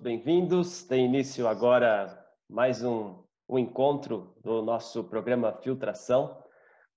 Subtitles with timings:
[0.00, 0.82] bem-vindos.
[0.82, 6.42] Tem início agora mais um, um encontro do nosso programa Filtração.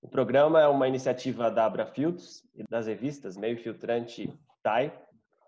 [0.00, 4.98] O programa é uma iniciativa da Abra Filtros e das revistas Meio Filtrante TAI.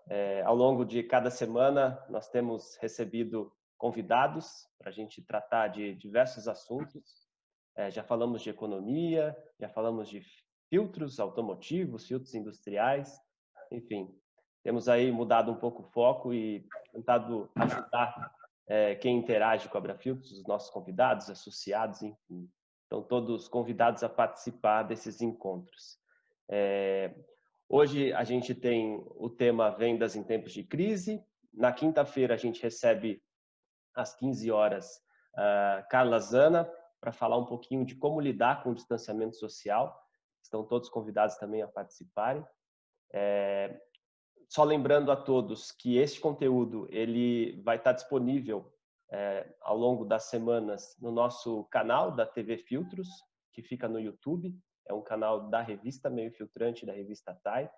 [0.07, 5.95] É, ao longo de cada semana, nós temos recebido convidados para a gente tratar de
[5.95, 7.27] diversos assuntos.
[7.75, 10.21] É, já falamos de economia, já falamos de
[10.69, 13.19] filtros automotivos, filtros industriais,
[13.71, 14.15] enfim,
[14.67, 18.35] temos aí mudado um pouco o foco e tentado ajudar
[18.67, 22.51] é, quem interage com a Abrafiltros, os nossos convidados, associados, enfim.
[22.83, 25.97] Estão todos convidados a participar desses encontros.
[26.49, 27.15] É,
[27.69, 31.25] hoje a gente tem o tema Vendas em Tempos de Crise.
[31.53, 33.23] Na quinta-feira a gente recebe,
[33.95, 35.01] às 15 horas,
[35.33, 39.97] a Carla Zana, para falar um pouquinho de como lidar com o distanciamento social.
[40.43, 42.45] Estão todos convidados também a participarem.
[43.13, 43.73] É,
[44.47, 48.73] só lembrando a todos que este conteúdo ele vai estar disponível
[49.11, 53.07] é, ao longo das semanas no nosso canal da TV Filtros,
[53.53, 54.55] que fica no YouTube.
[54.87, 57.69] É um canal da revista Meio Filtrante, da revista TAI.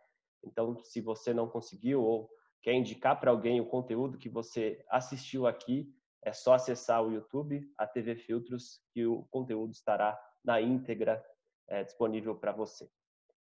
[0.43, 2.29] Então, se você não conseguiu ou
[2.61, 5.91] quer indicar para alguém o conteúdo que você assistiu aqui,
[6.23, 11.23] é só acessar o YouTube, a TV Filtros, que o conteúdo estará na íntegra
[11.67, 12.89] é, disponível para você.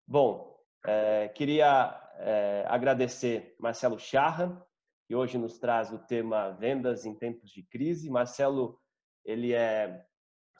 [0.07, 0.54] Bom,
[0.87, 4.65] é, queria é, agradecer Marcelo Charra,
[5.07, 8.09] que hoje nos traz o tema Vendas em Tempos de Crise.
[8.09, 8.79] Marcelo,
[9.23, 10.05] ele é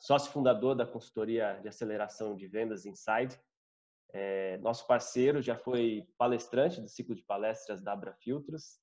[0.00, 3.38] sócio fundador da consultoria de aceleração de vendas Inside.
[4.12, 8.78] É, nosso parceiro, já foi palestrante do ciclo de palestras da Abra Filtros.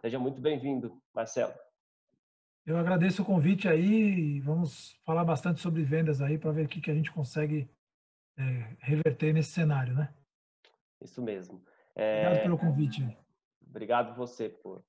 [0.00, 1.54] Seja muito bem-vindo, Marcelo.
[2.66, 6.80] Eu agradeço o convite aí vamos falar bastante sobre vendas aí para ver o que,
[6.80, 7.70] que a gente consegue
[8.38, 8.42] é,
[8.78, 10.14] reverter nesse cenário, né?
[11.04, 11.62] Isso mesmo.
[11.94, 12.26] É...
[12.26, 13.18] Obrigado pelo convite.
[13.68, 14.82] Obrigado você por,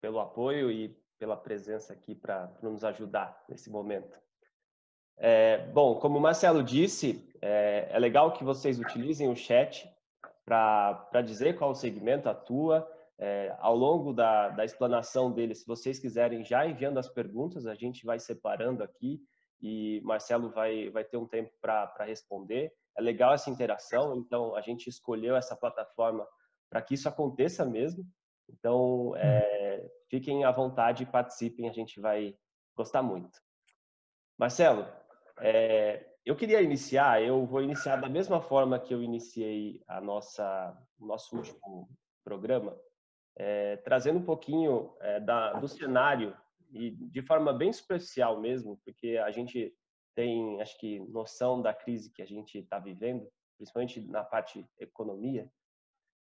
[0.00, 0.88] pelo apoio e
[1.18, 4.20] pela presença aqui para nos ajudar nesse momento.
[5.16, 9.88] É, bom, como o Marcelo disse, é, é, legal que vocês utilizem o chat
[10.44, 12.90] para dizer qual segmento atua.
[13.16, 17.74] É, ao longo da, da explanação dele, se vocês quiserem já enviando as perguntas, a
[17.74, 19.22] gente vai separando aqui
[19.62, 24.60] e Marcelo vai, vai ter um tempo para responder é legal essa interação, então a
[24.60, 26.26] gente escolheu essa plataforma
[26.70, 28.04] para que isso aconteça mesmo.
[28.48, 32.36] Então, é, fiquem à vontade e participem, a gente vai
[32.76, 33.38] gostar muito.
[34.38, 34.86] Marcelo,
[35.40, 40.76] é, eu queria iniciar, eu vou iniciar da mesma forma que eu iniciei a nossa,
[40.98, 41.88] o nosso último
[42.24, 42.76] programa,
[43.36, 46.36] é, trazendo um pouquinho é, da, do cenário
[46.72, 49.72] e de forma bem superficial mesmo, porque a gente
[50.14, 55.50] tem, acho que, noção da crise que a gente está vivendo, principalmente na parte economia.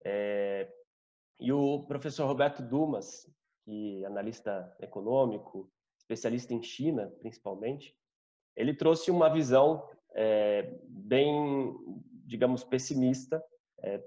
[0.04, 0.70] É,
[1.40, 3.30] e o professor Roberto Dumas,
[3.64, 7.96] que é analista econômico, especialista em China, principalmente,
[8.56, 11.74] ele trouxe uma visão é, bem,
[12.24, 13.42] digamos, pessimista
[13.80, 14.02] é,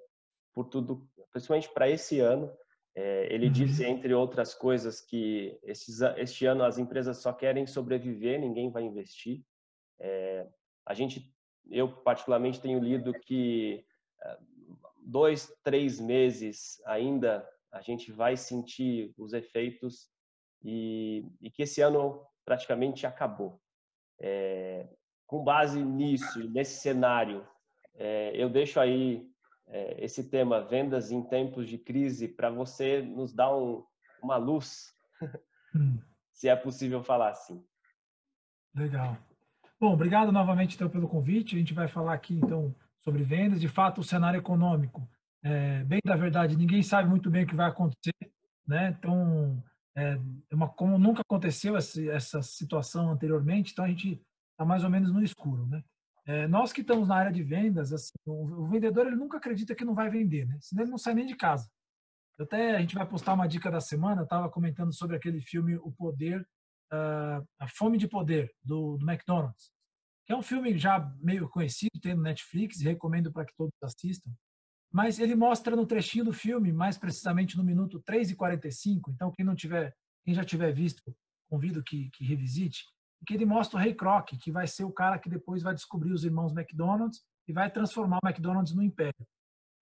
[0.53, 2.51] por tudo, principalmente para esse ano.
[2.93, 3.53] É, ele uhum.
[3.53, 8.83] disse, entre outras coisas, que esses, este ano as empresas só querem sobreviver, ninguém vai
[8.83, 9.41] investir.
[10.01, 10.47] É,
[10.85, 11.31] a gente,
[11.69, 13.85] eu particularmente tenho lido que
[14.23, 14.37] é,
[14.97, 20.09] dois, três meses ainda a gente vai sentir os efeitos
[20.63, 23.61] e, e que esse ano praticamente acabou.
[24.19, 24.89] É,
[25.25, 27.47] com base nisso, nesse cenário,
[27.93, 29.29] é, eu deixo aí
[29.67, 33.85] é, esse tema vendas em tempos de crise para você nos dar um,
[34.21, 34.93] uma luz,
[35.75, 35.99] hum.
[36.33, 37.65] se é possível falar assim.
[38.75, 39.17] Legal.
[39.81, 41.55] Bom, obrigado novamente então pelo convite.
[41.55, 43.59] A gente vai falar aqui então sobre vendas.
[43.59, 45.09] De fato, o cenário econômico,
[45.41, 48.13] é, bem da verdade, ninguém sabe muito bem o que vai acontecer,
[48.67, 48.95] né?
[48.95, 49.63] Então,
[49.97, 50.19] é,
[50.51, 54.21] é uma, como nunca aconteceu essa, essa situação anteriormente, então a gente
[54.51, 55.83] está mais ou menos no escuro, né?
[56.27, 59.73] É, nós que estamos na área de vendas, assim, o, o, vendedor ele nunca acredita
[59.73, 60.59] que não vai vender, né?
[60.61, 61.67] Senão ele não sai nem de casa.
[62.39, 64.21] Até a gente vai postar uma dica da semana.
[64.21, 66.47] Estava comentando sobre aquele filme O Poder
[66.91, 69.71] uh, A Fome de Poder, do, do, McDonald's,
[70.31, 74.31] é um filme já meio conhecido, tem no Netflix, recomendo para que todos assistam.
[74.91, 79.31] Mas ele mostra no trechinho do filme, mais precisamente no minuto 3 e 45, então
[79.31, 81.01] quem não tiver, quem já tiver visto,
[81.49, 82.83] convido que, que revisite,
[83.25, 86.11] que ele mostra o Ray Kroc, que vai ser o cara que depois vai descobrir
[86.11, 89.25] os irmãos McDonald's e vai transformar o McDonald's no império.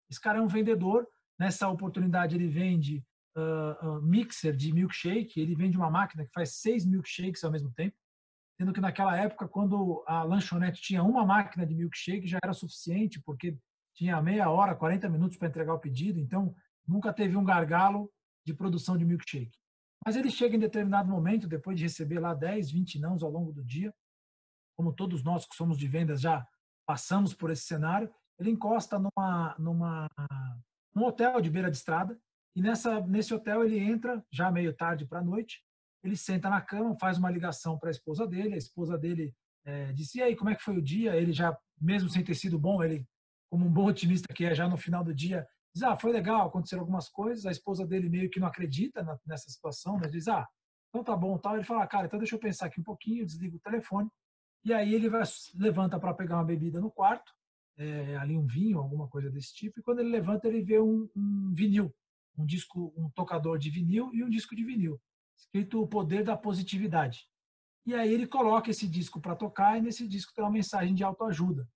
[0.10, 1.08] Esse cara é um vendedor,
[1.40, 3.04] nessa oportunidade ele vende
[3.38, 7.96] uh, mixer de milkshake, ele vende uma máquina que faz seis milkshakes ao mesmo tempo,
[8.60, 13.22] sendo que naquela época, quando a lanchonete tinha uma máquina de milkshake, já era suficiente,
[13.22, 13.58] porque
[13.96, 16.54] tinha meia hora, 40 minutos para entregar o pedido, então
[16.86, 18.12] nunca teve um gargalo
[18.46, 19.58] de produção de milkshake.
[20.06, 23.54] Mas ele chega em determinado momento, depois de receber lá 10, 20 nãos ao longo
[23.54, 23.94] do dia,
[24.78, 26.46] como todos nós que somos de vendas já
[26.86, 30.10] passamos por esse cenário, ele encosta numa, numa,
[30.94, 32.20] num hotel de beira de estrada,
[32.54, 35.64] e nessa, nesse hotel ele entra, já meio tarde para a noite,
[36.04, 39.34] ele senta na cama, faz uma ligação para a esposa dele, a esposa dele
[39.66, 41.16] é, disse, e aí, como é que foi o dia?
[41.16, 43.06] Ele já, mesmo sem ter sido bom, ele,
[43.50, 46.48] como um bom otimista que é, já no final do dia, diz, ah, foi legal,
[46.48, 50.28] aconteceram algumas coisas, a esposa dele meio que não acredita na, nessa situação, mas diz,
[50.28, 50.48] ah,
[50.90, 51.56] então tá bom, tal.
[51.56, 54.10] Ele fala, cara, então deixa eu pensar aqui um pouquinho, desliga o telefone,
[54.64, 55.24] e aí ele vai,
[55.56, 57.32] levanta para pegar uma bebida no quarto,
[57.78, 61.08] é, ali um vinho, alguma coisa desse tipo, e quando ele levanta ele vê um,
[61.16, 61.94] um vinil,
[62.38, 65.00] um disco, um tocador de vinil e um disco de vinil,
[65.40, 67.28] escrito O Poder da Positividade.
[67.86, 71.04] E aí ele coloca esse disco para tocar e nesse disco tem uma mensagem de
[71.04, 71.68] autoajuda.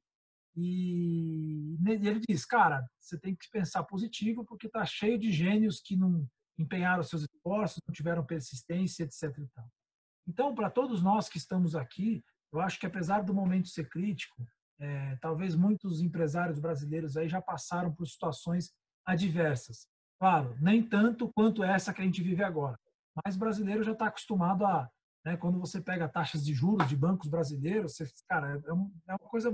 [0.56, 5.96] E ele diz, cara, você tem que pensar positivo porque está cheio de gênios que
[5.96, 6.28] não
[6.60, 9.36] empenharam seus esforços, não tiveram persistência, etc.
[10.28, 14.46] Então, para todos nós que estamos aqui, eu acho que apesar do momento ser crítico,
[14.80, 18.72] é, talvez muitos empresários brasileiros aí já passaram por situações
[19.06, 19.88] adversas.
[20.20, 22.78] Claro, nem tanto quanto essa que a gente vive agora,
[23.24, 24.90] mas brasileiro já está acostumado a,
[25.26, 29.30] né, quando você pega taxas de juros de bancos brasileiros, você, cara, é, é uma
[29.30, 29.54] coisa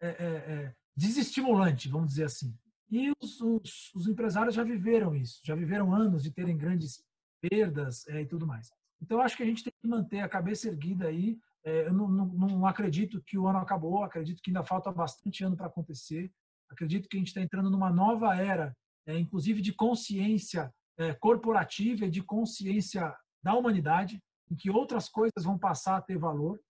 [0.00, 2.56] é, é, é, desestimulante, vamos dizer assim.
[2.90, 7.04] E os, os, os, empresários já viveram isso, já viveram anos de terem grandes
[7.40, 8.70] perdas é, e tudo mais.
[9.00, 11.38] Então, acho que a gente tem que manter a cabeça erguida aí.
[11.64, 15.44] É, eu não, não, não, acredito que o ano acabou, acredito que ainda falta bastante
[15.44, 16.32] ano para acontecer.
[16.70, 20.72] Acredito que a gente está entrando numa nova era, inclusive de consciência
[21.14, 26.60] corporativa e de consciência da humanidade, em que outras coisas vão passar a ter valor.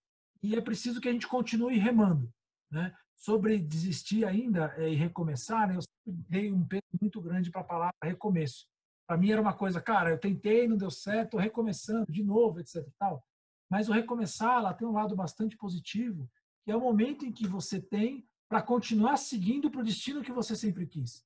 [0.41, 2.31] E é preciso que a gente continue remando.
[2.71, 2.93] Né?
[3.19, 7.61] sobre desistir ainda é, e recomeçar, né, eu sempre dei um peso muito grande para
[7.61, 8.65] a palavra recomeço.
[9.05, 12.59] Para mim era uma coisa, cara, eu tentei, não deu certo, estou recomeçando de novo,
[12.59, 12.87] etc.
[12.97, 13.23] Tal.
[13.69, 16.29] Mas o recomeçar, ela tem um lado bastante positivo,
[16.63, 20.31] que é o momento em que você tem para continuar seguindo para o destino que
[20.31, 21.23] você sempre quis.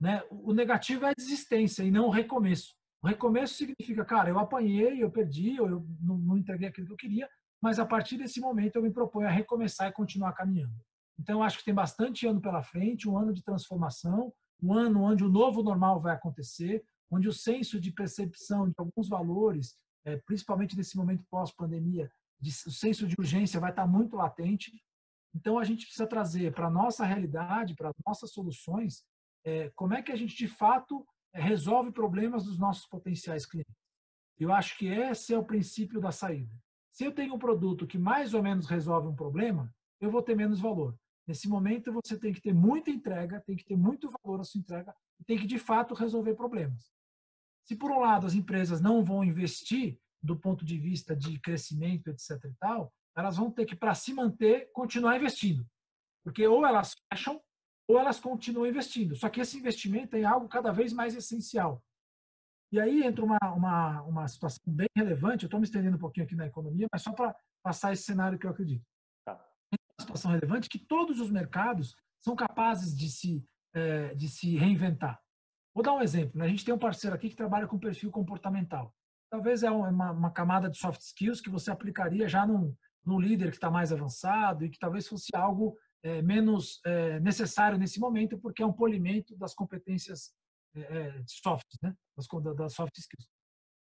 [0.00, 0.22] Né?
[0.30, 2.74] O negativo é a desistência e não o recomeço.
[3.02, 6.92] O recomeço significa, cara, eu apanhei, eu perdi, ou eu não, não entreguei aquilo que
[6.92, 7.28] eu queria,
[7.62, 10.74] mas a partir desse momento eu me proponho a recomeçar e continuar caminhando.
[11.18, 14.32] Então, acho que tem bastante ano pela frente, um ano de transformação,
[14.62, 19.08] um ano onde o novo normal vai acontecer, onde o senso de percepção de alguns
[19.08, 22.10] valores, é, principalmente nesse momento pós-pandemia,
[22.42, 24.72] o senso de urgência vai estar muito latente.
[25.34, 29.04] Então, a gente precisa trazer para a nossa realidade, para as nossas soluções,
[29.44, 33.74] é, como é que a gente, de fato, é, resolve problemas dos nossos potenciais clientes.
[34.38, 36.54] Eu acho que esse é o princípio da saída.
[36.90, 40.34] Se eu tenho um produto que mais ou menos resolve um problema, eu vou ter
[40.34, 40.96] menos valor.
[41.26, 44.60] Nesse momento, você tem que ter muita entrega, tem que ter muito valor a sua
[44.60, 44.94] entrega
[45.26, 46.92] tem que, de fato, resolver problemas.
[47.64, 52.08] Se, por um lado, as empresas não vão investir do ponto de vista de crescimento,
[52.08, 52.30] etc.
[52.44, 55.66] e tal, elas vão ter que, para se manter, continuar investindo.
[56.22, 57.40] Porque ou elas fecham
[57.88, 59.14] ou elas continuam investindo.
[59.14, 61.82] Só que esse investimento é algo cada vez mais essencial.
[62.72, 66.26] E aí entra uma, uma, uma situação bem relevante, eu estou me estendendo um pouquinho
[66.26, 68.84] aqui na economia, mas só para passar esse cenário que eu acredito
[70.04, 73.44] situação relevante que todos os mercados são capazes de se,
[73.74, 75.20] é, de se reinventar.
[75.74, 76.38] Vou dar um exemplo.
[76.38, 76.46] Né?
[76.46, 78.94] A gente tem um parceiro aqui que trabalha com perfil comportamental.
[79.30, 83.50] Talvez é uma, uma camada de soft skills que você aplicaria já num, num líder
[83.50, 88.38] que está mais avançado e que talvez fosse algo é, menos é, necessário nesse momento,
[88.38, 90.34] porque é um polimento das competências
[90.76, 91.96] é, é soft, né?
[92.14, 93.26] das, das soft skills.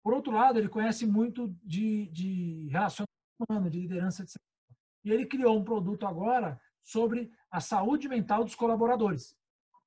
[0.02, 3.12] Por outro lado, ele conhece muito de, de relacionamento
[3.48, 4.36] humano, de liderança, etc.
[5.04, 9.36] E ele criou um produto agora sobre a saúde mental dos colaboradores.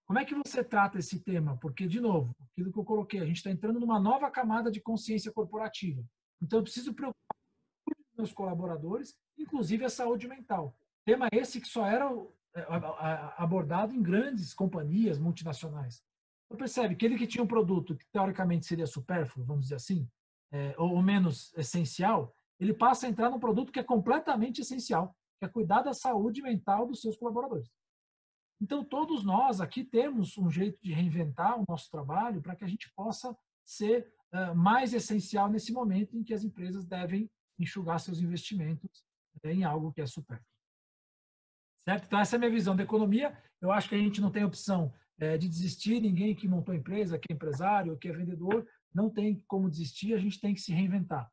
[0.06, 1.58] Como é que você trata esse tema?
[1.58, 4.82] Porque, de novo, aquilo que eu coloquei, a gente está entrando numa nova camada de
[4.82, 6.04] consciência corporativa.
[6.42, 7.36] Então, eu preciso preocupar
[7.88, 10.78] os meus colaboradores, inclusive a saúde mental.
[11.10, 12.08] Tema esse que só era
[12.56, 12.62] é,
[13.36, 16.04] abordado em grandes companhias multinacionais.
[16.48, 20.08] Você percebe que ele que tinha um produto que teoricamente seria supérfluo, vamos dizer assim,
[20.52, 25.46] é, ou menos essencial, ele passa a entrar num produto que é completamente essencial, que
[25.46, 27.72] é cuidar da saúde mental dos seus colaboradores.
[28.62, 32.68] Então, todos nós aqui temos um jeito de reinventar o nosso trabalho para que a
[32.68, 33.36] gente possa
[33.66, 39.04] ser uh, mais essencial nesse momento em que as empresas devem enxugar seus investimentos
[39.44, 40.59] uh, em algo que é supérfluo.
[41.84, 42.06] Certo?
[42.06, 43.38] Então, essa é a minha visão da economia.
[43.62, 46.02] Eu acho que a gente não tem opção uh, de desistir.
[46.02, 50.14] Ninguém que montou empresa, que é empresário, que é vendedor, não tem como desistir.
[50.14, 51.30] A gente tem que se reinventar.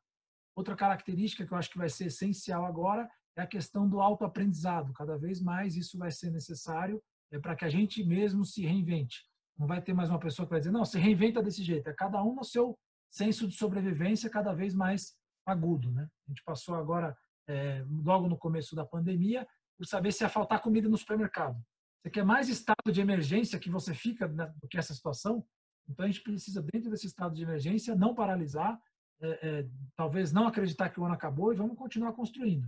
[0.55, 4.93] Outra característica que eu acho que vai ser essencial agora é a questão do autoaprendizado.
[4.93, 7.01] Cada vez mais isso vai ser necessário
[7.31, 9.25] é para que a gente mesmo se reinvente.
[9.57, 11.89] Não vai ter mais uma pessoa que vai dizer, não, se reinventa desse jeito.
[11.89, 12.77] É cada um no seu,
[13.09, 15.91] senso de sobrevivência cada vez mais agudo.
[15.91, 16.07] Né?
[16.27, 17.15] A gente passou agora,
[17.47, 19.47] é, logo no começo da pandemia,
[19.77, 21.61] por saber se ia faltar comida no supermercado.
[22.01, 25.45] Você quer mais estado de emergência que você fica né, do que essa situação?
[25.87, 28.79] Então a gente precisa, dentro desse estado de emergência, não paralisar,
[29.21, 32.67] é, é, talvez não acreditar que o ano acabou e vamos continuar construindo.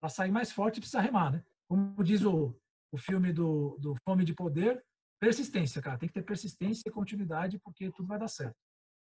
[0.00, 1.44] Para sair mais forte, precisa remar, né?
[1.68, 2.56] Como diz o,
[2.90, 4.84] o filme do, do Fome de Poder,
[5.20, 5.98] persistência, cara.
[5.98, 8.56] Tem que ter persistência e continuidade, porque tudo vai dar certo.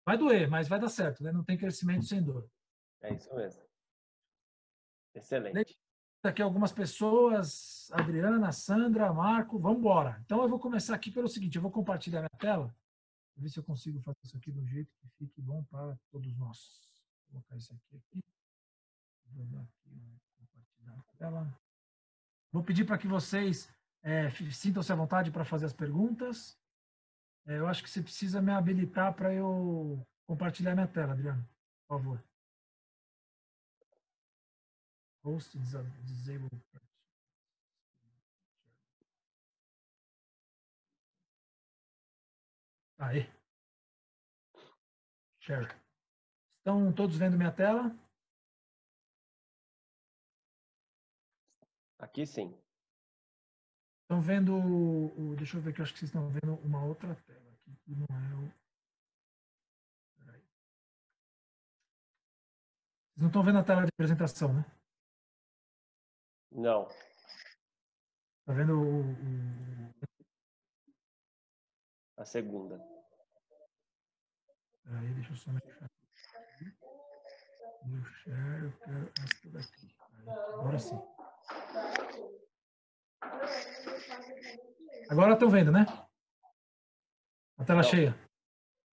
[0.06, 1.32] Vai doer, mas vai dar certo, né?
[1.32, 2.46] Não tem crescimento sem dor.
[3.02, 3.62] É isso mesmo.
[5.14, 5.78] Excelente.
[6.24, 10.20] Aqui algumas pessoas, Adriana, Sandra, Marco, vamos embora.
[10.24, 12.72] Então eu vou começar aqui pelo seguinte, eu vou compartilhar minha tela,
[13.36, 16.80] ver se eu consigo fazer isso aqui do jeito que fique bom para todos nós.
[17.32, 18.24] Vou colocar isso aqui aqui.
[19.32, 21.60] Vou dar aqui, compartilhar a tela.
[22.52, 23.68] Vou pedir para que vocês
[24.00, 26.56] é, sintam-se à vontade para fazer as perguntas.
[27.46, 31.44] É, eu acho que você precisa me habilitar para eu compartilhar minha tela, Adriano,
[31.88, 32.31] por favor.
[35.24, 36.48] Host disable.
[42.98, 43.28] Aí.
[45.40, 45.68] Share.
[46.58, 47.96] Estão todos vendo minha tela?
[51.98, 52.56] Aqui sim.
[54.02, 57.14] Estão vendo o, deixa eu ver que eu acho que vocês estão vendo uma outra
[57.14, 58.52] tela aqui que não é o.
[60.16, 60.42] Peraí.
[63.10, 64.81] Vocês não estão vendo a tela de apresentação, né?
[66.54, 66.86] Não.
[68.44, 69.02] Tá vendo o,
[72.18, 72.78] a segunda?
[74.84, 75.90] Peraí, deixa eu só mexer.
[77.86, 79.96] Meu share, eu quero essa daqui.
[80.54, 81.00] Agora sim.
[85.10, 85.86] Agora estão vendo, né?
[87.58, 87.88] A tela Não.
[87.88, 88.14] cheia.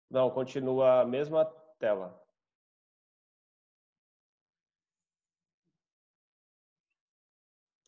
[0.10, 1.46] Não, continua a mesma
[1.78, 2.20] tela.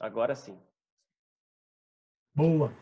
[0.02, 0.58] Agora sim.
[2.34, 2.74] Boa.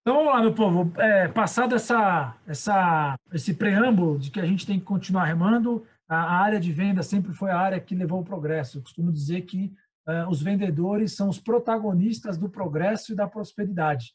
[0.00, 0.92] Então vamos lá, meu povo.
[1.00, 6.16] É, passado essa, essa, esse preâmbulo de que a gente tem que continuar remando, a,
[6.16, 8.78] a área de venda sempre foi a área que levou o progresso.
[8.78, 9.74] Eu costumo dizer que
[10.06, 14.14] uh, os vendedores são os protagonistas do progresso e da prosperidade,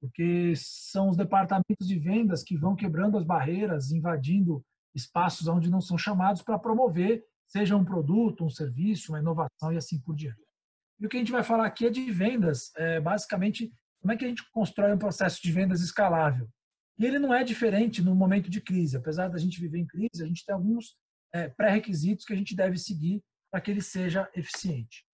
[0.00, 4.64] porque são os departamentos de vendas que vão quebrando as barreiras, invadindo
[4.94, 9.76] espaços onde não são chamados para promover, seja um produto, um serviço, uma inovação e
[9.76, 10.45] assim por diante.
[10.98, 14.16] E o que a gente vai falar aqui é de vendas, é, basicamente, como é
[14.16, 16.48] que a gente constrói um processo de vendas escalável.
[16.98, 18.96] E ele não é diferente no momento de crise.
[18.96, 20.96] Apesar da gente viver em crise, a gente tem alguns
[21.32, 25.04] é, pré-requisitos que a gente deve seguir para que ele seja eficiente.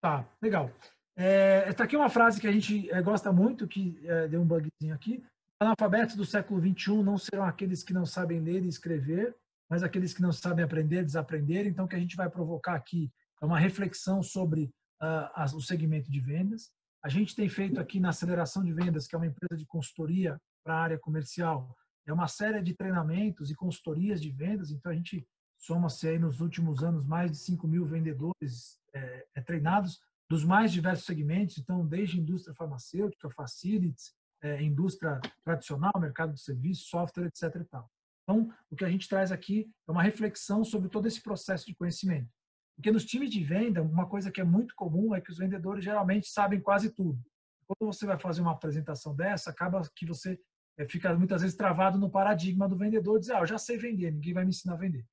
[0.00, 0.70] Tá, legal.
[1.16, 4.40] É, essa aqui é uma frase que a gente é, gosta muito, que é, deu
[4.40, 5.24] um bugzinho aqui.
[5.58, 9.34] Analfabetos do século XXI não serão aqueles que não sabem ler e escrever,
[9.68, 11.66] mas aqueles que não sabem aprender, desaprender.
[11.66, 14.70] Então, o que a gente vai provocar aqui é uma reflexão sobre
[15.02, 16.70] uh, o segmento de vendas.
[17.02, 20.40] A gente tem feito aqui na Aceleração de Vendas, que é uma empresa de consultoria
[20.64, 24.70] para a área comercial, é uma série de treinamentos e consultorias de vendas.
[24.70, 25.26] Então, a gente
[25.58, 30.72] soma-se aí nos últimos anos mais de 5 mil vendedores é, é, treinados dos mais
[30.72, 31.58] diversos segmentos.
[31.58, 37.56] Então, desde indústria farmacêutica, facilities, é, indústria tradicional, mercado de serviços, software, etc.
[37.56, 37.90] E tal.
[38.28, 41.74] Então, o que a gente traz aqui é uma reflexão sobre todo esse processo de
[41.74, 42.28] conhecimento.
[42.76, 45.84] Porque nos times de venda, uma coisa que é muito comum é que os vendedores
[45.84, 47.18] geralmente sabem quase tudo.
[47.66, 50.38] Quando você vai fazer uma apresentação dessa, acaba que você
[50.78, 54.10] eh, fica muitas vezes travado no paradigma do vendedor, dizer, ah, eu já sei vender,
[54.10, 55.06] ninguém vai me ensinar a vender.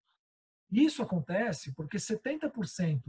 [0.71, 2.99] Isso acontece porque 70%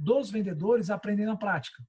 [0.00, 1.84] dos vendedores aprendem na prática.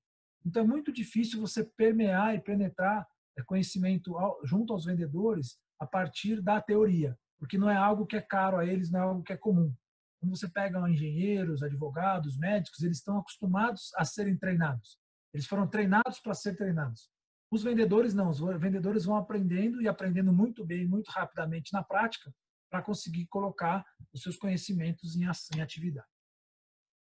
[0.45, 3.07] Então é muito difícil você permear e penetrar
[3.37, 8.21] eh, conhecimento junto aos vendedores a partir da teoria, porque não é algo que é
[8.21, 9.73] caro a eles, não é algo que é comum.
[10.19, 14.99] Quando você pega engenheiros, advogados, médicos, eles estão acostumados a serem treinados.
[15.33, 17.09] Eles foram treinados para ser treinados.
[17.51, 22.33] Os vendedores não, os vendedores vão aprendendo e aprendendo muito bem, muito rapidamente na prática,
[22.69, 26.07] para conseguir colocar os seus conhecimentos em, em atividade.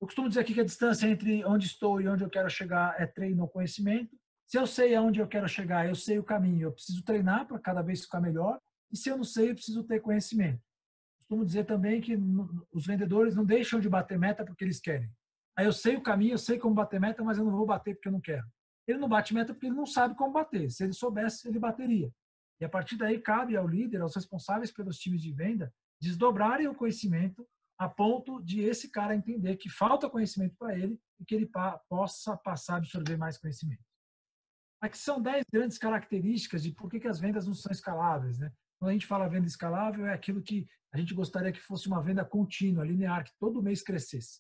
[0.02, 3.00] Eu costumo dizer aqui que a distância entre onde estou e onde eu quero chegar
[3.02, 4.18] é treino ou conhecimento.
[4.50, 7.60] Se eu sei aonde eu quero chegar, eu sei o caminho, eu preciso treinar para
[7.60, 8.60] cada vez ficar melhor.
[8.92, 10.60] E se eu não sei, eu preciso ter conhecimento.
[11.20, 12.18] Costumo dizer também que
[12.74, 15.08] os vendedores não deixam de bater meta porque eles querem.
[15.56, 17.94] Aí eu sei o caminho, eu sei como bater meta, mas eu não vou bater
[17.94, 18.44] porque eu não quero.
[18.88, 20.72] Ele não bate meta porque ele não sabe como bater.
[20.72, 22.12] Se ele soubesse, ele bateria.
[22.60, 26.74] E a partir daí cabe ao líder, aos responsáveis pelos times de venda, desdobrarem o
[26.74, 31.46] conhecimento a ponto de esse cara entender que falta conhecimento para ele e que ele
[31.46, 33.89] pa possa passar a absorver mais conhecimento.
[34.82, 38.40] Aqui são 10 grandes características de por que, que as vendas não são escaláveis.
[38.40, 38.52] Né?
[38.78, 42.02] Quando a gente fala venda escalável, é aquilo que a gente gostaria que fosse uma
[42.02, 44.40] venda contínua, linear, que todo mês crescesse.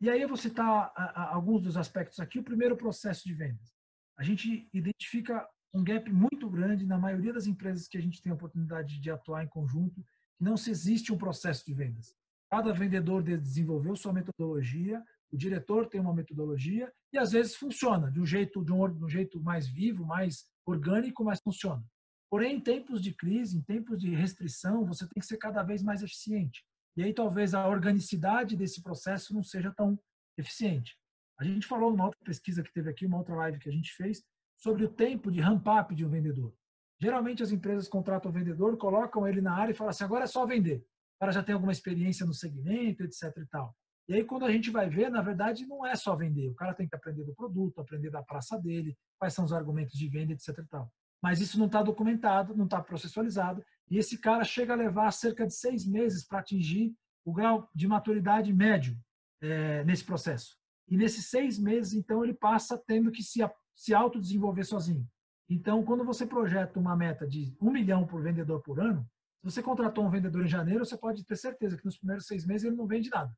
[0.00, 2.38] E aí eu vou citar alguns dos aspectos aqui.
[2.38, 3.74] O primeiro, o processo de vendas.
[4.16, 8.30] A gente identifica um gap muito grande na maioria das empresas que a gente tem
[8.30, 10.04] a oportunidade de atuar em conjunto,
[10.36, 12.14] que não se existe um processo de vendas.
[12.48, 15.02] Cada vendedor desenvolveu sua metodologia,
[15.34, 19.04] o diretor tem uma metodologia e às vezes funciona de um jeito de um, de
[19.04, 21.84] um jeito mais vivo, mais orgânico, mas funciona.
[22.30, 25.82] Porém, em tempos de crise, em tempos de restrição, você tem que ser cada vez
[25.82, 26.64] mais eficiente.
[26.96, 29.98] E aí talvez a organicidade desse processo não seja tão
[30.38, 30.96] eficiente.
[31.38, 33.92] A gente falou numa outra pesquisa que teve aqui, uma outra live que a gente
[33.92, 34.22] fez,
[34.56, 36.54] sobre o tempo de ramp-up de um vendedor.
[37.00, 40.28] Geralmente as empresas contratam o vendedor, colocam ele na área e falam assim, agora é
[40.28, 40.78] só vender.
[41.16, 43.76] O cara já tem alguma experiência no segmento, etc e tal.
[44.08, 46.50] E aí, quando a gente vai ver, na verdade, não é só vender.
[46.50, 49.98] O cara tem que aprender do produto, aprender da praça dele, quais são os argumentos
[49.98, 50.62] de venda, etc.
[50.70, 50.92] Tal.
[51.22, 53.64] Mas isso não está documentado, não está processualizado.
[53.90, 56.94] E esse cara chega a levar cerca de seis meses para atingir
[57.24, 58.94] o grau de maturidade médio
[59.40, 60.56] é, nesse processo.
[60.86, 63.40] E nesses seis meses, então, ele passa tendo que se,
[63.74, 65.06] se autodesenvolver sozinho.
[65.48, 69.06] Então, quando você projeta uma meta de um milhão por vendedor por ano,
[69.38, 72.46] se você contratou um vendedor em janeiro, você pode ter certeza que nos primeiros seis
[72.46, 73.32] meses ele não vende nada.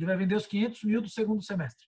[0.00, 1.86] Ele vai vender os 500 mil do segundo semestre.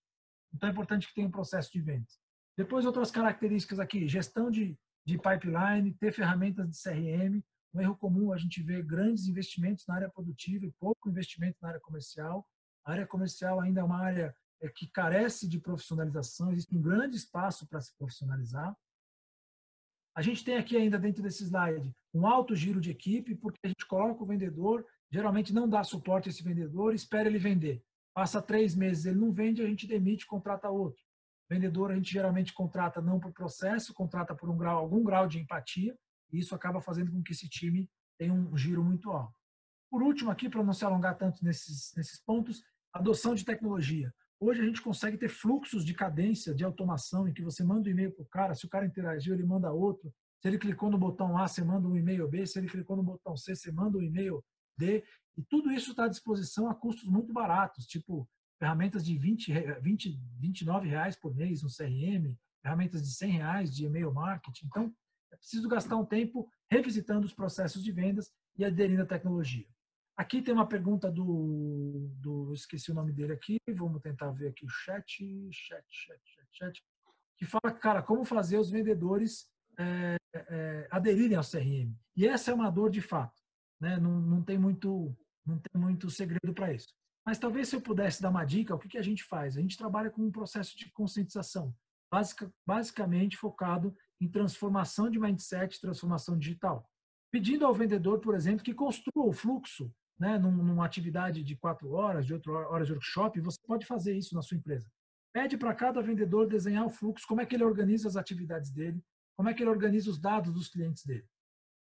[0.53, 2.21] Então é importante que tenha um processo de vendas.
[2.55, 7.43] Depois, outras características aqui: gestão de, de pipeline, ter ferramentas de CRM.
[7.73, 11.69] Um erro comum a gente vê grandes investimentos na área produtiva e pouco investimento na
[11.69, 12.47] área comercial.
[12.85, 17.17] A área comercial ainda é uma área é, que carece de profissionalização, existe um grande
[17.17, 18.77] espaço para se profissionalizar.
[20.15, 23.69] A gente tem aqui ainda dentro desse slide um alto giro de equipe, porque a
[23.69, 27.83] gente coloca o vendedor, geralmente não dá suporte a esse vendedor, espera ele vender.
[28.15, 31.03] Passa três meses, ele não vende, a gente demite, contrata outro.
[31.51, 35.39] Vendedor, a gente geralmente contrata não por processo, contrata por um grau, algum grau de
[35.39, 35.97] empatia,
[36.31, 39.35] e isso acaba fazendo com que esse time tenha um giro muito alto.
[39.91, 44.13] Por último, aqui, para não se alongar tanto nesses, nesses pontos, adoção de tecnologia.
[44.41, 47.93] Hoje a gente consegue ter fluxos de cadência, de automação, em que você manda um
[47.93, 50.13] e-mail para o cara, se o cara interagiu, ele manda outro.
[50.41, 52.45] Se ele clicou no botão A, você manda um e-mail B.
[52.45, 54.45] Se ele clicou no botão C, você manda um e-mail
[54.77, 55.05] D.
[55.37, 60.21] E tudo isso está à disposição a custos muito baratos, tipo ferramentas de 20, 20
[60.39, 64.67] 29 reais por mês no CRM, ferramentas de 100 reais de e-mail marketing.
[64.67, 64.95] Então,
[65.33, 69.67] é preciso gastar um tempo revisitando os processos de vendas e aderindo à tecnologia.
[70.17, 74.65] Aqui tem uma pergunta do, do esqueci o nome dele aqui, vamos tentar ver aqui
[74.65, 76.83] o chat, chat, chat, chat, chat
[77.43, 81.93] que fala, cara, como fazer os vendedores é, é, aderirem ao CRM.
[82.17, 83.42] E essa é uma dor de fato,
[83.83, 83.99] né?
[83.99, 85.15] Não, não tem muito
[85.45, 86.95] não tem muito segredo para isso.
[87.27, 89.57] Mas talvez se eu pudesse dar uma dica, o que, que a gente faz?
[89.57, 91.75] A gente trabalha com um processo de conscientização,
[92.11, 96.89] basic, basicamente focado em transformação de mindset, transformação digital.
[97.33, 102.25] Pedindo ao vendedor, por exemplo, que construa o fluxo né, numa atividade de quatro horas,
[102.25, 104.89] de oito horas de workshop, você pode fazer isso na sua empresa.
[105.33, 109.03] Pede para cada vendedor desenhar o fluxo, como é que ele organiza as atividades dele,
[109.37, 111.27] como é que ele organiza os dados dos clientes dele.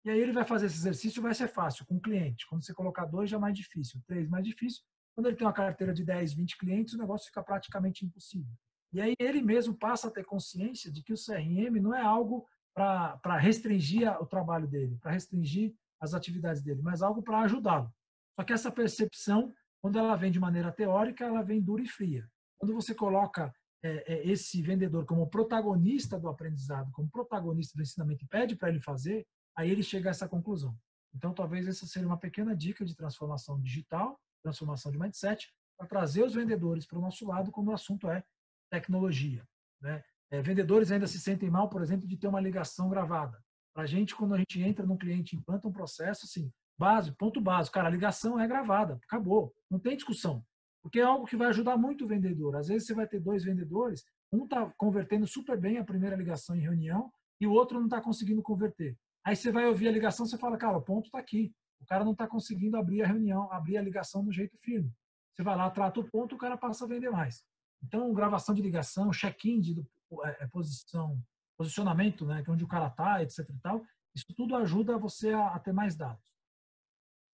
[0.04, 2.46] E aí ele vai fazer esse exercício, vai ser fácil com o cliente.
[2.48, 4.00] Quando você colocar dois, já é mais difícil.
[4.06, 4.82] Três, mais difícil.
[5.14, 8.52] Quando ele tem uma carteira de 10, 20 clientes, o negócio fica praticamente impossível.
[8.92, 12.46] E aí ele mesmo passa a ter consciência de que o CRM não é algo
[12.74, 17.92] para restringir o trabalho dele, para restringir as atividades dele, mas algo para ajudá-lo.
[18.38, 22.26] Só que essa percepção, quando ela vem de maneira teórica, ela vem dura e fria.
[22.58, 28.24] Quando você coloca é, é, esse vendedor como protagonista do aprendizado, como protagonista do ensinamento
[28.24, 30.76] e pede para ele fazer, aí ele chega a essa conclusão.
[31.14, 36.22] Então, talvez essa seja uma pequena dica de transformação digital, transformação de mindset, para trazer
[36.22, 38.22] os vendedores para o nosso lado quando o assunto é
[38.70, 39.46] tecnologia.
[39.80, 40.02] Né?
[40.30, 43.42] É, vendedores ainda se sentem mal, por exemplo, de ter uma ligação gravada.
[43.74, 47.40] Para a gente, quando a gente entra num cliente, implanta um processo, assim, básico, ponto
[47.40, 50.44] básico, cara, a ligação é gravada, acabou, não tem discussão.
[50.82, 52.56] Porque é algo que vai ajudar muito o vendedor.
[52.56, 56.56] Às vezes você vai ter dois vendedores, um está convertendo super bem a primeira ligação
[56.56, 58.96] em reunião e o outro não está conseguindo converter.
[59.24, 61.54] Aí você vai ouvir a ligação, você fala, cara, o ponto está aqui.
[61.80, 64.92] O cara não está conseguindo abrir a reunião, abrir a ligação do jeito firme.
[65.34, 67.44] Você vai lá, trata o ponto, o cara passa a vender mais.
[67.82, 69.80] Então, gravação de ligação, check-in de
[70.24, 71.22] é, é, posição,
[71.56, 73.38] posicionamento, né, é onde o cara está, etc.
[73.48, 73.82] E tal,
[74.14, 76.22] isso tudo ajuda você a, a ter mais dados.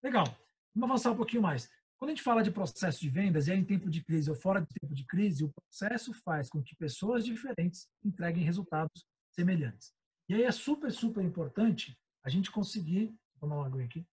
[0.02, 0.26] Legal.
[0.74, 1.68] Vamos avançar um pouquinho mais.
[1.98, 4.36] Quando a gente fala de processo de vendas, e é em tempo de crise ou
[4.36, 9.95] fora de tempo de crise, o processo faz com que pessoas diferentes entreguem resultados semelhantes.
[10.28, 14.06] E aí é super, super importante a gente conseguir, vou tomar uma aqui,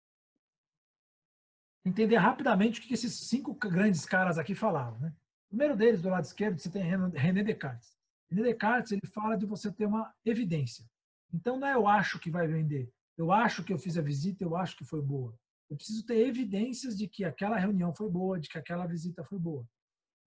[1.84, 5.00] entender rapidamente o que esses cinco grandes caras aqui falavam.
[5.00, 5.14] Né?
[5.46, 7.96] O primeiro deles, do lado esquerdo, você tem René Descartes.
[8.30, 10.84] René Descartes ele fala de você ter uma evidência.
[11.32, 14.44] Então não é eu acho que vai vender, eu acho que eu fiz a visita,
[14.44, 15.34] eu acho que foi boa.
[15.70, 19.38] Eu preciso ter evidências de que aquela reunião foi boa, de que aquela visita foi
[19.38, 19.66] boa.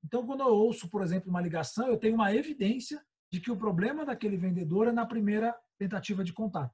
[0.03, 3.57] Então, quando eu ouço, por exemplo, uma ligação, eu tenho uma evidência de que o
[3.57, 6.73] problema daquele vendedor é na primeira tentativa de contato,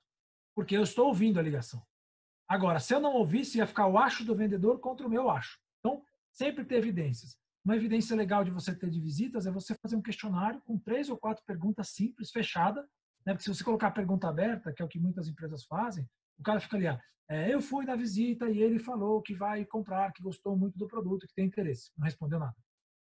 [0.56, 1.82] porque eu estou ouvindo a ligação.
[2.48, 5.58] Agora, se eu não ouvisse, ia ficar o acho do vendedor contra o meu acho.
[5.80, 7.38] Então, sempre ter evidências.
[7.64, 11.10] Uma evidência legal de você ter de visitas é você fazer um questionário com três
[11.10, 12.82] ou quatro perguntas simples, fechada,
[13.26, 13.34] né?
[13.34, 16.10] Porque se você colocar a pergunta aberta, que é o que muitas empresas fazem,
[16.40, 19.64] o cara fica ali, ah, é, eu fui na visita e ele falou que vai
[19.64, 21.92] comprar, que gostou muito do produto, que tem interesse.
[21.98, 22.56] Não respondeu nada.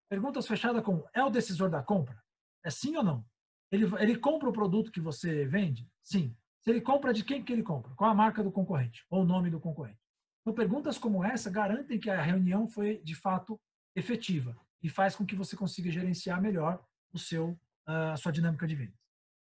[0.09, 2.21] Perguntas fechadas com, é o decisor da compra?
[2.65, 3.25] É sim ou não?
[3.71, 5.87] Ele, ele compra o produto que você vende?
[6.03, 6.35] Sim.
[6.61, 7.93] Se ele compra, de quem que ele compra?
[7.95, 9.05] Qual a marca do concorrente?
[9.09, 9.99] Ou o nome do concorrente?
[10.41, 13.59] Então, perguntas como essa garantem que a reunião foi, de fato,
[13.95, 18.75] efetiva e faz com que você consiga gerenciar melhor o seu, a sua dinâmica de
[18.75, 18.99] vendas.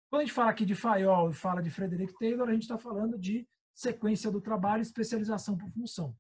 [0.09, 2.77] Quando a gente fala aqui de Fayol e fala de Frederick Taylor, a gente está
[2.77, 6.15] falando de sequência do trabalho e especialização por função.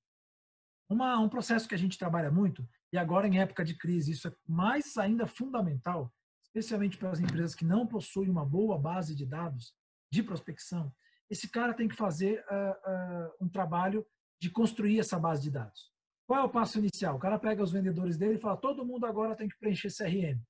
[0.89, 4.27] Uma, um processo que a gente trabalha muito, e agora em época de crise isso
[4.27, 6.13] é mais ainda fundamental,
[6.53, 9.73] especialmente para as empresas que não possuem uma boa base de dados
[10.11, 10.93] de prospecção,
[11.29, 14.05] esse cara tem que fazer uh, uh, um trabalho
[14.39, 15.89] de construir essa base de dados.
[16.27, 17.15] Qual é o passo inicial?
[17.15, 20.41] O cara pega os vendedores dele e fala: todo mundo agora tem que preencher CRM.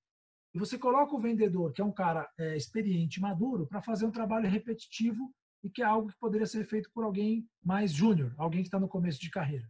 [0.53, 4.11] E você coloca o vendedor, que é um cara é, experiente, maduro, para fazer um
[4.11, 5.33] trabalho repetitivo
[5.63, 8.79] e que é algo que poderia ser feito por alguém mais júnior, alguém que está
[8.79, 9.69] no começo de carreira.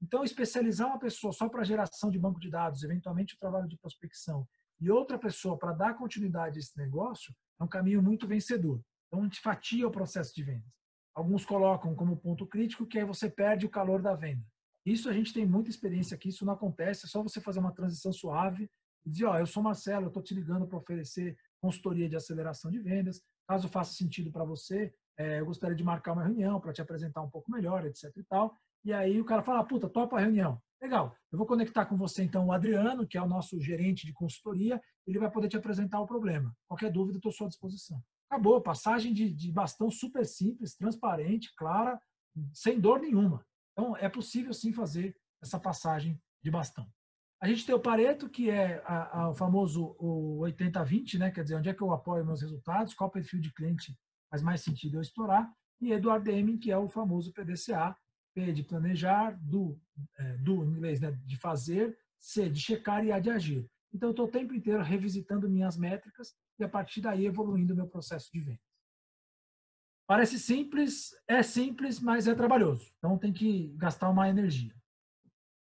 [0.00, 3.76] Então, especializar uma pessoa só para geração de banco de dados, eventualmente o trabalho de
[3.76, 4.46] prospecção,
[4.84, 8.82] e outra pessoa para dar continuidade a esse negócio, é um caminho muito vencedor.
[9.06, 10.70] Então, a gente fatia o processo de vendas.
[11.14, 14.44] Alguns colocam como ponto crítico que aí você perde o calor da venda.
[14.84, 17.72] Isso a gente tem muita experiência aqui, isso não acontece, é só você fazer uma
[17.72, 18.70] transição suave
[19.06, 22.70] e dizer, ó, eu sou Marcelo, eu estou te ligando para oferecer consultoria de aceleração
[22.70, 23.22] de vendas.
[23.48, 27.22] Caso faça sentido para você, é, eu gostaria de marcar uma reunião para te apresentar
[27.22, 28.54] um pouco melhor, etc e tal.
[28.84, 30.60] E aí o cara fala, puta, topa a reunião.
[30.80, 34.12] Legal, eu vou conectar com você então o Adriano, que é o nosso gerente de
[34.12, 36.54] consultoria, ele vai poder te apresentar o problema.
[36.68, 38.02] Qualquer dúvida, estou à sua disposição.
[38.28, 41.98] Acabou, passagem de, de bastão super simples, transparente, clara,
[42.52, 43.46] sem dor nenhuma.
[43.72, 46.86] Então, é possível sim fazer essa passagem de bastão.
[47.40, 51.30] A gente tem o Pareto, que é a, a, o famoso o 80-20, né?
[51.30, 53.96] quer dizer, onde é que eu apoio meus resultados, qual perfil de cliente
[54.30, 57.96] faz mais sentido eu explorar, e Eduardo Deming, que é o famoso PDCA,
[58.34, 59.80] P de planejar, do,
[60.18, 61.12] é, do inglês, né?
[61.24, 63.70] de fazer, C de checar e A de agir.
[63.92, 67.76] Então, eu estou o tempo inteiro revisitando minhas métricas e, a partir daí, evoluindo o
[67.76, 68.74] meu processo de vendas.
[70.06, 72.92] Parece simples, é simples, mas é trabalhoso.
[72.98, 74.74] Então, tem que gastar uma energia.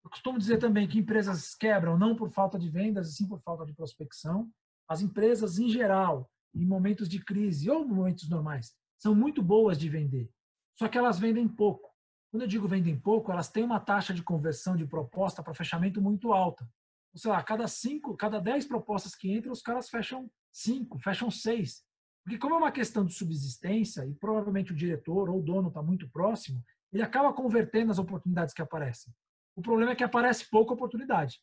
[0.03, 3.41] Eu costumo dizer também que empresas quebram não por falta de vendas, e sim por
[3.43, 4.51] falta de prospecção.
[4.89, 9.89] As empresas, em geral, em momentos de crise ou momentos normais, são muito boas de
[9.89, 10.31] vender.
[10.79, 11.96] Só que elas vendem pouco.
[12.37, 16.03] Quando eu digo vendem pouco, elas têm uma taxa de conversão de proposta para fechamento
[16.03, 16.69] muito alta.
[17.15, 21.31] Ou sei lá, cada cinco, cada dez propostas que entram, os caras fecham cinco, fecham
[21.31, 21.83] seis.
[22.23, 25.83] Porque como é uma questão de subsistência e provavelmente o diretor ou o dono está
[25.83, 29.15] muito próximo, ele acaba convertendo as oportunidades que aparecem.
[29.57, 31.41] O problema é que aparece pouca oportunidade.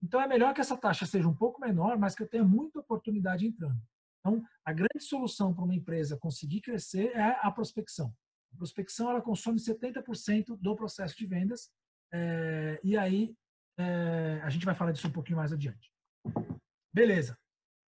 [0.00, 2.78] Então é melhor que essa taxa seja um pouco menor, mas que eu tenha muita
[2.78, 3.82] oportunidade entrando.
[4.20, 8.14] Então, a grande solução para uma empresa conseguir crescer é a prospecção.
[8.52, 11.70] A prospecção ela consome 70% do processo de vendas,
[12.12, 13.34] é, e aí
[13.78, 15.90] é, a gente vai falar disso um pouquinho mais adiante.
[16.92, 17.36] Beleza.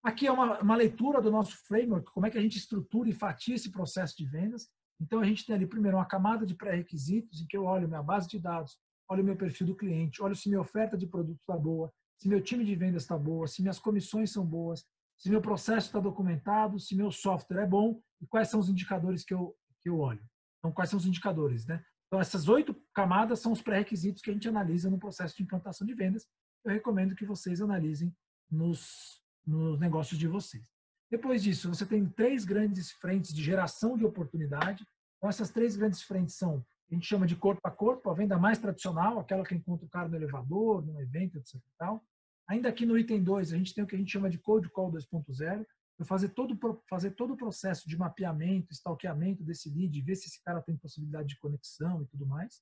[0.03, 3.13] Aqui é uma, uma leitura do nosso framework, como é que a gente estrutura e
[3.13, 4.69] fatia esse processo de vendas.
[5.01, 8.03] Então, a gente tem ali, primeiro, uma camada de pré-requisitos, em que eu olho minha
[8.03, 8.77] base de dados,
[9.09, 12.41] olho meu perfil do cliente, olho se minha oferta de produto está boa, se meu
[12.41, 14.85] time de vendas está boa, se minhas comissões são boas,
[15.17, 19.23] se meu processo está documentado, se meu software é bom e quais são os indicadores
[19.23, 20.23] que eu, que eu olho.
[20.65, 21.79] Então, quais são os indicadores, né?
[22.07, 25.85] Então, essas oito camadas são os pré-requisitos que a gente analisa no processo de implantação
[25.85, 26.25] de vendas.
[26.63, 28.11] Eu recomendo que vocês analisem
[28.49, 30.67] nos, nos negócios de vocês.
[31.11, 34.83] Depois disso, você tem três grandes frentes de geração de oportunidade.
[35.17, 38.37] Então, essas três grandes frentes são a gente chama de corpo a corpo, a venda
[38.37, 41.61] mais tradicional, aquela que encontra o cara no elevador, no evento, etc.
[41.77, 42.03] Tal.
[42.47, 44.69] Ainda aqui no item 2, a gente tem o que a gente chama de Code
[44.69, 45.65] Call 2.0,
[45.97, 46.57] para fazer todo,
[46.89, 51.29] fazer todo o processo de mapeamento, stalkeamento desse lead, ver se esse cara tem possibilidade
[51.29, 52.61] de conexão e tudo mais.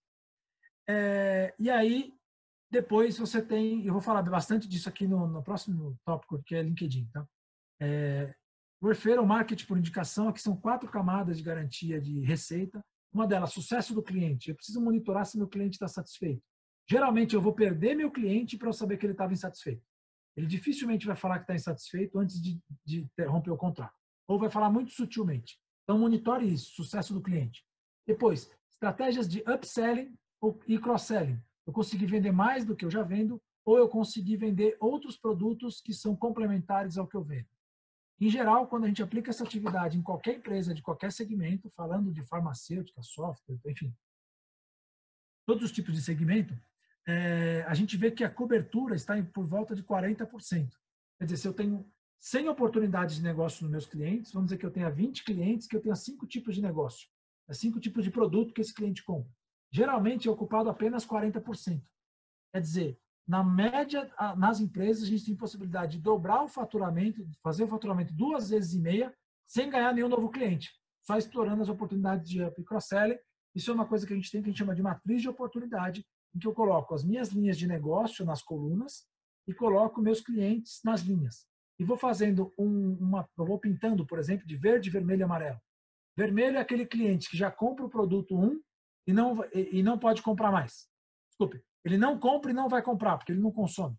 [0.87, 2.13] É, e aí,
[2.69, 6.61] depois você tem, eu vou falar bastante disso aqui no, no próximo tópico, que é
[6.61, 7.09] LinkedIn.
[7.11, 7.27] Tá?
[7.81, 8.33] É,
[8.81, 12.83] referral marketing por indicação, aqui são quatro camadas de garantia de receita.
[13.11, 14.49] Uma delas, sucesso do cliente.
[14.49, 16.41] Eu preciso monitorar se meu cliente está satisfeito.
[16.89, 19.83] Geralmente eu vou perder meu cliente para eu saber que ele estava insatisfeito.
[20.35, 23.93] Ele dificilmente vai falar que está insatisfeito antes de, de romper o contrato.
[24.27, 25.59] Ou vai falar muito sutilmente.
[25.83, 27.63] Então, monitore isso, sucesso do cliente.
[28.07, 30.13] Depois, estratégias de upselling
[30.67, 31.41] e cross-selling.
[31.65, 35.79] Eu consegui vender mais do que eu já vendo, ou eu consegui vender outros produtos
[35.79, 37.47] que são complementares ao que eu vendo.
[38.19, 42.11] Em geral, quando a gente aplica essa atividade em qualquer empresa, de qualquer segmento, falando
[42.11, 43.93] de farmacêutica, software, enfim,
[45.45, 46.57] todos os tipos de segmento,
[47.07, 50.27] é, a gente vê que a cobertura está em, por volta de 40%.
[51.19, 51.85] Quer dizer, se eu tenho
[52.19, 55.75] 100 oportunidades de negócio nos meus clientes, vamos dizer que eu tenha 20 clientes, que
[55.75, 57.07] eu tenha cinco tipos de negócio,
[57.49, 59.31] é cinco tipos de produto que esse cliente compra.
[59.71, 61.81] Geralmente é ocupado apenas 40%.
[62.53, 67.63] Quer dizer, na média, nas empresas, a gente tem possibilidade de dobrar o faturamento, fazer
[67.63, 69.13] o faturamento duas vezes e meia,
[69.47, 73.17] sem ganhar nenhum novo cliente, só explorando as oportunidades de up e cross-selling.
[73.55, 75.29] Isso é uma coisa que a gente tem, que a gente chama de matriz de
[75.29, 79.07] oportunidade, em que eu coloco as minhas linhas de negócio nas colunas
[79.47, 81.45] e coloco meus clientes nas linhas.
[81.79, 85.59] E vou fazendo um, uma, eu vou pintando, por exemplo, de verde, vermelho e amarelo.
[86.15, 88.61] Vermelho é aquele cliente que já compra o produto 1
[89.07, 90.87] e não, e não pode comprar mais.
[91.29, 93.97] Desculpe, ele não compra e não vai comprar, porque ele não consome.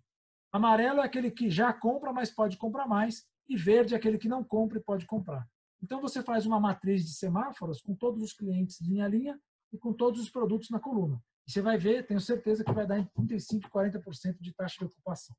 [0.53, 3.27] Amarelo é aquele que já compra, mas pode comprar mais.
[3.49, 5.47] E verde é aquele que não compra e pode comprar.
[5.83, 9.39] Então você faz uma matriz de semáforos com todos os clientes linha a linha
[9.73, 11.21] e com todos os produtos na coluna.
[11.47, 14.77] E você vai ver, tenho certeza que vai dar em 35% e 40% de taxa
[14.79, 15.37] de ocupação.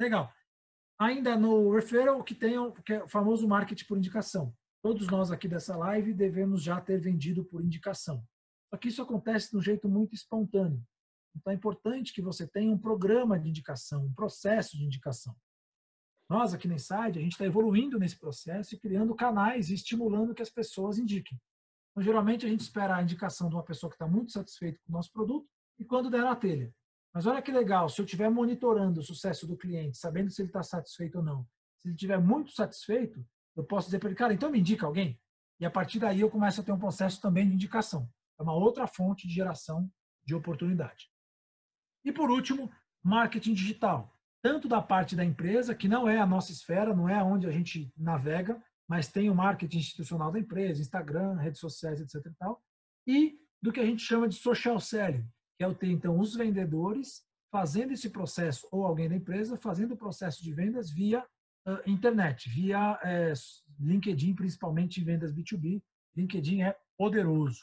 [0.00, 0.32] Legal.
[0.98, 4.54] Ainda no referral, que tem o, que é o famoso marketing por indicação.
[4.82, 8.24] Todos nós aqui dessa live devemos já ter vendido por indicação.
[8.70, 10.84] Só que isso acontece de um jeito muito espontâneo.
[11.34, 15.34] Então é importante que você tenha um programa de indicação, um processo de indicação.
[16.28, 20.34] Nós aqui na Inside, a gente está evoluindo nesse processo e criando canais e estimulando
[20.34, 21.38] que as pessoas indiquem.
[21.94, 24.92] Então, geralmente, a gente espera a indicação de uma pessoa que está muito satisfeita com
[24.92, 26.74] o nosso produto e quando der na telha.
[27.14, 30.48] Mas olha que legal, se eu estiver monitorando o sucesso do cliente, sabendo se ele
[30.48, 31.46] está satisfeito ou não,
[31.78, 35.20] se ele estiver muito satisfeito, eu posso dizer para ele, cara, então me indica alguém.
[35.60, 38.10] E a partir daí eu começo a ter um processo também de indicação.
[38.40, 39.88] É uma outra fonte de geração
[40.24, 41.08] de oportunidade.
[42.04, 42.68] E por último,
[43.04, 44.12] marketing digital.
[44.42, 47.52] Tanto da parte da empresa, que não é a nossa esfera, não é onde a
[47.52, 52.26] gente navega, mas tem o marketing institucional da empresa, Instagram, redes sociais, etc.
[52.26, 52.62] E, tal,
[53.06, 56.34] e do que a gente chama de social selling, que é o ter, então, os
[56.34, 61.24] vendedores fazendo esse processo, ou alguém da empresa fazendo o processo de vendas via
[61.66, 65.82] uh, internet, via uh, LinkedIn, principalmente em vendas B2B.
[66.16, 67.60] LinkedIn é poderoso.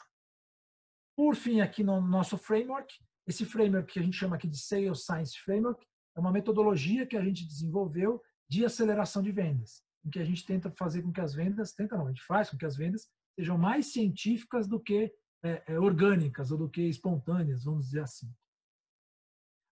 [1.14, 2.92] Por fim, aqui no nosso framework,
[3.26, 7.16] esse framework que a gente chama aqui de Sales Science Framework é uma metodologia que
[7.16, 11.20] a gente desenvolveu de aceleração de vendas em que a gente tenta fazer com que
[11.20, 14.80] as vendas, tenta não, a gente faz com que as vendas sejam mais científicas do
[14.80, 15.12] que
[15.42, 18.32] é, é, orgânicas ou do que espontâneas, vamos dizer assim.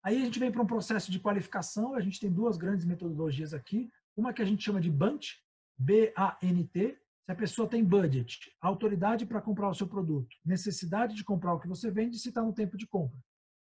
[0.03, 3.53] Aí a gente vem para um processo de qualificação, a gente tem duas grandes metodologias
[3.53, 5.35] aqui, uma que a gente chama de BANT,
[5.79, 11.55] B-A-N-T, se a pessoa tem budget, autoridade para comprar o seu produto, necessidade de comprar
[11.55, 13.19] o que você vende se está no tempo de compra.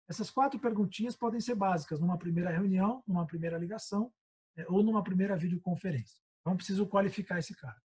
[0.09, 4.11] Essas quatro perguntinhas podem ser básicas numa primeira reunião, numa primeira ligação
[4.57, 6.21] é, ou numa primeira videoconferência.
[6.41, 7.79] Então, preciso qualificar esse cara.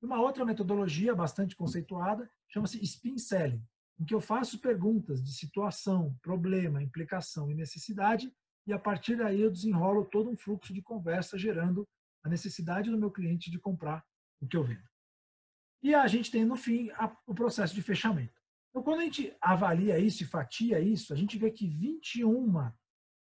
[0.00, 3.64] Uma outra metodologia bastante conceituada chama-se spin selling,
[3.98, 8.32] em que eu faço perguntas de situação, problema, implicação e necessidade,
[8.66, 11.88] e a partir daí eu desenrolo todo um fluxo de conversa, gerando
[12.24, 14.04] a necessidade do meu cliente de comprar
[14.40, 14.88] o que eu vendo.
[15.82, 18.40] E a gente tem, no fim, a, o processo de fechamento.
[18.70, 22.72] Então, quando a gente avalia isso e fatia isso, a gente vê que 21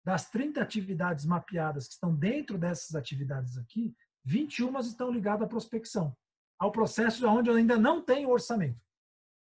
[0.06, 3.96] das 30 atividades mapeadas que estão dentro dessas atividades aqui
[4.26, 6.16] 21 estão ligadas à prospecção,
[6.60, 8.80] ao processo onde eu ainda não tenho orçamento.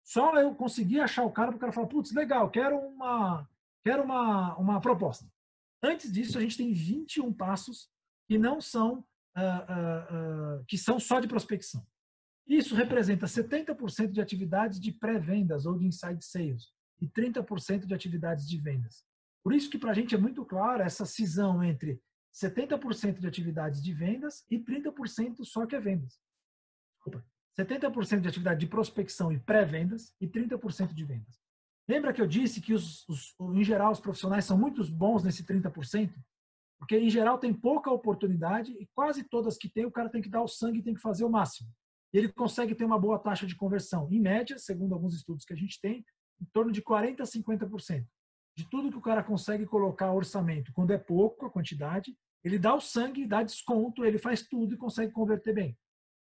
[0.03, 3.47] Só eu consegui achar o cara para o cara falar, putz, legal, quero uma,
[3.83, 5.25] quero uma, uma proposta.
[5.83, 7.89] Antes disso, a gente tem 21 passos
[8.27, 9.05] que não são,
[9.37, 11.85] uh, uh, uh, que são só de prospecção.
[12.47, 18.47] Isso representa 70% de atividades de pré-vendas ou de inside sales e 30% de atividades
[18.47, 19.05] de vendas.
[19.43, 22.01] Por isso que para a gente é muito claro essa cisão entre
[22.41, 26.19] 70% de atividades de vendas e 30% só que é vendas.
[27.05, 27.23] Opa.
[27.59, 31.41] 70% de atividade de prospecção e pré-vendas e 30% de vendas.
[31.87, 35.43] Lembra que eu disse que, os, os, em geral, os profissionais são muito bons nesse
[35.43, 36.13] 30%?
[36.77, 40.29] Porque, em geral, tem pouca oportunidade e quase todas que tem, o cara tem que
[40.29, 41.69] dar o sangue e tem que fazer o máximo.
[42.13, 44.07] Ele consegue ter uma boa taxa de conversão.
[44.09, 46.05] Em média, segundo alguns estudos que a gente tem,
[46.39, 48.05] em torno de 40% a 50%
[48.59, 52.73] de tudo que o cara consegue colocar orçamento, quando é pouco a quantidade, ele dá
[52.73, 55.77] o sangue, dá desconto, ele faz tudo e consegue converter bem.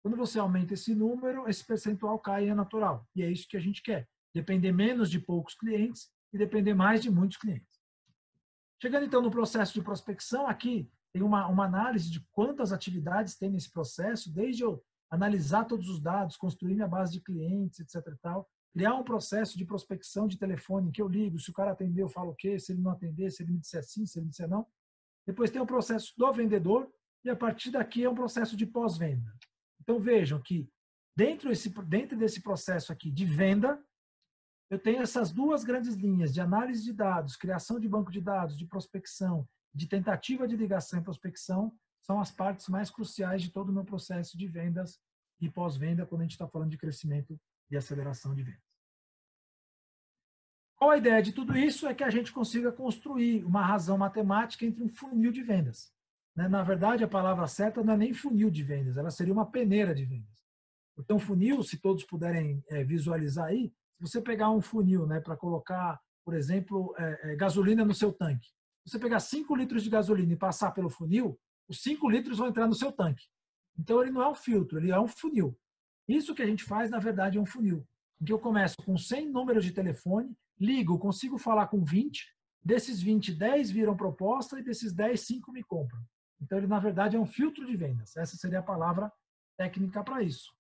[0.02, 3.08] Quando você aumenta esse número, esse percentual cai e é natural.
[3.16, 4.08] E é isso que a gente quer.
[4.34, 7.80] Depender menos de poucos clientes e depender mais de muitos clientes.
[8.80, 13.50] Chegando então no processo de prospecção, aqui tem uma, uma análise de quantas atividades tem
[13.50, 18.14] nesse processo, desde eu analisar todos os dados, construir minha base de clientes, etc.
[18.20, 22.02] Tal, criar um processo de prospecção de telefone que eu ligo, se o cara atender,
[22.02, 24.24] eu falo o quê, se ele não atender, se ele me disser sim, se ele
[24.24, 24.66] me disser não.
[25.26, 26.90] Depois tem o processo do vendedor
[27.24, 29.32] e a partir daqui é um processo de pós-venda.
[29.80, 30.68] Então vejam que
[31.16, 33.82] dentro, esse, dentro desse processo aqui de venda,
[34.70, 38.56] eu tenho essas duas grandes linhas de análise de dados, criação de banco de dados,
[38.56, 43.70] de prospecção, de tentativa de ligação e prospecção, são as partes mais cruciais de todo
[43.70, 45.00] o meu processo de vendas
[45.40, 47.38] e pós-venda, quando a gente está falando de crescimento
[47.70, 48.63] e aceleração de vendas.
[50.84, 51.86] Qual a ideia de tudo isso?
[51.86, 55.90] É que a gente consiga construir uma razão matemática entre um funil de vendas.
[56.36, 56.46] Né?
[56.46, 59.94] Na verdade, a palavra certa não é nem funil de vendas, ela seria uma peneira
[59.94, 60.44] de vendas.
[60.98, 65.38] Então, funil, se todos puderem é, visualizar aí, se você pegar um funil né, para
[65.38, 68.50] colocar, por exemplo, é, é, gasolina no seu tanque,
[68.84, 72.66] você pegar 5 litros de gasolina e passar pelo funil, os 5 litros vão entrar
[72.66, 73.24] no seu tanque.
[73.78, 75.58] Então, ele não é um filtro, ele é um funil.
[76.06, 77.88] Isso que a gente faz, na verdade, é um funil.
[78.24, 82.34] Em que eu começo com 100 números de telefone, ligo, consigo falar com 20,
[82.64, 86.00] desses 20, 10 viram proposta e desses 10, 5 me compram.
[86.40, 88.16] Então, ele, na verdade, é um filtro de vendas.
[88.16, 89.12] Essa seria a palavra
[89.58, 90.50] técnica para isso.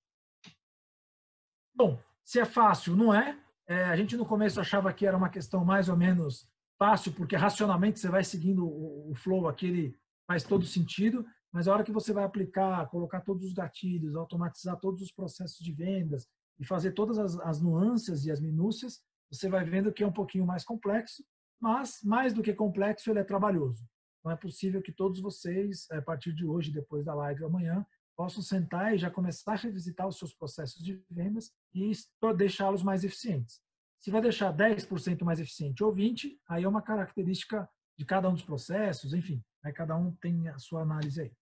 [1.74, 3.40] Bom, se é fácil, não é.
[3.66, 3.84] é.
[3.84, 6.46] A gente no começo achava que era uma questão mais ou menos
[6.78, 11.66] fácil, porque racionalmente você vai seguindo o, o flow aqui, ele faz todo sentido, mas
[11.66, 15.72] a hora que você vai aplicar, colocar todos os gatilhos, automatizar todos os processos de
[15.72, 20.06] vendas e fazer todas as, as nuances e as minúcias, você vai vendo que é
[20.06, 21.24] um pouquinho mais complexo,
[21.60, 23.84] mas mais do que complexo, ele é trabalhoso.
[24.24, 27.84] Não é possível que todos vocês, a partir de hoje, depois da live amanhã,
[28.16, 31.92] possam sentar e já começar a revisitar os seus processos de vendas e
[32.36, 33.60] deixá-los mais eficientes.
[34.00, 38.34] Se vai deixar 10% mais eficiente ou 20%, aí é uma característica de cada um
[38.34, 41.32] dos processos, enfim, né, cada um tem a sua análise aí.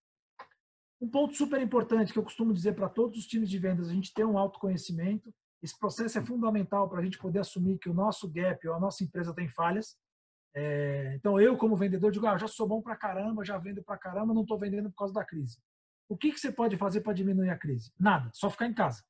[1.02, 3.92] Um ponto super importante que eu costumo dizer para todos os times de vendas, a
[3.92, 5.34] gente tem um autoconhecimento.
[5.60, 8.78] Esse processo é fundamental para a gente poder assumir que o nosso gap ou a
[8.78, 9.96] nossa empresa tem falhas.
[10.54, 13.98] É, então, eu, como vendedor, digo: ah, já sou bom para caramba, já vendo para
[13.98, 15.58] caramba, não estou vendendo por causa da crise.
[16.08, 17.92] O que, que você pode fazer para diminuir a crise?
[17.98, 19.02] Nada, só ficar em casa.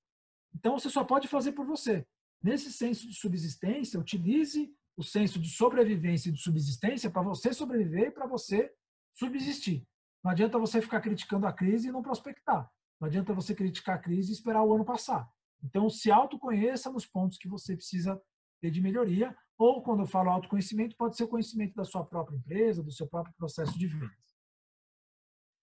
[0.55, 2.07] Então, você só pode fazer por você.
[2.43, 8.09] Nesse senso de subsistência, utilize o senso de sobrevivência e de subsistência para você sobreviver
[8.09, 8.73] e para você
[9.13, 9.87] subsistir.
[10.23, 12.71] Não adianta você ficar criticando a crise e não prospectar.
[13.01, 15.29] Não adianta você criticar a crise e esperar o ano passar.
[15.63, 18.21] Então, se autoconheça nos pontos que você precisa
[18.61, 22.37] ter de melhoria, ou quando eu falo autoconhecimento, pode ser o conhecimento da sua própria
[22.37, 24.23] empresa, do seu próprio processo de vendas.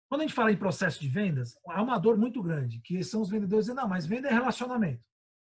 [0.10, 3.22] Quando a gente fala em processo de vendas, há uma dor muito grande, que são
[3.22, 5.04] os vendedores dizendo, não, mas venda é relacionamento.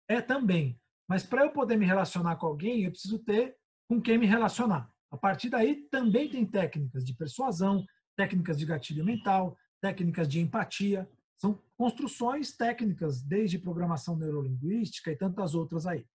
[0.08, 0.80] É também.
[1.08, 3.56] Mas para eu poder me relacionar com alguém, eu preciso ter
[3.88, 4.92] com quem me relacionar.
[5.12, 7.84] A partir daí, também tem técnicas de persuasão,
[8.20, 11.10] técnicas de gatilho mental, técnicas de empatia.
[11.38, 16.06] São construções técnicas, desde programação neurolinguística e tantas outras aí.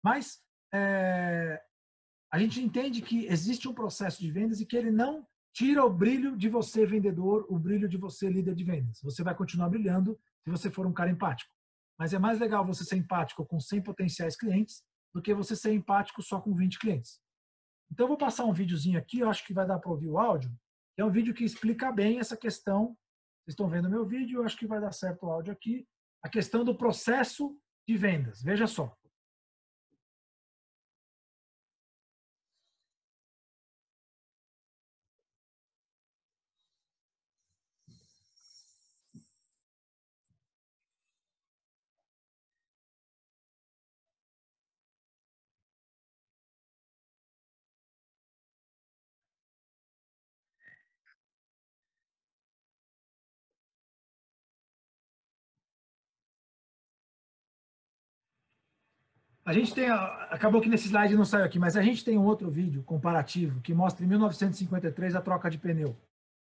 [0.00, 0.38] Mas
[0.72, 1.60] é,
[2.32, 5.92] a gente entende que existe um processo de vendas e que ele não tira o
[5.92, 9.00] brilho de você, vendedor, o brilho de você, líder de vendas.
[9.02, 11.52] Você vai continuar brilhando se você for um cara empático.
[11.98, 15.72] Mas é mais legal você ser empático com 100 potenciais clientes do que você ser
[15.72, 17.20] empático só com 20 clientes.
[17.90, 20.18] Então, eu vou passar um videozinho aqui, eu acho que vai dar para ouvir o
[20.18, 20.52] áudio,
[20.98, 22.96] é um vídeo que explica bem essa questão.
[23.44, 25.86] Vocês estão vendo meu vídeo, eu acho que vai dar certo o áudio aqui.
[26.24, 27.56] A questão do processo
[27.88, 28.42] de vendas.
[28.42, 28.97] Veja só.
[59.48, 62.26] A gente tem, acabou que nesse slide não saiu aqui, mas a gente tem um
[62.26, 65.96] outro vídeo comparativo que mostra em 1953 a troca de pneu.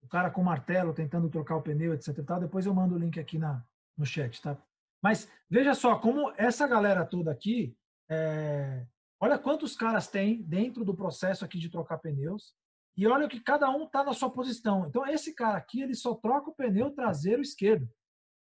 [0.03, 2.25] O cara com martelo tentando trocar o pneu, etc.
[2.25, 2.41] Tal.
[2.41, 3.63] Depois eu mando o link aqui na,
[3.95, 4.57] no chat, tá?
[5.03, 7.77] Mas veja só como essa galera toda aqui,
[8.09, 8.87] é...
[9.21, 12.55] olha quantos caras tem dentro do processo aqui de trocar pneus
[12.97, 14.87] e olha que cada um está na sua posição.
[14.87, 17.87] Então esse cara aqui ele só troca o pneu traseiro esquerdo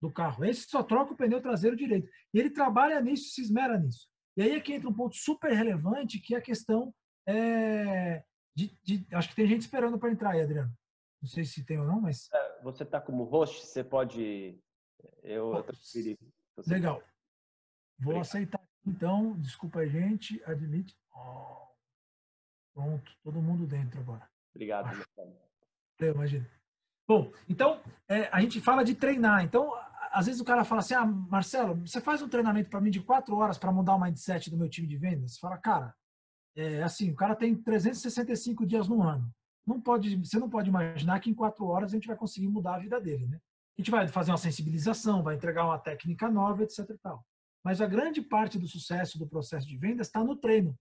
[0.01, 0.45] do carro.
[0.45, 2.09] Esse só troca o pneu traseiro direito.
[2.32, 4.12] E ele trabalha nisso, se esmera nisso.
[4.37, 6.95] E aí é que entra um ponto super relevante, que é a questão
[7.26, 8.24] é,
[8.55, 10.72] de, de, Acho que tem gente esperando para entrar aí, Adriano.
[11.20, 12.28] Não sei se tem ou não, mas.
[12.33, 14.59] É, você está como host, você pode.
[15.22, 16.18] Eu, eu transferi.
[16.66, 17.03] Legal.
[17.99, 18.20] Vou Obrigado.
[18.22, 18.68] aceitar.
[18.85, 20.97] Então, desculpa a gente, admite.
[21.14, 21.68] Oh,
[22.74, 24.28] pronto, todo mundo dentro agora.
[24.53, 24.91] Obrigado,
[26.01, 26.47] Eu imagino.
[27.07, 29.45] Bom, então, é, a gente fala de treinar.
[29.45, 29.72] Então,
[30.13, 33.01] às vezes o cara fala assim, ah, Marcelo, você faz um treinamento para mim de
[33.01, 35.35] quatro horas para mudar o mindset do meu time de vendas?
[35.35, 35.95] Você fala, cara,
[36.55, 39.31] é assim, o cara tem 365 dias no ano.
[39.67, 42.75] Não pode, você não pode imaginar que em quatro horas a gente vai conseguir mudar
[42.77, 43.39] a vida dele, né?
[43.79, 46.95] A gente vai fazer uma sensibilização, vai entregar uma técnica nova, etc.
[47.03, 47.25] Tal.
[47.65, 50.77] Mas a grande parte do sucesso do processo de vendas está no treino.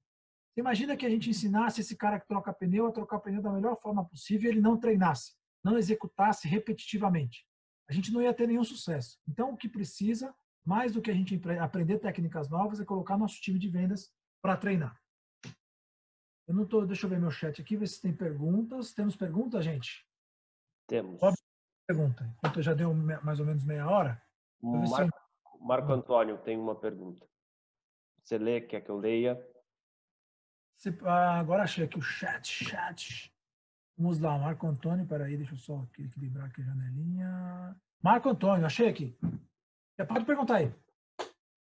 [0.54, 3.52] Você imagina que a gente ensinasse esse cara que troca pneu a trocar pneu da
[3.52, 5.32] melhor forma possível e ele não treinasse,
[5.64, 7.46] não executasse repetitivamente
[7.92, 9.20] a gente não ia ter nenhum sucesso.
[9.28, 10.34] Então, o que precisa,
[10.66, 14.10] mais do que a gente aprender técnicas novas, é colocar nosso time de vendas
[14.42, 14.98] para treinar.
[16.48, 18.94] Eu não tô, deixa eu ver meu chat aqui, ver se tem perguntas.
[18.94, 20.08] Temos perguntas, gente?
[20.88, 21.20] Temos.
[21.86, 22.34] pergunta.
[22.38, 24.22] Enquanto já deu mais ou menos meia hora.
[24.62, 25.60] Marco, eu...
[25.60, 27.28] Marco Antônio tem uma pergunta.
[28.24, 29.38] Você lê, quer que eu leia?
[31.04, 33.31] Ah, agora achei aqui o chat, chat.
[34.02, 37.76] Vamos lá, Marco Antônio, peraí, deixa eu só equilibrar aqui a janelinha.
[38.02, 39.16] Marco Antônio, achei aqui.
[39.96, 40.74] Você pode perguntar aí.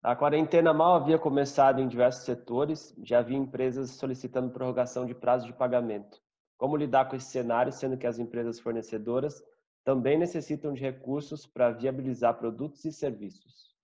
[0.03, 5.47] A quarentena mal havia começado em diversos setores, já havia empresas solicitando prorrogação de prazo
[5.47, 6.21] de pagamento.
[6.59, 9.43] Como lidar com esse cenário, sendo que as empresas fornecedoras
[9.83, 13.75] também necessitam de recursos para viabilizar produtos e serviços?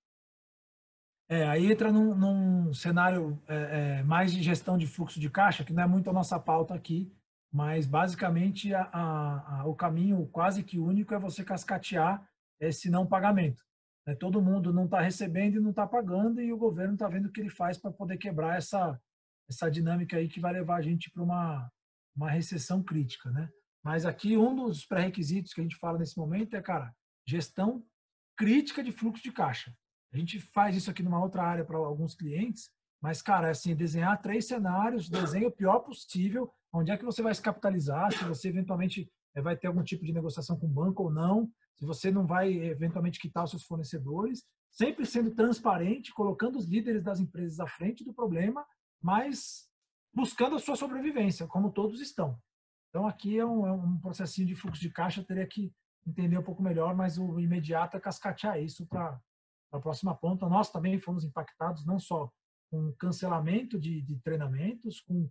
[1.26, 5.64] É, aí entra num, num cenário é, é, mais de gestão de fluxo de caixa,
[5.64, 7.10] que não é muito a nossa pauta aqui,
[7.52, 12.26] mas basicamente a, a, a, o caminho quase que único é você cascatear
[12.58, 13.62] esse não pagamento.
[14.06, 14.14] Né?
[14.14, 17.32] Todo mundo não está recebendo e não está pagando e o governo está vendo o
[17.32, 18.98] que ele faz para poder quebrar essa,
[19.48, 21.70] essa dinâmica aí que vai levar a gente para uma,
[22.16, 23.30] uma recessão crítica.
[23.30, 23.50] Né?
[23.84, 26.94] Mas aqui um dos pré-requisitos que a gente fala nesse momento é, cara,
[27.26, 27.84] gestão
[28.36, 29.74] crítica de fluxo de caixa.
[30.12, 33.74] A gente faz isso aqui numa outra área para alguns clientes, mas, cara, é assim,
[33.74, 38.10] desenhar três cenários, desenho o pior possível, Onde é que você vai se capitalizar?
[38.12, 41.50] Se você eventualmente eh, vai ter algum tipo de negociação com o banco ou não?
[41.74, 44.44] Se você não vai eventualmente quitar os seus fornecedores?
[44.70, 48.64] Sempre sendo transparente, colocando os líderes das empresas à frente do problema,
[49.02, 49.68] mas
[50.14, 52.38] buscando a sua sobrevivência, como todos estão.
[52.88, 55.72] Então, aqui é um, é um processinho de fluxo de caixa, teria que
[56.06, 59.18] entender um pouco melhor, mas o imediato é cascatear isso para
[59.70, 60.48] a próxima ponta.
[60.48, 62.30] Nós também fomos impactados, não só
[62.70, 65.28] com cancelamento de, de treinamentos, com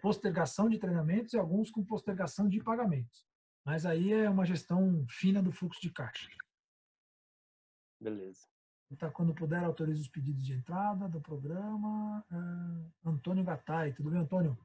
[0.00, 3.26] postergação de treinamentos e alguns com postergação de pagamentos.
[3.64, 6.28] Mas aí é uma gestão fina do fluxo de caixa.
[8.00, 8.46] Beleza.
[8.90, 12.24] Então, quando puder, autorize os pedidos de entrada do programa.
[12.30, 14.58] Uh, Antônio Gattai, tudo bem, Antônio?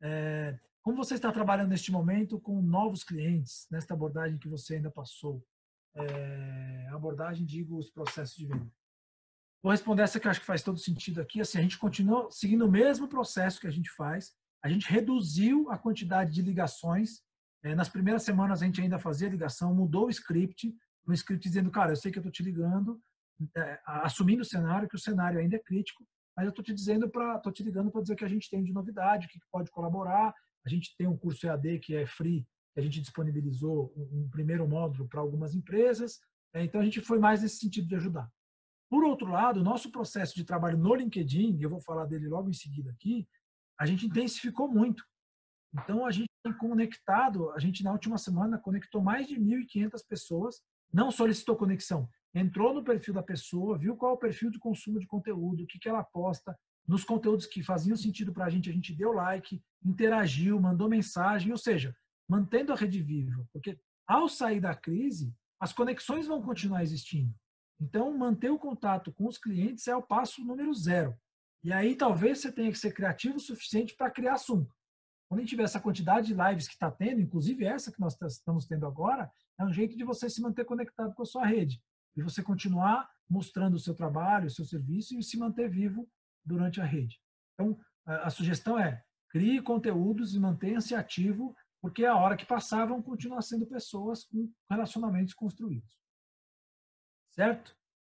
[0.00, 4.90] É, como você está trabalhando neste momento com novos clientes, nesta abordagem que você ainda
[4.90, 5.44] passou?
[5.94, 8.70] É, abordagem, digo, os processos de venda.
[9.62, 11.40] Vou responder essa que acho que faz todo sentido aqui.
[11.40, 15.70] Assim, a gente continua seguindo o mesmo processo que a gente faz, a gente reduziu
[15.70, 17.22] a quantidade de ligações.
[17.62, 20.74] É, nas primeiras semanas a gente ainda fazia ligação, mudou o script,
[21.06, 23.00] um script dizendo, cara, eu sei que eu estou te ligando,
[23.56, 26.06] é, assumindo o cenário, que o cenário ainda é crítico,
[26.36, 28.62] mas eu estou te dizendo para, estou te ligando para dizer que a gente tem
[28.62, 30.34] de novidade, que pode colaborar.
[30.64, 34.30] A gente tem um curso EAD que é free, que a gente disponibilizou um, um
[34.30, 36.20] primeiro módulo para algumas empresas.
[36.54, 38.30] É, então a gente foi mais nesse sentido de ajudar.
[38.88, 42.50] Por outro lado, o nosso processo de trabalho no LinkedIn, eu vou falar dele logo
[42.50, 43.26] em seguida aqui,
[43.82, 45.04] a gente intensificou muito.
[45.74, 50.62] Então, a gente tem conectado, a gente na última semana conectou mais de 1.500 pessoas,
[50.92, 55.00] não solicitou conexão, entrou no perfil da pessoa, viu qual é o perfil de consumo
[55.00, 56.56] de conteúdo, o que, que ela posta,
[56.86, 61.50] nos conteúdos que faziam sentido para a gente, a gente deu like, interagiu, mandou mensagem,
[61.50, 61.92] ou seja,
[62.28, 63.44] mantendo a rede viva.
[63.52, 63.76] Porque
[64.06, 67.34] ao sair da crise, as conexões vão continuar existindo.
[67.80, 71.16] Então, manter o contato com os clientes é o passo número zero.
[71.64, 74.74] E aí talvez você tenha que ser criativo o suficiente para criar assunto.
[75.28, 78.16] Quando a gente tiver essa quantidade de lives que está tendo, inclusive essa que nós
[78.20, 81.82] estamos tendo agora, é um jeito de você se manter conectado com a sua rede.
[82.16, 86.06] E você continuar mostrando o seu trabalho, o seu serviço e se manter vivo
[86.44, 87.18] durante a rede.
[87.54, 93.00] Então, a sugestão é crie conteúdos e mantenha-se ativo, porque a hora que passar vão
[93.00, 95.98] continuar sendo pessoas com relacionamentos construídos.
[97.30, 97.74] Certo?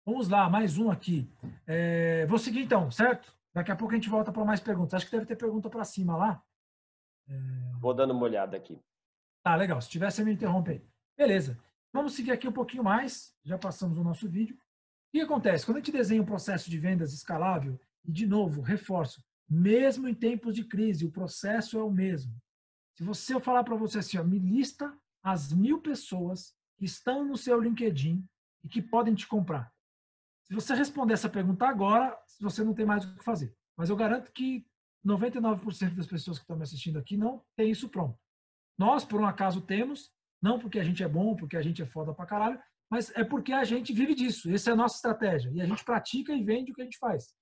[0.06, 1.32] Vamos lá, mais um aqui.
[1.66, 3.34] É, vou seguir então, certo?
[3.54, 4.96] Daqui a pouco a gente volta para mais perguntas.
[4.96, 6.44] Acho que deve ter pergunta para cima lá.
[7.30, 7.34] É...
[7.80, 8.78] Vou dando uma olhada aqui.
[9.42, 9.80] Tá, legal.
[9.82, 10.86] Se tiver, você me interrompe aí.
[11.18, 11.58] Beleza.
[11.94, 13.34] Vamos seguir aqui um pouquinho mais.
[13.46, 14.56] Já passamos o nosso vídeo.
[14.56, 14.60] O
[15.14, 15.66] que acontece?
[15.66, 20.14] Quando a gente desenha um processo de vendas escalável, e de novo, reforço, mesmo em
[20.14, 22.36] tempos de crise, o processo é o mesmo.
[22.98, 24.94] Se você eu falar para você assim, ó, me lista
[25.24, 28.28] as mil pessoas que estão no seu LinkedIn
[28.64, 29.73] e que podem te comprar.
[30.44, 33.56] Se você responder essa pergunta agora, você não tem mais o que fazer.
[33.78, 34.66] Mas eu garanto que
[35.06, 38.18] 99% das pessoas que estão me assistindo aqui não tem isso pronto.
[38.78, 41.86] Nós, por um acaso, temos, não porque a gente é bom, porque a gente é
[41.86, 44.52] foda pra caralho, mas é porque a gente vive disso.
[44.52, 45.52] Essa é a nossa estratégia.
[45.54, 47.34] E a gente pratica e vende o que a gente faz.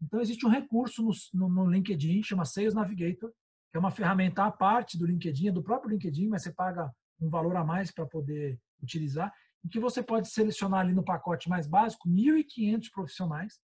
[0.00, 3.30] Então, existe um recurso no, no, no LinkedIn, chama Sales Navigator,
[3.70, 6.90] que é uma ferramenta à parte do LinkedIn, é do próprio LinkedIn, mas você paga
[7.20, 9.32] um valor a mais para poder utilizar,
[9.64, 13.60] em que você pode selecionar ali no pacote mais básico 1.500 profissionais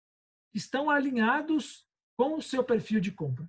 [0.55, 1.87] estão alinhados
[2.17, 3.49] com o seu perfil de compra.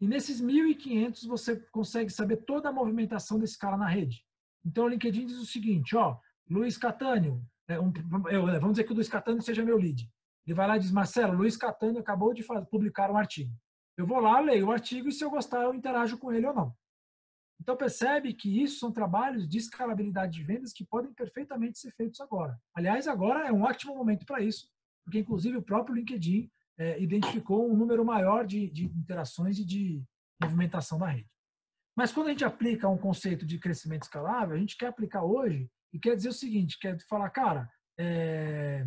[0.00, 4.24] E nesses 1.500 você consegue saber toda a movimentação desse cara na rede.
[4.64, 6.18] Então o LinkedIn diz o seguinte, ó,
[6.48, 7.92] Luiz Catânio, é um,
[8.30, 10.10] eu, vamos dizer que o Luiz Catânio seja meu lead.
[10.46, 13.54] Ele vai lá e diz, Marcelo, Luiz Catânio acabou de publicar um artigo.
[13.96, 16.54] Eu vou lá, leio o artigo e se eu gostar eu interajo com ele ou
[16.54, 16.74] não.
[17.64, 22.20] Então percebe que isso são trabalhos de escalabilidade de vendas que podem perfeitamente ser feitos
[22.20, 22.60] agora.
[22.74, 24.68] Aliás, agora é um ótimo momento para isso,
[25.02, 30.04] porque inclusive o próprio LinkedIn é, identificou um número maior de, de interações e de
[30.42, 31.30] movimentação da rede.
[31.96, 35.66] Mas quando a gente aplica um conceito de crescimento escalável, a gente quer aplicar hoje
[35.90, 37.66] e quer dizer o seguinte, quer falar, cara,
[37.98, 38.86] é,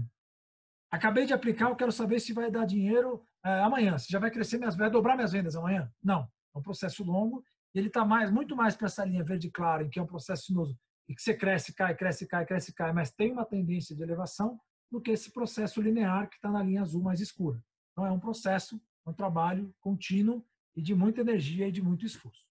[0.91, 4.29] acabei de aplicar, eu quero saber se vai dar dinheiro é, amanhã, se já vai
[4.29, 5.91] crescer minhas vai dobrar minhas vendas amanhã.
[6.03, 7.43] Não, é um processo longo
[7.73, 10.45] ele está mais, muito mais para essa linha verde claro, em que é um processo
[10.45, 14.01] sinuoso, e que você cresce, cai, cresce, cai, cresce, cai, mas tem uma tendência de
[14.01, 14.59] elevação,
[14.91, 17.61] do que esse processo linear que está na linha azul mais escura.
[17.91, 20.45] Então, é um processo, um trabalho contínuo
[20.75, 22.45] e de muita energia e de muito esforço.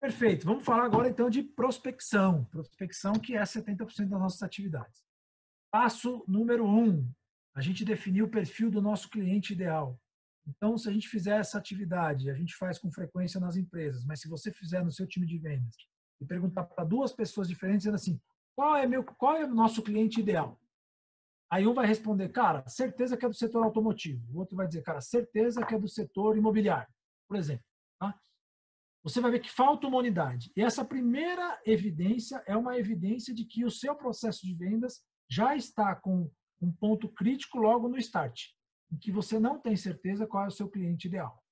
[0.00, 0.46] Perfeito.
[0.46, 2.44] Vamos falar agora, então, de prospecção.
[2.46, 5.02] Prospecção que é 70% das nossas atividades.
[5.70, 7.10] Passo número um.
[7.54, 10.00] A gente definiu o perfil do nosso cliente ideal.
[10.56, 14.20] Então, se a gente fizer essa atividade, a gente faz com frequência nas empresas, mas
[14.20, 15.76] se você fizer no seu time de vendas
[16.20, 18.20] e perguntar para duas pessoas diferentes, dizendo assim,
[18.54, 20.60] qual é, meu, qual é o nosso cliente ideal?
[21.50, 24.24] Aí um vai responder, cara, certeza que é do setor automotivo.
[24.32, 26.92] O outro vai dizer, cara, certeza que é do setor imobiliário,
[27.28, 27.64] por exemplo.
[27.98, 28.14] Tá?
[29.02, 30.52] Você vai ver que falta uma unidade.
[30.56, 35.56] E essa primeira evidência é uma evidência de que o seu processo de vendas já
[35.56, 36.30] está com
[36.60, 38.50] um ponto crítico logo no start
[38.90, 41.42] em que você não tem certeza qual é o seu cliente ideal.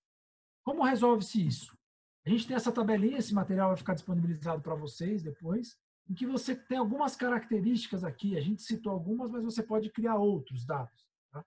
[0.64, 1.78] Como resolve-se isso?
[2.26, 5.78] A gente tem essa tabelinha, esse material vai ficar disponibilizado para vocês depois,
[6.08, 10.16] em que você tem algumas características aqui, a gente citou algumas, mas você pode criar
[10.16, 11.08] outros dados.
[11.30, 11.44] Tá?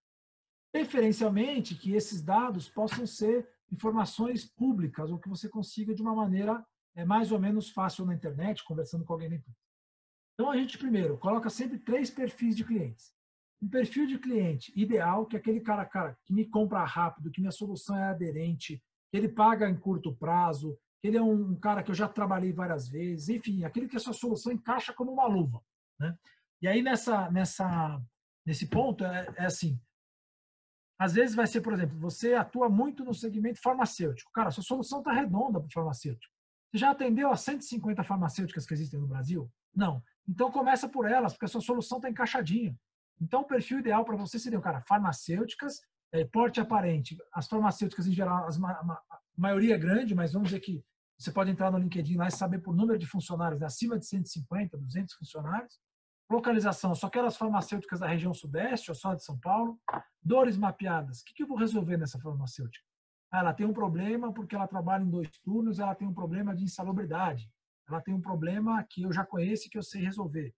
[0.72, 6.66] Preferencialmente que esses dados possam ser informações públicas ou que você consiga de uma maneira
[6.96, 9.58] é, mais ou menos fácil na internet, conversando com alguém na empresa.
[10.34, 13.14] Então a gente primeiro coloca sempre três perfis de clientes
[13.62, 17.40] um perfil de cliente ideal, que é aquele cara, cara que me compra rápido, que
[17.40, 18.82] minha solução é aderente,
[19.12, 22.52] que ele paga em curto prazo, que ele é um, cara que eu já trabalhei
[22.52, 25.62] várias vezes, enfim, aquele que a sua solução encaixa como uma luva.
[26.00, 26.18] Né?
[26.62, 28.02] E aí, nessa, nessa,
[28.46, 29.80] nesse ponto, é, é assim,
[31.00, 34.32] às vezes vai ser, por exemplo, você atua muito no segmento farmacêutico.
[34.32, 36.32] Cara, sua solução está redonda para o farmacêutico.
[36.72, 39.52] Você já atendeu a 150 farmacêuticas que existem no Brasil?
[39.76, 40.04] Não.
[40.28, 42.78] Então começa por elas, porque a sua solução está encaixadinha.
[43.22, 45.80] Então, o perfil ideal para você seria, cara, farmacêuticas,
[46.12, 47.16] é, porte aparente.
[47.34, 48.98] As farmacêuticas, em geral, as, a
[49.38, 50.84] maioria é grande, mas vamos dizer que
[51.18, 54.08] você pode entrar no LinkedIn lá e saber por número de funcionários, né, acima de
[54.08, 55.80] 150, 200 funcionários.
[56.28, 59.80] Localização, só quero as farmacêuticas da região sudeste ou só de São Paulo.
[60.24, 61.20] Dores mapeadas.
[61.20, 62.84] O que, que eu vou resolver nessa farmacêutica?
[63.32, 66.56] Ah, ela tem um problema porque ela trabalha em dois turnos, ela tem um problema
[66.56, 67.50] de insalubridade.
[67.88, 70.56] Ela tem um problema que eu já conheço e que eu sei resolver.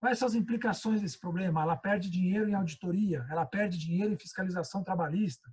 [0.00, 1.62] Quais são as implicações desse problema?
[1.62, 5.50] Ela perde dinheiro em auditoria, ela perde dinheiro em fiscalização trabalhista.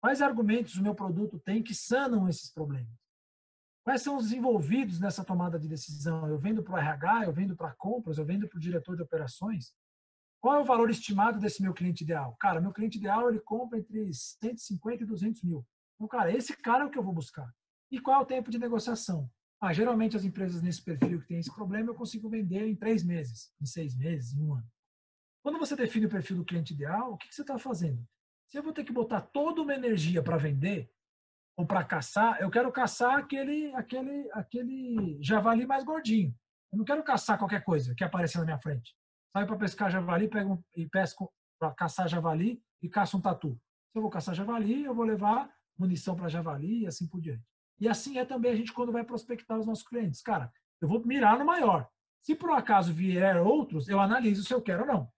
[0.00, 2.92] Quais argumentos o meu produto tem que sanam esses problemas?
[3.82, 6.28] Quais são os envolvidos nessa tomada de decisão?
[6.28, 9.02] Eu vendo para o RH, eu vendo para compras, eu vendo para o diretor de
[9.02, 9.74] operações?
[10.40, 12.36] Qual é o valor estimado desse meu cliente ideal?
[12.38, 15.66] Cara, meu cliente ideal ele compra entre 150 e 200 mil.
[15.94, 17.50] Então, cara, esse cara é o que eu vou buscar.
[17.90, 19.30] E qual é o tempo de negociação?
[19.64, 23.02] Ah, geralmente as empresas nesse perfil que tem esse problema eu consigo vender em três
[23.02, 24.70] meses, em seis meses, em um ano.
[25.42, 28.06] Quando você define o perfil do cliente ideal, o que, você está fazendo?
[28.46, 30.92] Se eu vou ter que botar toda uma energia para vender
[31.56, 36.38] ou para caçar, eu quero caçar aquele, aquele, aquele javali mais gordinho.
[36.70, 38.94] Eu não quero caçar qualquer coisa que apareça na minha frente.
[39.32, 43.58] Saio para pescar javali, pego e pesco para caçar javali e caço um tatu.
[43.92, 47.53] Se eu vou caçar javali, eu vou levar munição para javali e assim por diante.
[47.80, 50.22] E assim é também a gente quando vai prospectar os nossos clientes.
[50.22, 51.88] Cara, eu vou mirar no maior.
[52.20, 55.12] Se por acaso vier outros, eu analiso se eu quero ou não.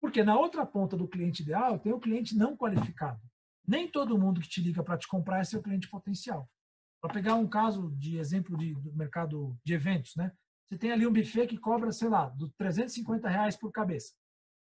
[0.00, 3.20] Porque na outra ponta do cliente ideal, tem o cliente não qualificado.
[3.66, 6.48] Nem todo mundo que te liga para te comprar é seu cliente potencial.
[7.00, 10.32] Para pegar um caso de exemplo de, do mercado de eventos, né?
[10.66, 14.12] Você tem ali um buffet que cobra, sei lá, do 350 reais por cabeça.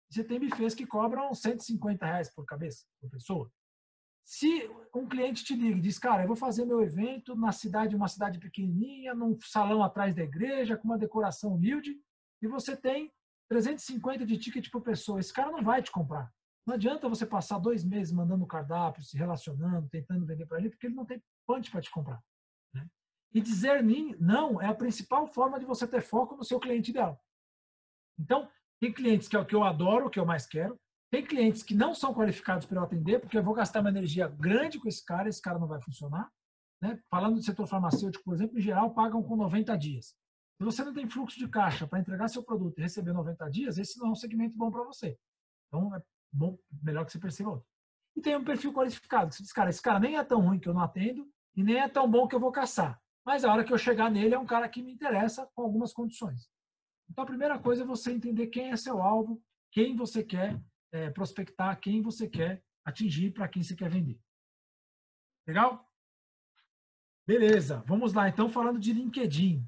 [0.10, 3.52] Você tem buffets que cobram 150 reais por cabeça, por pessoa.
[4.24, 7.96] Se um cliente te liga e diz, cara, eu vou fazer meu evento na cidade,
[7.96, 12.00] uma cidade pequenininha, num salão atrás da igreja, com uma decoração humilde,
[12.42, 13.12] e você tem
[13.50, 16.32] 350 de ticket por pessoa, esse cara não vai te comprar.
[16.66, 20.88] Não adianta você passar dois meses mandando cardápio, se relacionando, tentando vender para ele, porque
[20.88, 22.22] ele não tem punch para te comprar.
[22.74, 22.88] Né?
[23.34, 23.84] E dizer
[24.20, 27.22] não é a principal forma de você ter foco no seu cliente ideal.
[28.18, 28.50] Então,
[28.80, 30.80] tem clientes que é o que eu adoro, o que eu mais quero.
[31.14, 34.28] Tem clientes que não são qualificados para eu atender, porque eu vou gastar uma energia
[34.28, 36.28] grande com esse cara, esse cara não vai funcionar.
[36.82, 37.00] Né?
[37.08, 40.16] Falando do setor farmacêutico, por exemplo, em geral, pagam com 90 dias.
[40.58, 43.78] Se você não tem fluxo de caixa para entregar seu produto e receber 90 dias,
[43.78, 45.16] esse não é um segmento bom para você.
[45.68, 46.02] Então, é
[46.32, 47.68] bom, melhor que você perceba outro.
[48.16, 50.58] E tem um perfil qualificado, que você diz, cara, esse cara nem é tão ruim
[50.58, 53.00] que eu não atendo e nem é tão bom que eu vou caçar.
[53.24, 55.94] Mas a hora que eu chegar nele é um cara que me interessa com algumas
[55.94, 56.50] condições.
[57.08, 59.40] Então, a primeira coisa é você entender quem é seu alvo,
[59.72, 60.60] quem você quer
[60.94, 64.20] é, prospectar, quem você quer atingir, para quem você quer vender.
[65.48, 65.90] Legal?
[67.28, 68.30] Beleza, vamos lá.
[68.30, 69.68] Então, falando de LinkedIn.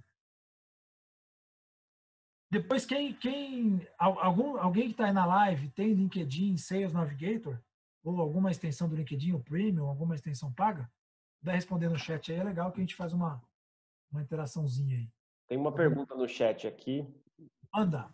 [2.51, 7.59] Depois, quem, quem algum, alguém que está aí na live tem LinkedIn Sales Navigator?
[8.03, 10.89] Ou alguma extensão do LinkedIn, o Premium, alguma extensão paga?
[11.41, 13.41] Puder responder no chat aí, é legal que a gente faz uma,
[14.11, 15.09] uma interaçãozinha aí.
[15.47, 17.05] Tem uma pergunta no chat aqui.
[17.73, 18.13] Anda.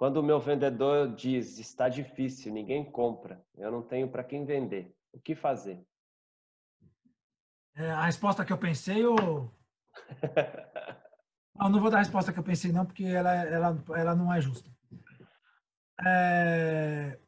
[0.00, 4.96] Quando o meu vendedor diz está difícil, ninguém compra, eu não tenho para quem vender,
[5.12, 5.78] o que fazer?
[7.76, 9.54] É, a resposta que eu pensei, ou...
[11.54, 14.32] Não, não vou dar a resposta que eu pensei, não, porque ela, ela, ela não
[14.32, 14.70] é justa.
[16.02, 17.20] É...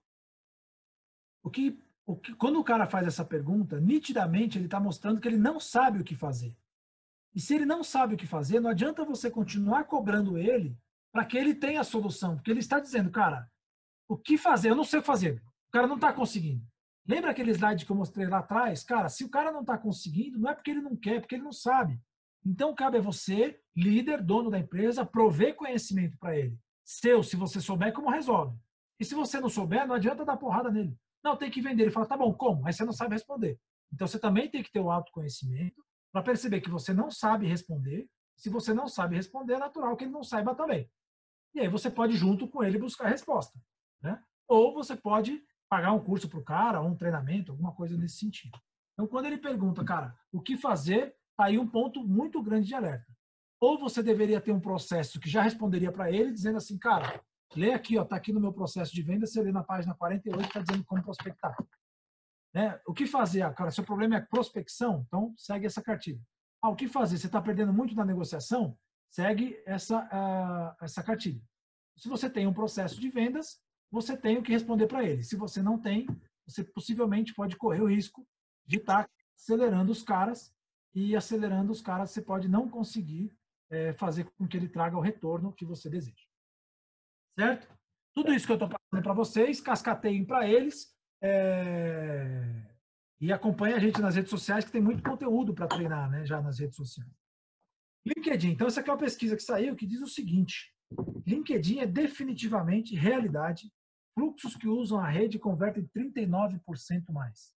[1.43, 5.29] O que, o que, quando o cara faz essa pergunta, nitidamente ele está mostrando que
[5.29, 6.57] ele não sabe o que fazer.
[7.35, 10.75] E se ele não sabe o que fazer, não adianta você continuar cobrando ele
[11.13, 13.47] para que ele tenha a solução, porque ele está dizendo, cara,
[14.09, 14.71] o que fazer?
[14.71, 15.43] Eu não sei o que fazer.
[15.69, 16.65] O cara não está conseguindo.
[17.07, 18.83] Lembra aquele slide que eu mostrei lá atrás?
[18.85, 21.35] Cara, se o cara não está conseguindo, não é porque ele não quer, é porque
[21.35, 22.01] ele não sabe.
[22.45, 26.59] Então, cabe a você, líder, dono da empresa, prover conhecimento para ele.
[26.85, 28.57] Seu, se você souber, como resolve.
[28.99, 30.97] E se você não souber, não adianta dar porrada nele.
[31.23, 31.85] Não, tem que vender.
[31.85, 32.67] Ele fala, tá bom, como?
[32.67, 33.59] Aí você não sabe responder.
[33.93, 35.83] Então, você também tem que ter o autoconhecimento
[36.13, 38.09] para perceber que você não sabe responder.
[38.37, 40.91] Se você não sabe responder, é natural que ele não saiba também.
[41.55, 43.59] E aí você pode, junto com ele, buscar a resposta.
[44.03, 44.21] Né?
[44.49, 48.59] Ou você pode pagar um curso para o cara, um treinamento, alguma coisa nesse sentido.
[48.93, 52.75] Então, quando ele pergunta, cara, o que fazer, Está aí um ponto muito grande de
[52.75, 53.07] alerta.
[53.61, 57.23] Ou você deveria ter um processo que já responderia para ele, dizendo assim, cara,
[57.57, 60.47] lê aqui, ó, tá aqui no meu processo de venda, você lê na página 48,
[60.47, 61.57] está dizendo como prospectar.
[62.55, 62.79] Né?
[62.87, 63.43] O que fazer?
[63.43, 66.21] Ah, cara, seu problema é prospecção, então segue essa cartilha.
[66.61, 67.17] Ah, o que fazer?
[67.17, 68.77] Você está perdendo muito na negociação?
[69.13, 71.41] Segue essa, uh, essa cartilha.
[71.99, 73.61] Se você tem um processo de vendas,
[73.91, 75.23] você tem o que responder para ele.
[75.23, 76.07] Se você não tem,
[76.47, 78.27] você possivelmente pode correr o risco
[78.67, 80.51] de estar tá acelerando os caras
[80.95, 83.31] e acelerando os caras, você pode não conseguir
[83.71, 86.27] é, fazer com que ele traga o retorno que você deseja.
[87.39, 87.69] Certo?
[88.15, 92.63] Tudo isso que eu estou passando para vocês, cascateiem para eles é,
[93.21, 96.41] e acompanhe a gente nas redes sociais, que tem muito conteúdo para treinar né, já
[96.41, 97.22] nas redes sociais.
[98.07, 98.51] LinkedIn.
[98.51, 100.73] Então, essa aqui é uma pesquisa que saiu que diz o seguinte:
[101.27, 103.73] LinkedIn é definitivamente realidade.
[104.15, 106.61] Fluxos que usam a rede convertem 39%
[107.11, 107.55] mais.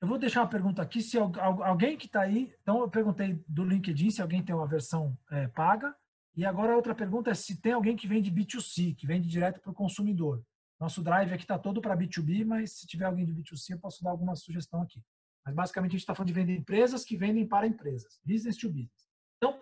[0.00, 3.64] Eu vou deixar uma pergunta aqui, se alguém que está aí, então eu perguntei do
[3.64, 5.96] LinkedIn se alguém tem uma versão é, paga,
[6.36, 9.60] e agora a outra pergunta é se tem alguém que vende B2C, que vende direto
[9.60, 10.44] para o consumidor.
[10.78, 14.04] Nosso drive aqui está todo para B2B, mas se tiver alguém de B2C, eu posso
[14.04, 15.02] dar alguma sugestão aqui.
[15.44, 18.68] Mas basicamente a gente está falando de vender empresas que vendem para empresas, business to
[18.68, 19.08] business.
[19.36, 19.60] Então,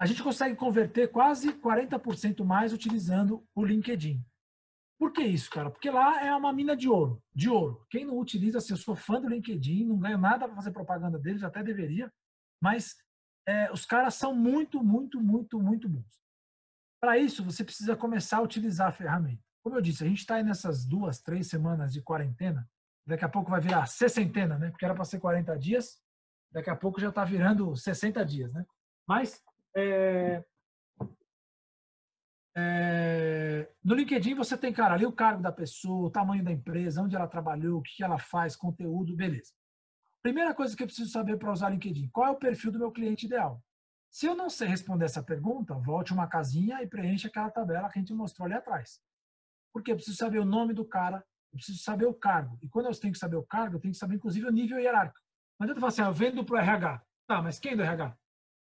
[0.00, 4.24] a gente consegue converter quase 40% mais utilizando o LinkedIn.
[4.98, 5.70] Por que isso, cara?
[5.70, 7.84] Porque lá é uma mina de ouro, de ouro.
[7.90, 11.18] Quem não utiliza, se eu sou fã do LinkedIn, não ganho nada para fazer propaganda
[11.18, 12.10] deles, até deveria,
[12.62, 12.94] mas
[13.46, 16.22] é, os caras são muito, muito, muito, muito bons.
[17.00, 19.42] Para isso, você precisa começar a utilizar a ferramenta.
[19.62, 22.68] Como eu disse, a gente está nessas duas, três semanas de quarentena,
[23.06, 24.70] daqui a pouco vai virar sessentena, né?
[24.70, 26.00] Porque era para ser 40 dias,
[26.50, 28.64] daqui a pouco já está virando 60 dias, né?
[29.06, 29.42] Mas
[29.76, 30.44] é,
[32.54, 37.02] é, no LinkedIn você tem, cara, ali o cargo da pessoa, o tamanho da empresa,
[37.02, 39.52] onde ela trabalhou, o que ela faz, conteúdo, beleza.
[40.22, 42.92] Primeira coisa que eu preciso saber para usar LinkedIn, qual é o perfil do meu
[42.92, 43.62] cliente ideal?
[44.10, 47.98] Se eu não sei responder essa pergunta, volte uma casinha e preencha aquela tabela que
[47.98, 49.00] a gente mostrou ali atrás.
[49.72, 52.58] Porque eu preciso saber o nome do cara, eu preciso saber o cargo.
[52.62, 54.80] E quando eu tenho que saber o cargo, eu tenho que saber, inclusive, o nível
[54.80, 55.20] hierárquico.
[55.58, 57.02] Não adianta falar assim, ah, eu vendo para o RH.
[57.26, 58.16] Tá, mas quem do RH?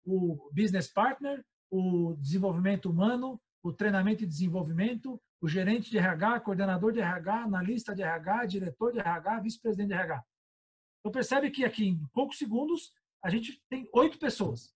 [0.05, 6.93] O business partner, o desenvolvimento humano, o treinamento e desenvolvimento, o gerente de RH, coordenador
[6.93, 10.24] de RH, analista de RH, diretor de RH, vice-presidente de RH.
[11.01, 14.74] Então percebe que aqui em poucos segundos a gente tem oito pessoas.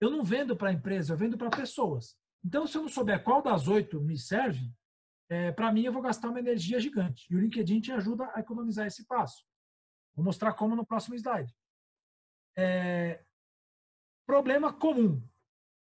[0.00, 2.16] Eu não vendo para a empresa, eu vendo para pessoas.
[2.44, 4.72] Então, se eu não souber qual das oito me serve,
[5.30, 7.24] é, para mim eu vou gastar uma energia gigante.
[7.30, 9.44] E o LinkedIn te ajuda a economizar esse passo.
[10.14, 11.54] Vou mostrar como no próximo slide.
[12.58, 13.24] É,
[14.26, 15.22] problema comum.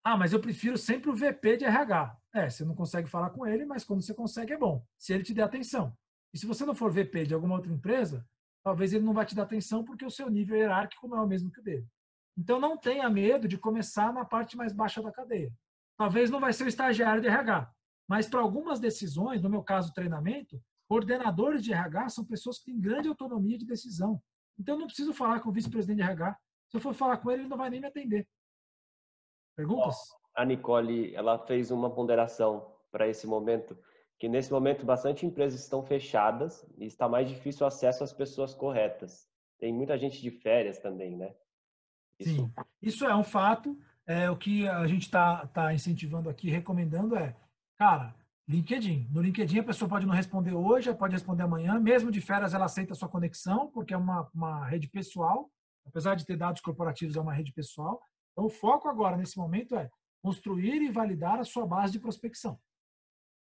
[0.05, 2.16] Ah, mas eu prefiro sempre o VP de RH.
[2.34, 5.24] É, você não consegue falar com ele, mas quando você consegue é bom, se ele
[5.24, 5.97] te der atenção.
[6.34, 8.26] E se você não for VP de alguma outra empresa,
[8.62, 11.26] talvez ele não vai te dar atenção porque o seu nível hierárquico não é o
[11.26, 11.88] mesmo que o dele.
[12.36, 15.53] Então não tenha medo de começar na parte mais baixa da cadeia.
[15.97, 17.70] Talvez não vai ser o estagiário de RH,
[18.11, 22.80] mas para algumas decisões, no meu caso treinamento, coordenadores de RH são pessoas que têm
[22.80, 24.20] grande autonomia de decisão.
[24.58, 26.36] Então eu não preciso falar com o vice-presidente de RH.
[26.68, 28.28] Se eu for falar com ele, ele não vai nem me atender.
[29.54, 29.94] Perguntas?
[30.34, 33.78] A Nicole, ela fez uma ponderação para esse momento,
[34.18, 38.52] que nesse momento bastante empresas estão fechadas e está mais difícil o acesso às pessoas
[38.52, 39.28] corretas.
[39.61, 41.32] Tem muita gente de férias também, né?
[42.18, 42.34] Isso...
[42.34, 42.52] Sim,
[42.82, 43.78] isso é um fato.
[44.04, 47.36] É, o que a gente está tá incentivando aqui, recomendando é,
[47.81, 48.14] cara,
[48.47, 49.09] LinkedIn.
[49.11, 51.81] No LinkedIn a pessoa pode não responder hoje, pode responder amanhã.
[51.81, 55.51] Mesmo de férias, ela aceita a sua conexão, porque é uma, uma rede pessoal.
[55.87, 57.99] Apesar de ter dados corporativos, é uma rede pessoal.
[58.33, 59.89] Então, o foco agora, nesse momento, é
[60.22, 62.61] construir e validar a sua base de prospecção.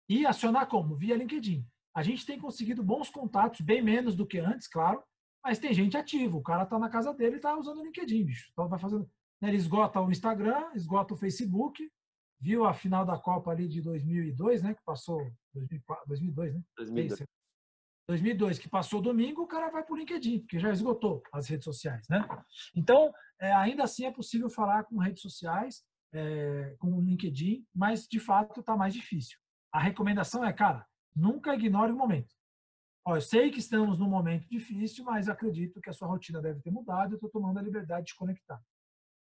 [0.08, 0.96] E acionar como?
[0.96, 1.64] Via LinkedIn.
[1.94, 5.04] A gente tem conseguido bons contatos, bem menos do que antes, claro,
[5.42, 6.36] mas tem gente ativa.
[6.36, 8.48] O cara está na casa dele e está usando o LinkedIn, bicho.
[8.50, 9.08] Então vai fazendo.
[9.40, 11.88] Né, ele esgota o Instagram, esgota o Facebook,
[12.40, 14.74] viu a final da Copa ali de 2002, né?
[14.74, 15.18] Que passou
[15.54, 16.62] 2004, 2002, né?
[16.76, 17.26] 2002.
[18.08, 21.64] 2002, que passou domingo, o cara vai para o LinkedIn, porque já esgotou as redes
[21.64, 22.24] sociais, né?
[22.74, 28.06] Então, é, ainda assim é possível falar com redes sociais é, com o LinkedIn, mas
[28.06, 29.36] de fato está mais difícil.
[29.72, 32.32] A recomendação é, cara, nunca ignore o momento.
[33.04, 36.60] Ó, eu sei que estamos num momento difícil, mas acredito que a sua rotina deve
[36.60, 37.12] ter mudado.
[37.12, 38.60] Eu estou tomando a liberdade de conectar.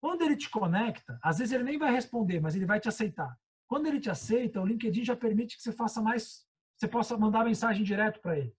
[0.02, 3.38] Quando ele te conecta, às vezes ele nem vai responder, mas ele vai te aceitar.
[3.68, 6.46] Quando ele te aceita, o LinkedIn já permite que você faça mais,
[6.76, 8.56] você possa mandar mensagem direto para ele.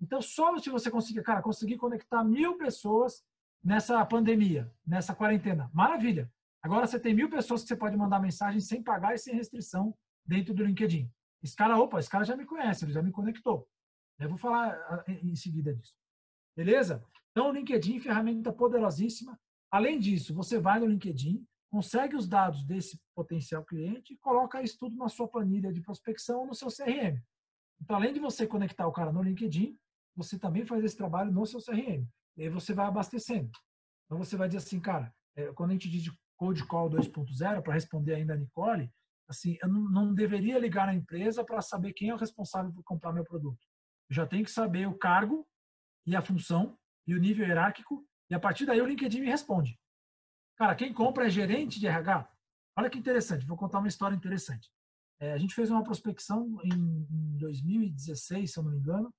[0.00, 3.24] Então, só se você conseguir, cara, conseguir conectar mil pessoas
[3.62, 6.30] nessa pandemia, nessa quarentena, maravilha.
[6.62, 9.94] Agora você tem mil pessoas que você pode mandar mensagem sem pagar e sem restrição
[10.24, 11.10] dentro do LinkedIn.
[11.42, 13.68] Esse cara, opa, esse cara já me conhece, ele já me conectou.
[14.18, 15.94] Eu vou falar ah, em seguida disso.
[16.56, 17.04] Beleza?
[17.30, 19.38] Então, o LinkedIn, ferramenta poderosíssima.
[19.70, 24.78] Além disso, você vai no LinkedIn, consegue os dados desse potencial cliente e coloca isso
[24.78, 27.20] tudo na sua planilha de prospecção no seu CRM.
[27.80, 29.78] Então, além de você conectar o cara no LinkedIn,
[30.16, 32.06] você também faz esse trabalho no seu CRM.
[32.36, 33.50] E aí você vai abastecendo.
[34.06, 37.62] Então, você vai dizer assim, cara, é, quando a gente diz de Code Call 2.0,
[37.62, 38.90] para responder ainda a Nicole,
[39.28, 43.12] assim, eu não deveria ligar na empresa para saber quem é o responsável por comprar
[43.12, 43.60] meu produto.
[44.08, 45.46] Eu já tenho que saber o cargo
[46.06, 49.78] e a função e o nível hierárquico, e a partir daí o LinkedIn me responde.
[50.56, 52.30] Cara, quem compra é gerente de RH?
[52.76, 54.70] Olha que interessante, vou contar uma história interessante.
[55.20, 59.12] É, a gente fez uma prospecção em, em 2016, se eu não me engano,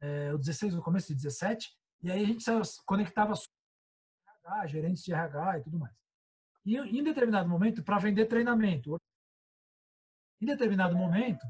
[0.00, 1.70] é, o 16 no começo de 17,
[2.02, 2.44] e aí a gente
[2.84, 3.32] conectava
[4.44, 5.94] RH, gerentes de RH e tudo mais.
[6.64, 8.96] E em determinado momento, para vender treinamento,
[10.40, 11.46] em determinado momento,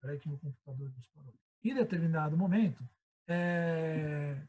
[0.00, 1.34] peraí que meu computador disparou.
[1.62, 2.88] Em determinado momento,
[3.28, 4.42] é,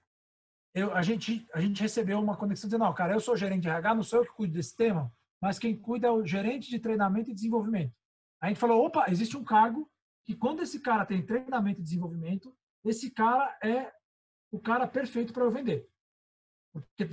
[0.73, 3.69] eu, a, gente, a gente recebeu uma conexão dizendo, não, cara, eu sou gerente de
[3.69, 5.11] RH, não sou eu que cuido desse tema,
[5.41, 7.93] mas quem cuida é o gerente de treinamento e desenvolvimento.
[8.41, 9.89] A gente falou, opa, existe um cargo
[10.25, 12.55] que quando esse cara tem treinamento e desenvolvimento,
[12.85, 13.91] esse cara é
[14.51, 15.89] o cara perfeito para eu vender.
[16.71, 17.05] Porque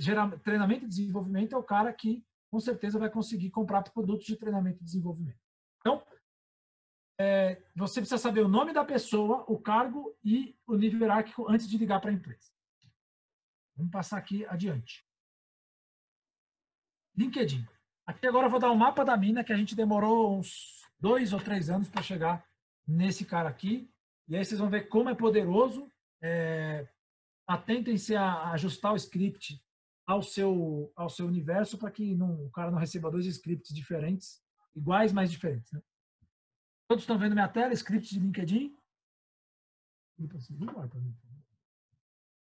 [0.43, 4.79] treinamento e desenvolvimento é o cara que com certeza vai conseguir comprar produtos de treinamento
[4.81, 5.39] e desenvolvimento.
[5.79, 6.01] Então,
[7.19, 11.67] é, você precisa saber o nome da pessoa, o cargo e o nível hierárquico antes
[11.67, 12.51] de ligar para a empresa.
[13.77, 15.05] Vamos passar aqui adiante.
[17.15, 17.65] LinkedIn.
[18.05, 21.31] Aqui agora eu vou dar um mapa da mina que a gente demorou uns dois
[21.31, 22.45] ou três anos para chegar
[22.87, 23.91] nesse cara aqui.
[24.27, 25.91] E aí vocês vão ver como é poderoso.
[26.21, 26.87] É,
[27.47, 29.61] atentem-se a ajustar o script
[30.07, 34.41] ao seu, ao seu universo para que não, o cara não receba dois scripts diferentes,
[34.75, 35.71] iguais, mas diferentes.
[35.71, 35.81] Né?
[36.87, 38.75] Todos estão vendo minha tela, script de LinkedIn?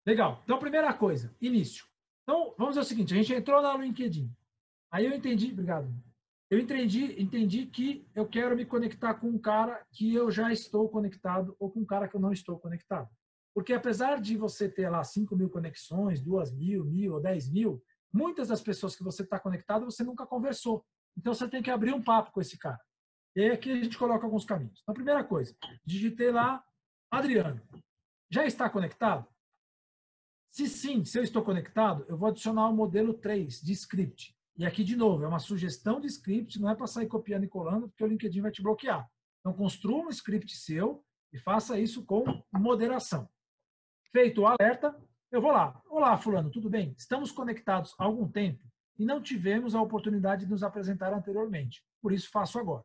[0.07, 0.41] Legal.
[0.45, 1.85] Então, primeira coisa, início.
[2.23, 4.33] Então, vamos fazer o seguinte, a gente entrou no LinkedIn.
[4.89, 5.93] Aí eu entendi, obrigado.
[6.49, 10.87] Eu entendi, entendi que eu quero me conectar com um cara que eu já estou
[10.87, 13.09] conectado ou com um cara que eu não estou conectado.
[13.53, 17.83] Porque apesar de você ter lá 5 mil conexões, 2 mil, mil ou 10 mil,
[18.13, 20.85] muitas das pessoas que você está conectado você nunca conversou.
[21.17, 22.79] Então você tem que abrir um papo com esse cara.
[23.35, 24.79] E aí aqui a gente coloca alguns caminhos.
[24.83, 25.53] Então, primeira coisa,
[25.85, 26.63] digitei lá,
[27.11, 27.61] Adriano,
[28.31, 29.27] já está conectado?
[30.49, 34.35] Se sim, se eu estou conectado, eu vou adicionar o modelo 3 de script.
[34.57, 37.47] E aqui, de novo, é uma sugestão de script, não é para sair copiando e
[37.47, 39.07] colando, porque o LinkedIn vai te bloquear.
[39.39, 43.29] Então, construa um script seu e faça isso com moderação.
[44.11, 44.95] Feito o alerta,
[45.31, 45.79] eu vou lá.
[45.89, 46.95] Olá, fulano, tudo bem?
[46.97, 48.63] Estamos conectados há algum tempo
[48.97, 51.83] e não tivemos a oportunidade de nos apresentar anteriormente.
[52.01, 52.83] Por isso, faço agora.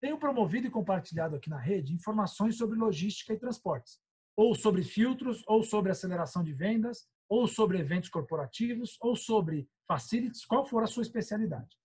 [0.00, 4.00] Tenho promovido e compartilhado aqui na rede informações sobre logística e transportes,
[4.36, 10.44] ou sobre filtros, ou sobre aceleração de vendas, ou sobre eventos corporativos, ou sobre facilities,
[10.44, 11.76] qual for a sua especialidade.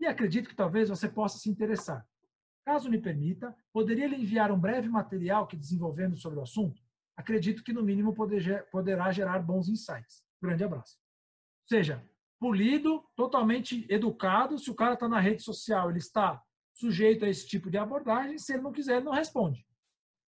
[0.00, 2.06] E acredito que talvez você possa se interessar.
[2.64, 6.80] Caso me permita, poderia lhe enviar um breve material que desenvolvemos sobre o assunto?
[7.16, 8.14] Acredito que, no mínimo,
[8.70, 10.22] poderá gerar bons insights.
[10.40, 10.96] Grande abraço.
[11.66, 12.06] Seja,
[12.38, 14.58] polido, totalmente educado.
[14.58, 16.40] Se o cara está na rede social, ele está
[16.74, 18.38] sujeito a esse tipo de abordagem.
[18.38, 19.66] Se ele não quiser, ele não responde.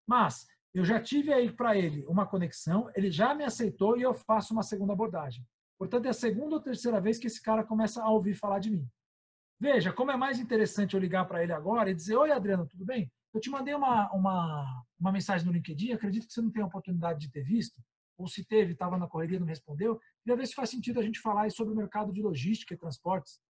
[0.05, 4.15] Mas eu já tive aí para ele uma conexão, ele já me aceitou e eu
[4.15, 5.45] faço uma segunda abordagem.
[5.79, 8.71] Portanto, é a segunda ou terceira vez que esse cara começa a ouvir falar de
[8.71, 8.87] mim.
[9.59, 12.85] Veja, como é mais interessante eu ligar para ele agora e dizer: Oi, Adriano, tudo
[12.85, 13.11] bem?
[13.33, 16.67] Eu te mandei uma, uma, uma mensagem no LinkedIn, acredito que você não tem a
[16.67, 17.81] oportunidade de ter visto,
[18.19, 20.01] ou se teve, estava na correria não respondeu.
[20.23, 23.41] Queria ver se faz sentido a gente falar sobre o mercado de logística e transportes.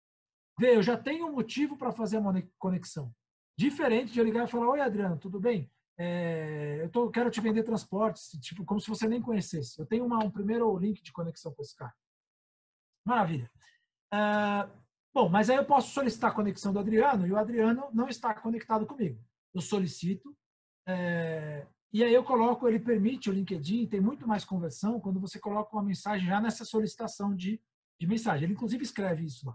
[0.58, 3.12] Vê, eu já tenho um motivo para fazer a conexão.
[3.56, 5.70] Diferente de eu ligar e falar, oi Adriano, tudo bem?
[6.02, 9.78] É, eu tô, quero te vender transportes, tipo, como se você nem conhecesse.
[9.78, 11.92] Eu tenho uma, um primeiro link de conexão com esse cara.
[13.04, 13.50] Maravilha.
[14.10, 14.70] Uh,
[15.12, 18.32] bom, mas aí eu posso solicitar a conexão do Adriano e o Adriano não está
[18.32, 19.22] conectado comigo.
[19.52, 20.34] Eu solicito,
[20.88, 25.38] é, e aí eu coloco, ele permite o LinkedIn, tem muito mais conversão quando você
[25.38, 27.60] coloca uma mensagem já nessa solicitação de,
[28.00, 28.44] de mensagem.
[28.44, 29.54] Ele inclusive escreve isso lá.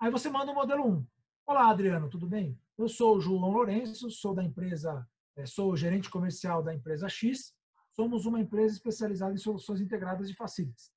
[0.00, 1.06] Aí você manda o modelo 1.
[1.46, 2.58] Olá, Adriano, tudo bem?
[2.76, 5.06] Eu sou o João Lourenço, sou da empresa,
[5.46, 7.54] sou o gerente comercial da empresa X.
[7.94, 10.90] Somos uma empresa especializada em soluções integradas de facilities.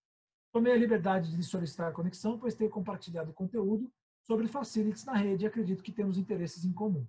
[0.51, 3.91] Tomei a liberdade de solicitar a conexão, pois tenho compartilhado conteúdo
[4.23, 7.07] sobre facilities na rede e acredito que temos interesses em comum.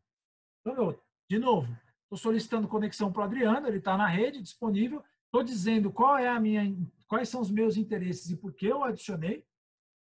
[0.60, 5.04] Então, eu, de novo, estou solicitando conexão para o Adriano, ele está na rede, disponível.
[5.26, 6.62] Estou dizendo qual é a minha,
[7.06, 9.44] quais são os meus interesses e por que eu adicionei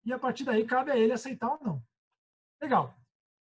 [0.06, 1.84] e a partir daí cabe a ele aceitar ou não.
[2.62, 2.96] Legal.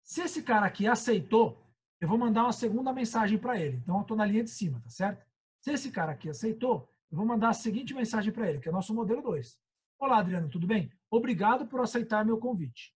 [0.02, 1.62] Se esse cara aqui aceitou,
[2.00, 3.78] eu vou mandar uma segunda mensagem para ele.
[3.78, 5.26] Então, eu estou na linha de cima, tá certo?
[5.60, 8.72] Se esse cara aqui aceitou, eu vou mandar a seguinte mensagem para ele, que é
[8.72, 9.58] nosso modelo 2.
[9.98, 10.92] Olá, Adriano, tudo bem?
[11.10, 12.94] Obrigado por aceitar meu convite.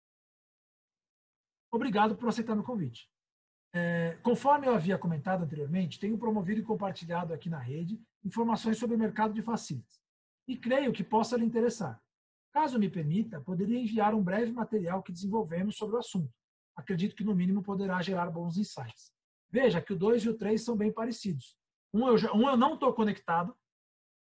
[1.73, 3.09] Obrigado por aceitar meu convite.
[3.73, 8.97] É, conforme eu havia comentado anteriormente, tenho promovido e compartilhado aqui na rede informações sobre
[8.97, 10.01] o mercado de facilities.
[10.47, 12.01] E creio que possa lhe interessar.
[12.53, 16.33] Caso me permita, poderia enviar um breve material que desenvolvemos sobre o assunto.
[16.81, 19.13] Acredito que, no mínimo, poderá gerar bons insights.
[19.51, 21.57] Veja que o 2 e o 3 são bem parecidos.
[21.93, 23.57] Um eu, já, um eu não estou conectado,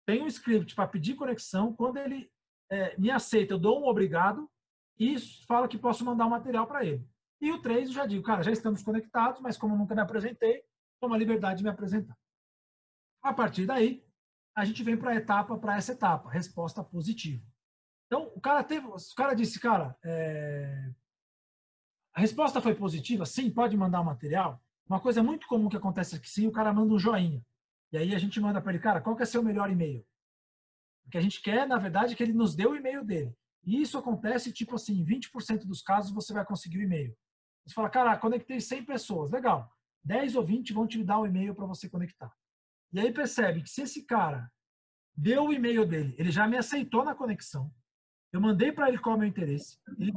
[0.05, 1.73] tenho um script para pedir conexão.
[1.73, 2.31] Quando ele
[2.71, 4.49] é, me aceita, eu dou um obrigado
[4.97, 7.07] e fala que posso mandar um material para ele.
[7.41, 10.63] E o 3 eu já digo, cara, já estamos conectados, mas como nunca me apresentei,
[10.99, 12.17] tomo a liberdade de me apresentar.
[13.21, 14.03] A partir daí,
[14.55, 17.45] a gente vem para a etapa, para essa etapa, resposta positiva.
[18.07, 20.89] Então, o cara teve, o cara disse, cara, é...
[22.17, 24.59] a resposta foi positiva, sim, pode mandar o material.
[24.89, 27.45] Uma coisa muito comum que acontece aqui, sim, o cara manda um joinha.
[27.91, 30.03] E aí a gente manda para ele, cara, qual que é seu melhor e-mail?
[31.03, 33.37] Porque a gente quer, na verdade, que ele nos dê o e-mail dele.
[33.63, 37.15] E isso acontece, tipo assim, 20% dos casos você vai conseguir o e-mail.
[37.63, 39.71] Você fala, cara, conectei 100 pessoas, legal.
[40.03, 42.33] 10 ou 20 vão te dar o e-mail para você conectar.
[42.93, 44.51] E aí percebe que se esse cara
[45.15, 47.71] deu o e-mail dele, ele já me aceitou na conexão,
[48.33, 50.11] eu mandei para ele qual é o meu interesse, ele,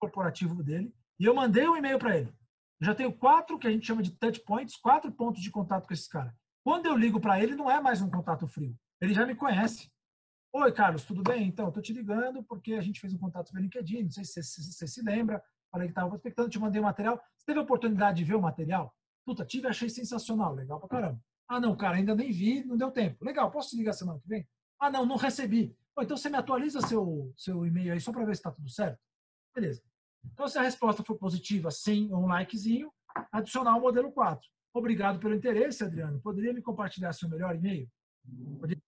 [0.00, 2.34] corporativo dele, e eu mandei um e-mail para ele.
[2.80, 5.86] Eu já tenho quatro que a gente chama de touch points, quatro pontos de contato
[5.86, 6.34] com esse cara.
[6.64, 8.74] Quando eu ligo para ele, não é mais um contato frio.
[9.00, 9.88] Ele já me conhece.
[10.52, 11.46] Oi, Carlos, tudo bem?
[11.46, 14.32] Então, tô te ligando porque a gente fez um contato pelo LinkedIn, não sei se
[14.32, 15.40] você se, se, se, lembra.
[15.70, 17.22] Falei que estava prospectando, te mandei o material.
[17.36, 18.92] Você teve a oportunidade de ver o material?
[19.24, 21.20] Puta, tive, achei sensacional, legal pra caramba.
[21.46, 23.24] Ah, não, cara, ainda nem vi, não deu tempo.
[23.24, 24.48] Legal, posso te ligar semana que vem?
[24.80, 28.34] Ah, não, não recebi então você me atualiza seu, seu e-mail aí só para ver
[28.34, 28.98] se está tudo certo?
[29.54, 29.82] Beleza.
[30.24, 32.92] Então, se a resposta for positiva, sim, um likezinho,
[33.32, 34.46] adicionar o modelo 4.
[34.72, 36.20] Obrigado pelo interesse, Adriano.
[36.20, 37.88] Poderia me compartilhar seu melhor e-mail?
[38.58, 38.82] Poderia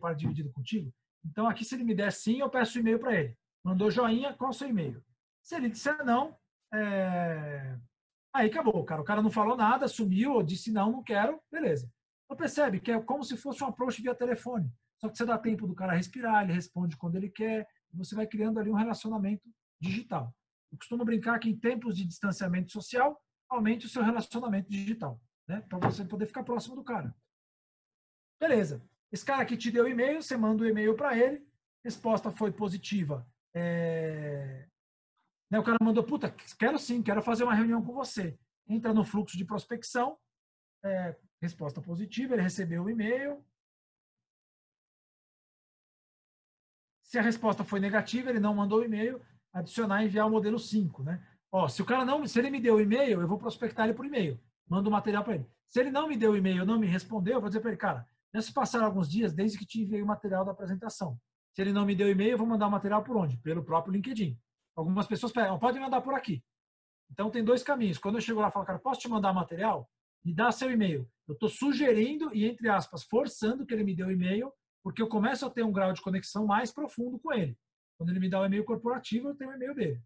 [0.00, 0.92] para dividido contigo?
[1.24, 3.36] Então, aqui, se ele me der sim, eu peço o e-mail para ele.
[3.64, 5.02] Mandou joinha, o seu e-mail?
[5.42, 6.36] Se ele disser não,
[6.72, 7.76] é...
[8.32, 9.02] aí acabou, cara.
[9.02, 11.90] O cara não falou nada, sumiu, ou disse não, não quero, beleza.
[12.24, 14.70] Então, percebe que é como se fosse um approach via telefone.
[15.00, 18.14] Só que você dá tempo do cara respirar, ele responde quando ele quer, e você
[18.14, 19.48] vai criando ali um relacionamento
[19.80, 20.34] digital.
[20.70, 25.62] Eu costumo brincar que em tempos de distanciamento social, aumente o seu relacionamento digital, né?
[25.62, 27.14] Para você poder ficar próximo do cara.
[28.40, 28.82] Beleza.
[29.10, 31.46] Esse cara que te deu e-mail, você manda o e-mail para ele,
[31.82, 33.26] resposta foi positiva.
[33.54, 34.68] É...
[35.50, 38.38] Né, o cara mandou, puta, quero sim, quero fazer uma reunião com você.
[38.68, 40.18] Entra no fluxo de prospecção,
[40.84, 43.42] é, resposta positiva, ele recebeu o e-mail.
[47.02, 49.24] Se a resposta foi negativa, ele não mandou o e-mail,
[49.58, 51.22] adicionar e enviar o modelo 5, né?
[51.50, 53.94] Ó, se o cara não, se ele me deu o e-mail, eu vou prospectar ele
[53.94, 54.38] por e-mail,
[54.68, 55.46] mando o material para ele.
[55.68, 57.78] Se ele não me deu o e-mail, não me respondeu, eu vou dizer para ele,
[57.78, 61.18] cara, já se passaram alguns dias desde que te enviei o material da apresentação.
[61.54, 63.36] Se ele não me deu o e-mail, eu vou mandar o material por onde?
[63.38, 64.38] Pelo próprio LinkedIn.
[64.76, 66.42] Algumas pessoas pedem, pode mandar por aqui.
[67.10, 67.98] Então tem dois caminhos.
[67.98, 69.90] Quando eu chego lá e falo, cara, posso te mandar material?
[70.24, 71.08] Me dá seu e-mail.
[71.26, 74.52] Eu estou sugerindo e, entre aspas, forçando que ele me dê o e-mail,
[74.82, 77.56] porque eu começo a ter um grau de conexão mais profundo com ele.
[77.98, 80.02] Quando ele me dá o e-mail corporativo, eu tenho o e-mail dele.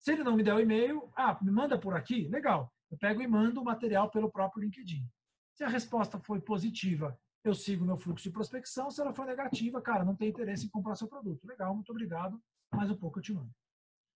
[0.00, 2.26] Se ele não me der o e-mail, ah, me manda por aqui?
[2.28, 2.74] Legal.
[2.90, 5.06] Eu pego e mando o material pelo próprio LinkedIn.
[5.54, 8.90] Se a resposta foi positiva, eu sigo meu fluxo de prospecção.
[8.90, 11.46] Se ela for negativa, cara, não tem interesse em comprar seu produto.
[11.46, 12.42] Legal, muito obrigado.
[12.74, 13.50] Mais um pouco eu te mando.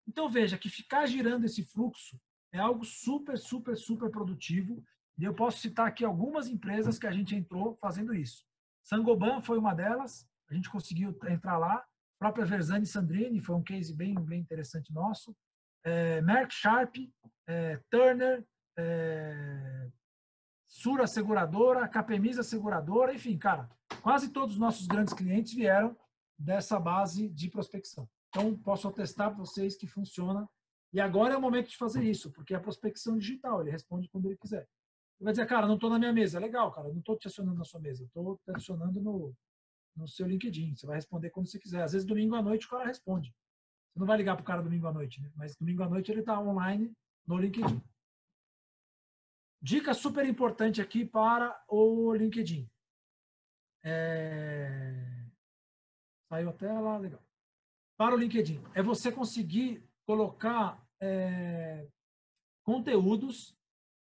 [0.07, 2.21] Então veja que ficar girando esse fluxo
[2.53, 4.83] é algo super, super, super produtivo.
[5.17, 8.45] E eu posso citar aqui algumas empresas que a gente entrou fazendo isso.
[8.83, 10.29] Sangoban foi uma delas.
[10.51, 11.85] A gente conseguiu entrar lá.
[12.25, 15.37] Própria Versani Sandrini foi um case bem, bem interessante nosso.
[15.85, 16.97] É, Merck Sharp,
[17.47, 18.43] é, Turner,
[18.79, 19.91] é,
[20.67, 23.69] Sura Seguradora, Capemisa Seguradora, enfim, cara,
[24.01, 25.95] quase todos os nossos grandes clientes vieram
[26.39, 28.09] dessa base de prospecção.
[28.31, 30.49] Então, posso atestar para vocês que funciona.
[30.95, 34.09] E agora é o momento de fazer isso, porque é a prospecção digital, ele responde
[34.09, 34.67] quando ele quiser.
[35.21, 36.41] Ele vai dizer, cara, não estou na minha mesa.
[36.41, 39.37] Legal, cara, não estou te acionando na sua mesa, estou te adicionando no,
[39.97, 40.75] no seu LinkedIn.
[40.75, 41.83] Você vai responder quando você quiser.
[41.83, 43.35] Às vezes, domingo à noite, o cara responde.
[43.93, 45.31] Você não vai ligar para o cara domingo à noite, né?
[45.37, 46.93] Mas domingo à noite ele está online
[47.27, 47.81] no LinkedIn.
[49.63, 52.69] Dica super importante aqui para o LinkedIn.
[53.83, 55.27] É...
[56.29, 57.23] Saiu a tela, legal.
[57.97, 61.89] Para o LinkedIn, é você conseguir colocar é...
[62.65, 63.57] conteúdos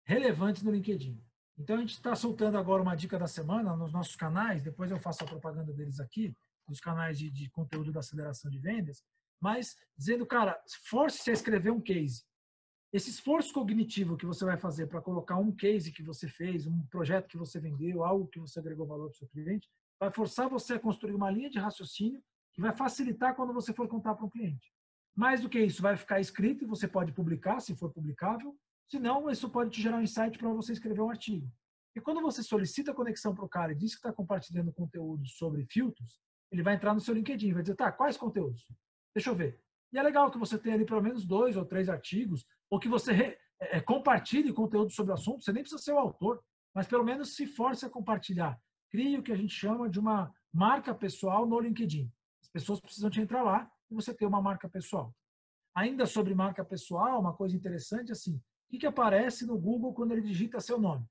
[0.04, 1.22] relevantes no LinkedIn.
[1.58, 4.98] Então, a gente está soltando agora uma dica da semana nos nossos canais, depois eu
[4.98, 6.36] faço a propaganda deles aqui,
[6.68, 9.02] nos canais de, de conteúdo da aceleração de vendas,
[9.40, 12.24] mas dizendo, cara, force-se a escrever um case.
[12.92, 16.82] Esse esforço cognitivo que você vai fazer para colocar um case que você fez, um
[16.86, 20.48] projeto que você vendeu, algo que você agregou valor para o seu cliente, vai forçar
[20.48, 22.22] você a construir uma linha de raciocínio
[22.54, 24.72] que vai facilitar quando você for contar para um cliente.
[25.14, 28.56] Mais do que isso, vai ficar escrito e você pode publicar, se for publicável.
[28.88, 31.50] Se não, isso pode te gerar um insight para você escrever um artigo.
[31.94, 35.26] E quando você solicita a conexão para o cara e diz que está compartilhando conteúdo
[35.26, 36.20] sobre filtros,
[36.52, 38.66] ele vai entrar no seu LinkedIn vai dizer, tá, quais conteúdos?
[39.14, 39.60] Deixa eu ver.
[39.92, 42.88] E é legal que você tenha ali pelo menos dois ou três artigos, ou que
[42.88, 45.42] você re, é, compartilhe conteúdo sobre o assunto.
[45.42, 46.42] Você nem precisa ser o autor,
[46.74, 48.60] mas pelo menos se force a compartilhar.
[48.90, 52.12] Crie o que a gente chama de uma marca pessoal no LinkedIn.
[52.42, 55.14] As pessoas precisam te entrar lá e você ter uma marca pessoal.
[55.74, 60.12] Ainda sobre marca pessoal, uma coisa interessante assim, o que, que aparece no Google quando
[60.12, 61.06] ele digita seu nome?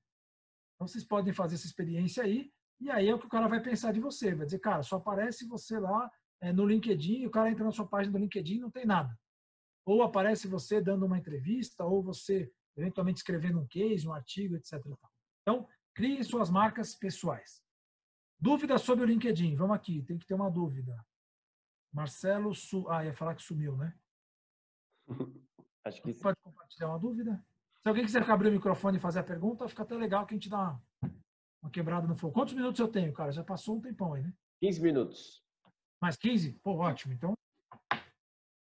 [0.74, 3.62] Então vocês podem fazer essa experiência aí, e aí é o que o cara vai
[3.62, 4.34] pensar de você.
[4.34, 7.86] Vai dizer, cara, só aparece você lá é, no LinkedIn, o cara entra na sua
[7.86, 9.18] página do LinkedIn não tem nada.
[9.86, 14.74] Ou aparece você dando uma entrevista, ou você eventualmente escrevendo um case, um artigo, etc.
[15.40, 17.62] Então, crie suas marcas pessoais.
[18.38, 19.56] Dúvida sobre o LinkedIn.
[19.56, 20.94] Vamos aqui, tem que ter uma dúvida.
[21.90, 22.86] Marcelo, Su...
[22.90, 23.98] ah, ia falar que sumiu, né?
[25.86, 27.40] Acho que Pode compartilhar uma dúvida?
[27.80, 30.36] Se alguém quiser abrir o microfone e fazer a pergunta, fica até legal que a
[30.36, 30.82] gente dá uma,
[31.62, 32.34] uma quebrada no fogo.
[32.34, 33.30] Quantos minutos eu tenho, cara?
[33.30, 34.32] Já passou um tempão aí, né?
[34.60, 35.44] 15 minutos.
[36.02, 36.54] Mais 15?
[36.54, 37.12] Pô, ótimo.
[37.14, 37.34] Então,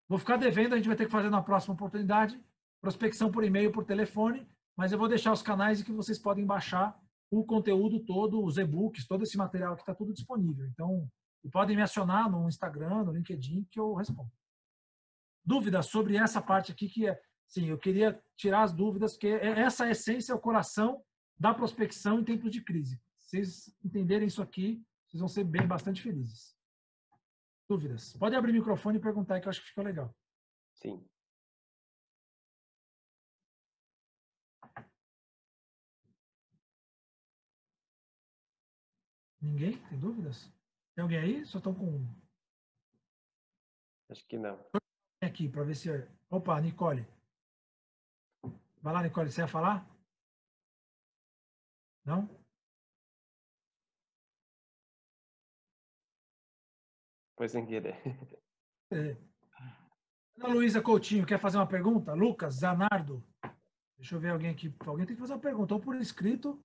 [0.08, 2.42] vou ficar devendo, a gente vai ter que fazer na próxima oportunidade.
[2.80, 4.44] Prospecção por e-mail, por telefone,
[4.76, 7.00] mas eu vou deixar os canais em que vocês podem baixar
[7.30, 10.66] o conteúdo todo, os e-books, todo esse material que está tudo disponível.
[10.66, 11.08] Então,
[11.52, 14.30] podem me acionar no Instagram, no LinkedIn, que eu respondo.
[15.44, 19.60] Dúvidas sobre essa parte aqui, que é, sim, eu queria tirar as dúvidas, porque é,
[19.60, 21.04] essa essência é o coração
[21.38, 23.00] da prospecção em tempos de crise.
[23.18, 26.56] Se vocês entenderem isso aqui, vocês vão ser bem bastante felizes.
[27.68, 28.16] Dúvidas?
[28.16, 30.14] Pode abrir o microfone e perguntar, que eu acho que ficou legal.
[30.74, 31.06] Sim.
[39.40, 39.76] Ninguém?
[39.88, 40.50] Tem dúvidas?
[40.94, 41.46] Tem alguém aí?
[41.46, 42.06] Só estão com.
[44.10, 44.58] Acho que não.
[45.24, 45.88] Aqui, para ver se.
[46.30, 47.06] Opa, Nicole.
[48.80, 49.88] Vai lá, Nicole, você ia falar?
[52.04, 52.28] Não?
[57.36, 57.96] Foi sem querer.
[58.92, 59.16] É.
[60.36, 62.12] Ana Luísa Coutinho, quer fazer uma pergunta?
[62.12, 63.24] Lucas, Zanardo.
[63.96, 64.74] Deixa eu ver alguém aqui.
[64.80, 66.62] Alguém tem que fazer uma pergunta, ou por escrito,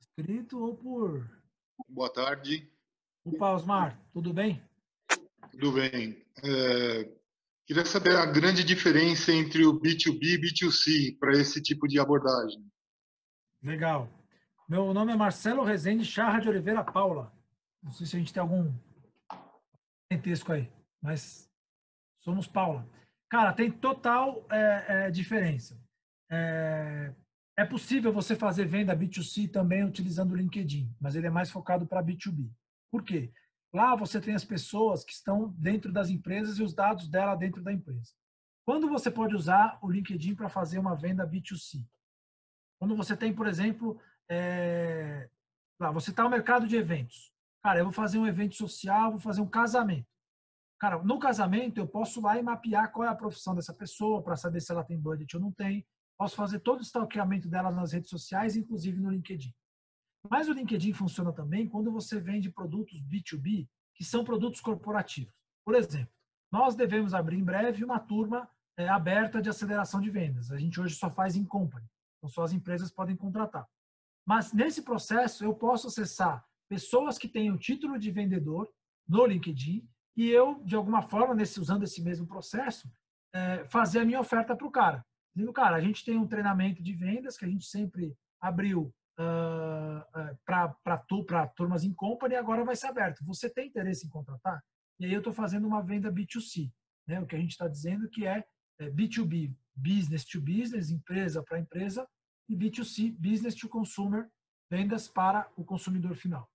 [0.00, 1.28] escrito ou por.
[1.88, 2.70] Boa tarde.
[3.24, 4.62] Opa, Osmar, tudo bem?
[5.52, 6.24] Tudo bem.
[6.42, 7.12] É,
[7.66, 12.66] queria saber a grande diferença entre o B2B e B2C para esse tipo de abordagem.
[13.62, 14.08] Legal.
[14.68, 17.32] Meu nome é Marcelo Rezende Charra de Oliveira Paula.
[17.82, 18.72] Não sei se a gente tem algum
[20.08, 21.50] parentesco aí, mas
[22.20, 22.88] somos Paula.
[23.28, 25.78] Cara, tem total é, é, diferença.
[26.30, 27.12] É,
[27.58, 31.86] é, possível você fazer venda B2C também utilizando o LinkedIn, mas ele é mais focado
[31.86, 32.50] para B2B.
[32.90, 33.30] Por quê?
[33.72, 37.62] Lá você tem as pessoas que estão dentro das empresas e os dados dela dentro
[37.62, 38.12] da empresa.
[38.64, 41.84] Quando você pode usar o LinkedIn para fazer uma venda B2C?
[42.78, 45.28] Quando você tem, por exemplo, é,
[45.80, 47.32] lá, você está no mercado de eventos.
[47.62, 50.06] Cara, eu vou fazer um evento social, vou fazer um casamento.
[50.78, 54.36] Cara, no casamento eu posso lá e mapear qual é a profissão dessa pessoa para
[54.36, 55.86] saber se ela tem budget ou não tem.
[56.18, 59.54] Posso fazer todo o stalkeamento dela nas redes sociais, inclusive no LinkedIn.
[60.30, 65.34] Mas o LinkedIn funciona também quando você vende produtos B2B, que são produtos corporativos.
[65.64, 66.12] Por exemplo,
[66.50, 70.50] nós devemos abrir em breve uma turma é, aberta de aceleração de vendas.
[70.50, 71.86] A gente hoje só faz em company,
[72.18, 73.66] então só as empresas podem contratar.
[74.26, 78.72] Mas nesse processo eu posso acessar pessoas que têm o título de vendedor
[79.08, 82.90] no LinkedIn e eu, de alguma forma, nesse, usando esse mesmo processo,
[83.34, 85.04] é, fazer a minha oferta para o cara.
[85.34, 90.00] Dizendo, cara, a gente tem um treinamento de vendas que a gente sempre abriu uh,
[90.00, 93.24] uh, para turmas em company agora vai ser aberto.
[93.24, 94.62] Você tem interesse em contratar?
[94.98, 96.70] E aí eu estou fazendo uma venda B2C.
[97.06, 97.20] Né?
[97.20, 98.44] O que a gente está dizendo que é,
[98.78, 102.06] é B2B, business to business, empresa para empresa,
[102.48, 104.28] e B2C, business to consumer,
[104.70, 106.48] vendas para o consumidor final.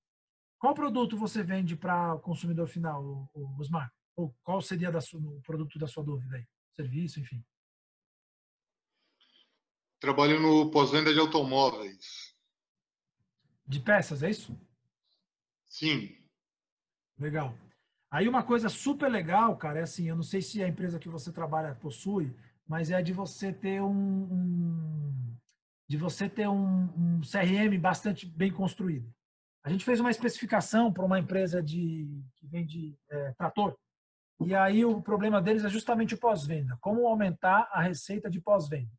[0.60, 3.30] Qual produto você vende para o consumidor final,
[3.60, 3.92] Osmar?
[4.16, 6.46] Ou qual seria sua, o produto da sua dúvida aí?
[6.76, 7.44] Serviço, enfim.
[10.00, 12.27] Trabalho no pós-venda de automóveis.
[13.68, 14.58] De peças, é isso?
[15.68, 16.16] Sim.
[17.20, 17.54] Legal.
[18.10, 21.10] Aí uma coisa super legal, cara, é assim, eu não sei se a empresa que
[21.10, 22.34] você trabalha possui,
[22.66, 25.38] mas é de você ter um, um
[25.90, 29.10] de você ter um, um CRM bastante bem construído.
[29.64, 33.78] A gente fez uma especificação para uma empresa de, que vende é, trator.
[34.40, 36.78] E aí o problema deles é justamente o pós-venda.
[36.80, 38.92] Como aumentar a receita de pós-venda.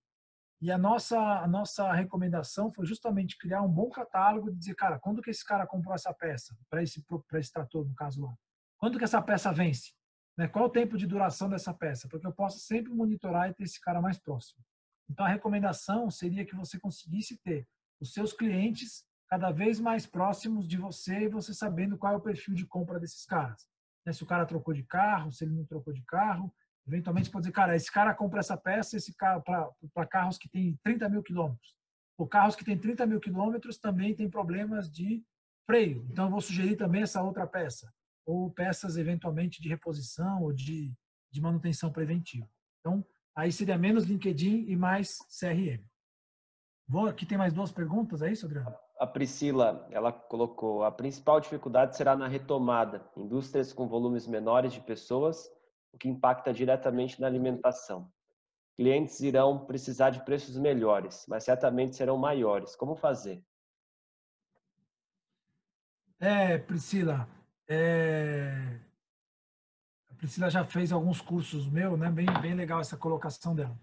[0.61, 4.99] E a nossa, a nossa recomendação foi justamente criar um bom catálogo e dizer, cara,
[4.99, 7.05] quando que esse cara comprou essa peça, para esse,
[7.35, 8.35] esse trator, no caso lá?
[8.77, 9.93] Quando que essa peça vence?
[10.37, 10.49] Né?
[10.49, 12.09] Qual o tempo de duração dessa peça?
[12.09, 14.61] Para que eu possa sempre monitorar e ter esse cara mais próximo.
[15.09, 17.67] Então, a recomendação seria que você conseguisse ter
[18.01, 22.21] os seus clientes cada vez mais próximos de você e você sabendo qual é o
[22.21, 23.67] perfil de compra desses caras.
[24.05, 24.13] Né?
[24.13, 26.53] Se o cara trocou de carro, se ele não trocou de carro,
[26.89, 30.79] eventualmente pode dizer, cara, esse cara compra essa peça esse carro para carros que têm
[30.83, 31.77] 30 mil quilômetros.
[32.17, 35.23] Ou carros que têm 30 mil quilômetros também tem problemas de
[35.67, 36.05] freio.
[36.11, 37.93] Então, eu vou sugerir também essa outra peça.
[38.27, 40.93] Ou peças, eventualmente, de reposição ou de,
[41.31, 42.49] de manutenção preventiva.
[42.81, 43.05] Então,
[43.37, 45.85] aí seria menos LinkedIn e mais CRM.
[46.89, 48.75] Vou, aqui tem mais duas perguntas, é isso, Adriano?
[48.99, 54.81] a Priscila, ela colocou, a principal dificuldade será na retomada, indústrias com volumes menores de
[54.81, 55.49] pessoas,
[55.93, 58.11] o que impacta diretamente na alimentação.
[58.77, 62.77] Clientes irão precisar de preços melhores, mas certamente serão maiores.
[62.77, 63.43] Como fazer?
[66.21, 67.29] É, Priscila,
[67.69, 68.81] é...
[70.11, 72.11] a Priscila já fez alguns cursos meu, né?
[72.11, 73.79] Bem, bem legal essa colocação dela.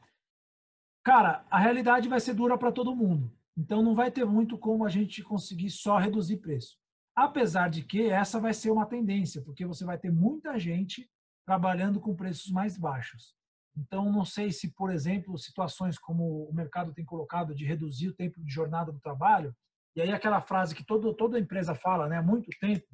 [1.03, 3.31] Cara, a realidade vai ser dura para todo mundo.
[3.57, 6.77] Então, não vai ter muito como a gente conseguir só reduzir preço.
[7.15, 11.09] Apesar de que essa vai ser uma tendência, porque você vai ter muita gente
[11.45, 13.35] trabalhando com preços mais baixos.
[13.77, 18.13] Então, não sei se, por exemplo, situações como o mercado tem colocado de reduzir o
[18.13, 19.53] tempo de jornada do trabalho,
[19.95, 22.85] e aí aquela frase que todo, toda empresa fala né, há muito tempo,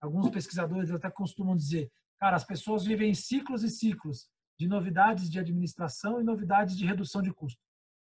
[0.00, 4.28] alguns pesquisadores até costumam dizer, cara, as pessoas vivem em ciclos e ciclos
[4.58, 7.60] de novidades de administração e novidades de redução de custo.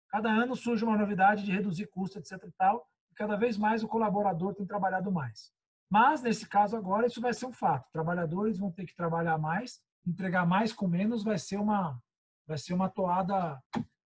[0.09, 2.43] Cada ano surge uma novidade de reduzir custo, etc.
[2.43, 5.51] e tal, e cada vez mais o colaborador tem trabalhado mais.
[5.89, 7.87] Mas, nesse caso agora, isso vai ser um fato.
[7.91, 12.01] Trabalhadores vão ter que trabalhar mais, entregar mais com menos vai ser uma,
[12.47, 13.61] vai ser uma toada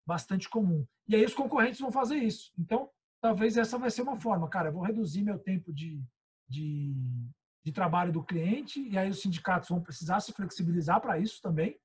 [0.05, 0.85] bastante comum.
[1.07, 2.51] E aí os concorrentes vão fazer isso.
[2.57, 2.89] Então,
[3.21, 4.49] talvez essa vai ser uma forma.
[4.49, 6.03] Cara, eu vou reduzir meu tempo de,
[6.47, 6.93] de,
[7.65, 11.79] de trabalho do cliente, e aí os sindicatos vão precisar se flexibilizar para isso também.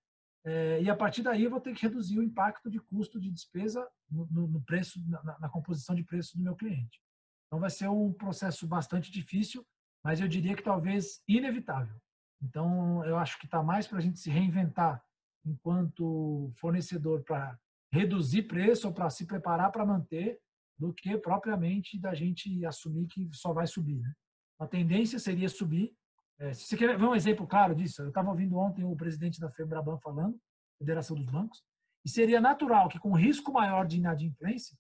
[0.45, 3.31] É, e a partir daí eu vou ter que reduzir o impacto de custo de
[3.31, 7.01] despesa no, no preço, na, na, composição de preço do meu cliente.
[7.47, 9.67] Então vai ser um processo bastante difícil,
[10.03, 12.01] mas eu diria que talvez inevitável.
[12.43, 15.03] Então eu acho que está mais para a gente se reinventar
[15.45, 17.59] enquanto fornecedor para
[17.93, 20.39] reduzir preço ou para se preparar para manter
[20.79, 23.99] do que propriamente da gente assumir que só vai subir.
[23.99, 24.13] Né?
[24.59, 25.95] A tendência seria subir.
[26.39, 29.41] É, se você quer ver um exemplo claro disso, eu estava ouvindo ontem o presidente
[29.41, 30.39] da FEBRABAN falando,
[30.79, 31.65] Federação dos Bancos,
[32.05, 34.79] e seria natural que com risco maior de inadimplência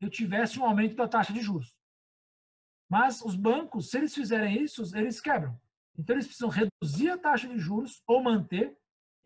[0.00, 1.74] eu tivesse um aumento da taxa de juros.
[2.90, 5.58] Mas os bancos, se eles fizerem isso, eles quebram.
[5.98, 8.76] Então eles precisam reduzir a taxa de juros ou manter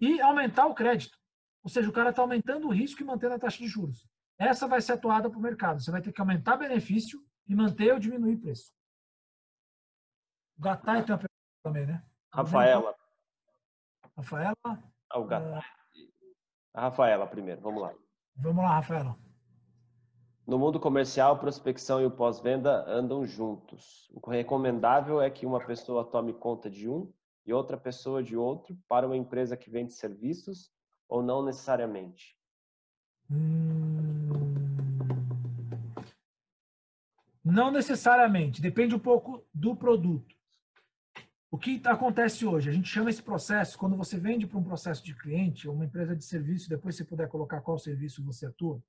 [0.00, 1.16] e aumentar o crédito.
[1.62, 4.08] Ou seja, o cara está aumentando o risco e mantendo a taxa de juros.
[4.38, 5.80] Essa vai ser atuada para o mercado.
[5.80, 8.72] Você vai ter que aumentar benefício e manter ou diminuir preço.
[10.58, 12.04] O Gatai tem uma pergunta também, né?
[12.32, 12.94] Rafaela.
[14.16, 14.56] Rafaela.
[14.64, 15.62] Ah, o Gatai.
[16.74, 17.94] A Rafaela primeiro, vamos lá.
[18.36, 19.25] Vamos lá, Rafaela.
[20.46, 24.08] No mundo comercial, prospecção e o pós-venda andam juntos.
[24.12, 27.12] O recomendável é que uma pessoa tome conta de um
[27.44, 30.70] e outra pessoa de outro para uma empresa que vende serviços
[31.08, 32.38] ou não necessariamente?
[33.28, 34.28] Hum...
[37.44, 40.32] Não necessariamente, depende um pouco do produto.
[41.50, 42.70] O que acontece hoje?
[42.70, 46.14] A gente chama esse processo, quando você vende para um processo de cliente, uma empresa
[46.14, 48.80] de serviço, depois você puder colocar qual serviço você atua,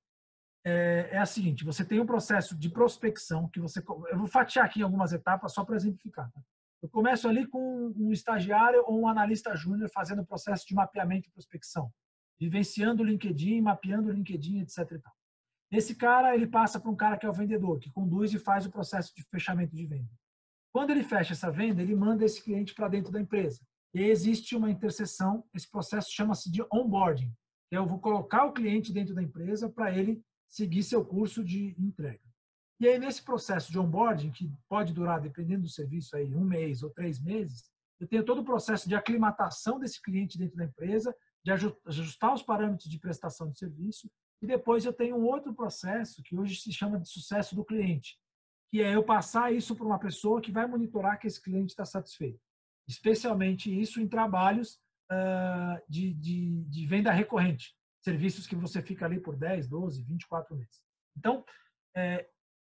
[0.64, 3.82] é, é a seguinte: você tem um processo de prospecção que você.
[4.10, 6.30] Eu vou fatiar aqui algumas etapas só para exemplificar.
[6.30, 6.40] Tá?
[6.82, 11.28] Eu começo ali com um estagiário ou um analista júnior fazendo o processo de mapeamento
[11.28, 11.90] e prospecção,
[12.38, 15.00] vivenciando o LinkedIn, mapeando o LinkedIn, etc.
[15.70, 18.64] Esse cara ele passa para um cara que é o vendedor, que conduz e faz
[18.64, 20.10] o processo de fechamento de venda.
[20.72, 23.60] Quando ele fecha essa venda, ele manda esse cliente para dentro da empresa.
[23.92, 27.32] E existe uma interseção, esse processo chama-se de onboarding,
[27.70, 31.76] é eu vou colocar o cliente dentro da empresa para ele seguir seu curso de
[31.78, 32.20] entrega.
[32.80, 36.82] E aí, nesse processo de onboarding, que pode durar, dependendo do serviço, aí, um mês
[36.82, 37.70] ou três meses,
[38.00, 41.14] eu tenho todo o processo de aclimatação desse cliente dentro da empresa,
[41.44, 44.08] de ajustar os parâmetros de prestação de serviço,
[44.40, 48.16] e depois eu tenho um outro processo que hoje se chama de sucesso do cliente,
[48.70, 51.84] que é eu passar isso para uma pessoa que vai monitorar que esse cliente está
[51.84, 52.40] satisfeito.
[52.86, 54.78] Especialmente isso em trabalhos
[55.10, 57.77] uh, de, de, de venda recorrente
[58.08, 60.82] serviços que você fica ali por 10, 12, 24 meses.
[61.14, 61.44] Então,
[61.94, 62.26] é,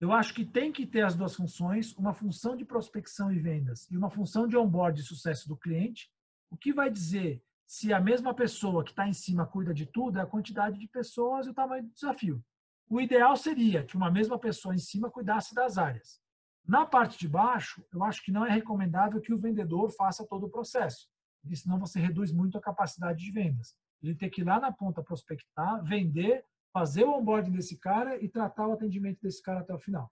[0.02, 3.90] eu acho que tem que ter as duas funções, uma função de prospecção e vendas
[3.90, 6.12] e uma função de onboard e sucesso do cliente.
[6.50, 10.20] O que vai dizer se a mesma pessoa que está em cima cuida de tudo
[10.20, 12.44] é a quantidade de pessoas e o tamanho do desafio.
[12.90, 16.20] O ideal seria que uma mesma pessoa em cima cuidasse das áreas.
[16.68, 20.48] Na parte de baixo, eu acho que não é recomendável que o vendedor faça todo
[20.48, 21.08] o processo,
[21.42, 23.78] porque senão você reduz muito a capacidade de vendas.
[24.02, 28.28] Ele tem que ir lá na ponta prospectar, vender, fazer o onboarding desse cara e
[28.28, 30.12] tratar o atendimento desse cara até o final.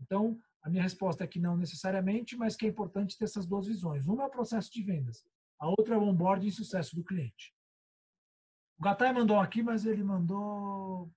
[0.00, 3.66] Então, a minha resposta é que não necessariamente, mas que é importante ter essas duas
[3.66, 4.06] visões.
[4.06, 5.24] Uma é o processo de vendas,
[5.58, 7.54] a outra é o onboarding e sucesso do cliente.
[8.78, 11.10] O Gatai mandou aqui, mas ele mandou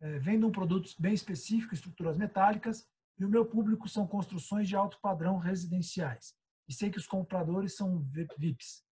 [0.00, 2.86] é, vendo um produto bem específico, estruturas metálicas,
[3.18, 6.34] e o meu público são construções de alto padrão residenciais.
[6.68, 8.00] E sei que os compradores são
[8.38, 8.84] VIPs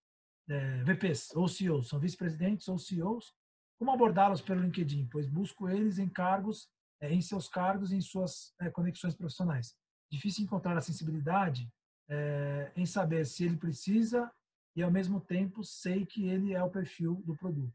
[0.50, 3.32] é, VPs ou CEOs, são vice-presidentes ou CEOs,
[3.78, 5.08] como abordá-los pelo LinkedIn?
[5.10, 6.68] Pois busco eles em cargos,
[7.00, 9.74] é, em seus cargos, em suas é, conexões profissionais.
[10.10, 11.70] Difícil encontrar a sensibilidade
[12.08, 14.30] é, em saber se ele precisa
[14.76, 17.72] e, ao mesmo tempo, sei que ele é o perfil do produto.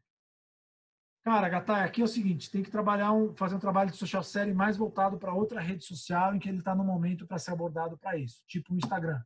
[1.24, 4.22] Cara, Gatay, aqui é o seguinte, tem que trabalhar um, fazer um trabalho de social
[4.22, 7.50] série mais voltado para outra rede social em que ele está no momento para ser
[7.50, 9.20] abordado para isso, tipo o Instagram.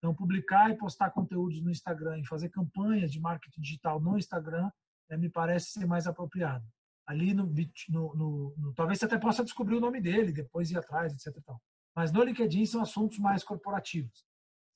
[0.00, 4.70] Então, publicar e postar conteúdos no Instagram e fazer campanhas de marketing digital no Instagram
[5.10, 6.66] é, me parece ser mais apropriado.
[7.06, 10.78] Ali no, no, no, no, Talvez você até possa descobrir o nome dele, depois ir
[10.78, 11.38] atrás, etc.
[11.94, 14.24] Mas no LinkedIn são assuntos mais corporativos.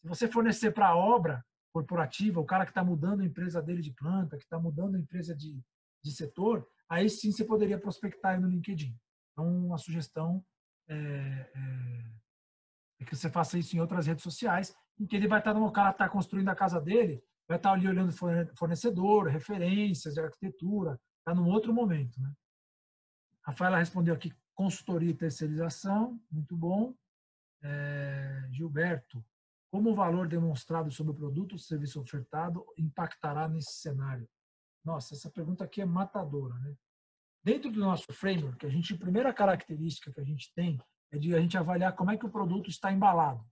[0.03, 1.43] Se você fornecer para a obra
[1.73, 4.99] corporativa, o cara que está mudando a empresa dele de planta, que está mudando a
[4.99, 5.59] empresa de,
[6.05, 8.95] de setor, aí sim você poderia prospectar no LinkedIn.
[9.33, 10.45] Então, uma sugestão
[10.87, 12.13] é, é,
[13.01, 15.73] é que você faça isso em outras redes sociais em que ele vai estar no
[15.73, 18.13] cara está construindo a casa dele, vai estar ali olhando
[18.57, 22.33] fornecedor, referências de arquitetura, está num outro momento, né?
[23.43, 26.95] Rafaela respondeu aqui consultoria e terceirização, muito bom.
[27.63, 29.25] É, Gilberto,
[29.71, 34.29] como o valor demonstrado sobre o produto ou serviço ofertado impactará nesse cenário?
[34.85, 36.75] Nossa, essa pergunta aqui é matadora, né?
[37.43, 40.81] Dentro do nosso framework, a gente, a primeira característica que a gente tem
[41.13, 43.45] é de a gente avaliar como é que o produto está embalado.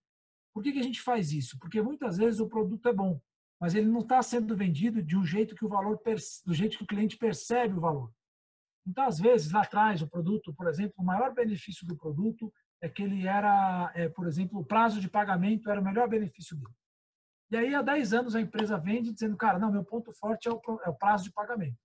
[0.54, 1.58] Por que, que a gente faz isso?
[1.58, 3.20] Porque muitas vezes o produto é bom,
[3.60, 6.00] mas ele não está sendo vendido de um jeito que o valor
[6.44, 8.12] do jeito que o cliente percebe o valor.
[8.86, 12.88] Então, às vezes, lá atrás, o produto, por exemplo, o maior benefício do produto é
[12.88, 16.74] que ele era, é, por exemplo, o prazo de pagamento era o melhor benefício dele.
[17.50, 20.50] E aí, há 10 anos, a empresa vende dizendo, cara, não, meu ponto forte é
[20.50, 21.78] o, é o prazo de pagamento.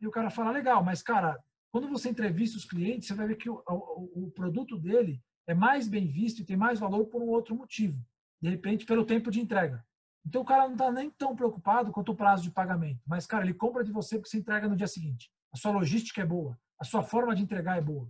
[0.00, 1.38] E o cara fala, legal, mas, cara,
[1.70, 5.54] Quando você entrevista os clientes, você vai ver que o, o, o produto dele é
[5.54, 8.04] mais bem visto e tem mais valor por um outro motivo.
[8.40, 9.84] De repente, pelo tempo de entrega.
[10.24, 13.00] Então, o cara não está nem tão preocupado quanto o prazo de pagamento.
[13.06, 15.30] Mas, cara, ele compra de você porque você entrega no dia seguinte.
[15.52, 16.58] A sua logística é boa.
[16.78, 18.08] A sua forma de entregar é boa.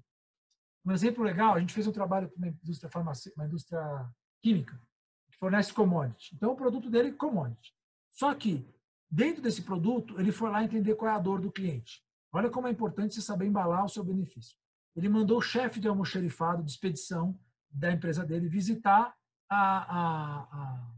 [0.85, 4.11] Um exemplo legal, a gente fez um trabalho com uma indústria, farmacêutica, uma indústria
[4.43, 4.81] química,
[5.31, 6.35] que fornece commodity.
[6.35, 7.73] Então, o produto dele é commodity.
[8.11, 8.67] Só que,
[9.11, 12.03] dentro desse produto, ele foi lá entender qual é a dor do cliente.
[12.33, 14.57] Olha como é importante você saber embalar o seu benefício.
[14.95, 17.39] Ele mandou o chefe de almoxerifado de expedição
[17.71, 19.15] da empresa dele visitar
[19.49, 20.93] a, a, a,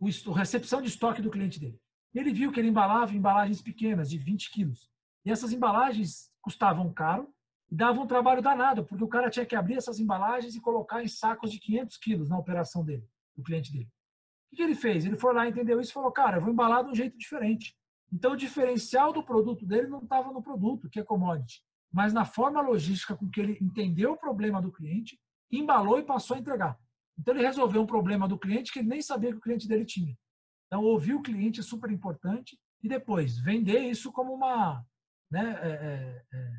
[0.00, 1.80] a recepção de estoque do cliente dele.
[2.14, 4.90] Ele viu que ele embalava embalagens pequenas, de 20 quilos.
[5.24, 7.32] E essas embalagens custavam caro
[7.70, 11.02] e davam um trabalho danado, porque o cara tinha que abrir essas embalagens e colocar
[11.02, 13.06] em sacos de 500 quilos na operação dele,
[13.36, 13.88] do cliente dele.
[14.52, 15.04] O que ele fez?
[15.04, 17.76] Ele foi lá, entendeu isso e falou, cara, eu vou embalar de um jeito diferente.
[18.12, 22.24] Então, o diferencial do produto dele não estava no produto, que é commodity, mas na
[22.24, 25.18] forma logística com que ele entendeu o problema do cliente,
[25.50, 26.78] embalou e passou a entregar.
[27.18, 29.84] Então, ele resolveu um problema do cliente que ele nem sabia que o cliente dele
[29.84, 30.16] tinha.
[30.66, 34.84] Então, ouvir o cliente é super importante e depois vender isso como uma.
[35.30, 36.52] Né, é, é, é,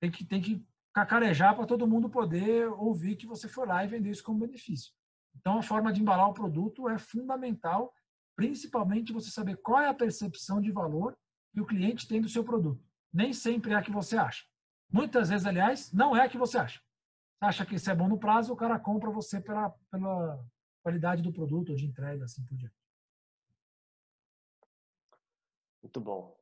[0.00, 3.88] tem, que, tem que cacarejar para todo mundo poder ouvir que você foi lá e
[3.88, 4.92] vender isso como benefício.
[5.36, 7.94] Então, a forma de embalar o produto é fundamental
[8.40, 11.14] principalmente você saber qual é a percepção de valor
[11.52, 12.82] que o cliente tem do seu produto.
[13.12, 14.44] Nem sempre é a que você acha.
[14.88, 16.80] Muitas vezes, aliás, não é a que você acha.
[17.38, 20.44] Você acha que isso é bom no prazo, o cara compra você pela, pela
[20.82, 22.74] qualidade do produto de entrega, assim por diante.
[25.82, 26.38] Muito bom.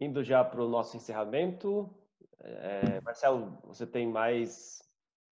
[0.00, 1.92] Indo já para o nosso encerramento,
[2.38, 4.80] é, Marcelo, você tem mais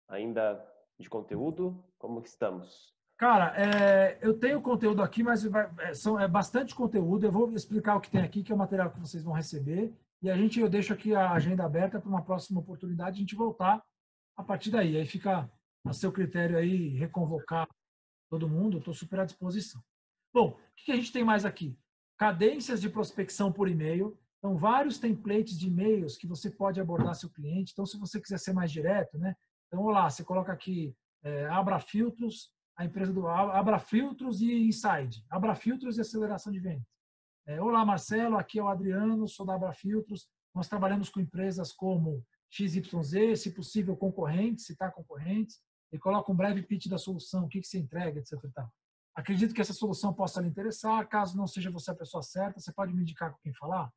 [0.08, 0.64] ainda
[0.98, 1.84] de conteúdo?
[1.98, 2.94] Como estamos?
[3.18, 7.24] Cara, é, eu tenho conteúdo aqui, mas vai, é, são, é bastante conteúdo.
[7.24, 9.92] Eu vou explicar o que tem aqui, que é o material que vocês vão receber.
[10.22, 13.34] E a gente, eu deixo aqui a agenda aberta para uma próxima oportunidade a gente
[13.34, 13.82] voltar
[14.36, 14.96] a partir daí.
[14.96, 15.50] Aí fica
[15.84, 17.68] a seu critério aí reconvocar
[18.30, 18.78] todo mundo.
[18.78, 19.82] Estou super à disposição.
[20.32, 21.76] Bom, o que a gente tem mais aqui?
[22.16, 24.16] Cadências de prospecção por e-mail.
[24.38, 27.72] Então, vários templates de e-mails que você pode abordar seu cliente.
[27.72, 29.36] Então, se você quiser ser mais direto, né?
[29.68, 35.24] Então, olá, você coloca aqui, é, abra filtros, a empresa do Abra Filtros e Inside.
[35.28, 36.86] Abra Filtros e aceleração de vendas.
[37.46, 40.28] É, Olá, Marcelo, aqui é o Adriano, sou da Abra Filtros.
[40.54, 45.60] Nós trabalhamos com empresas como XYZ, se possível concorrentes, citar concorrentes,
[45.92, 48.38] e coloca um breve pitch da solução, o que, que você entrega, etc.
[49.14, 51.06] Acredito que essa solução possa lhe interessar.
[51.08, 53.92] Caso não seja você a pessoa certa, você pode me indicar com quem falar?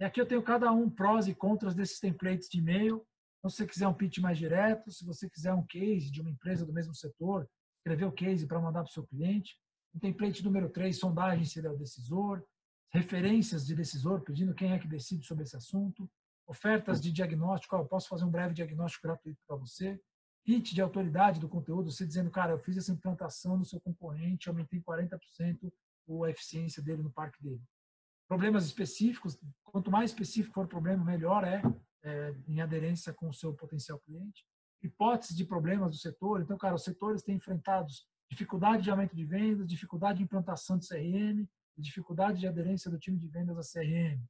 [0.00, 3.06] E aqui eu tenho cada um prós e contras desses templates de e-mail.
[3.38, 6.30] Então, se você quiser um pitch mais direto, se você quiser um case de uma
[6.30, 7.48] empresa do mesmo setor,
[7.86, 9.56] escrever o case para mandar para o seu cliente.
[9.94, 12.44] O template número 3, sondagem se ele é o decisor.
[12.92, 16.10] Referências de decisor, pedindo quem é que decide sobre esse assunto.
[16.48, 20.00] Ofertas de diagnóstico, eu posso fazer um breve diagnóstico gratuito para você.
[20.44, 24.48] Pitch de autoridade do conteúdo, você dizendo, cara, eu fiz essa implantação no seu concorrente,
[24.48, 25.18] aumentei 40%
[26.24, 27.62] a eficiência dele no parque dele.
[28.28, 31.62] Problemas específicos, quanto mais específico for o problema, melhor é,
[32.04, 34.44] é em aderência com o seu potencial cliente
[34.86, 36.40] hipóteses de problemas do setor.
[36.40, 37.86] Então, cara, os setores têm enfrentado
[38.30, 41.46] dificuldade de aumento de vendas, dificuldade de implantação de CRM,
[41.78, 44.20] dificuldade de aderência do time de vendas a CRM,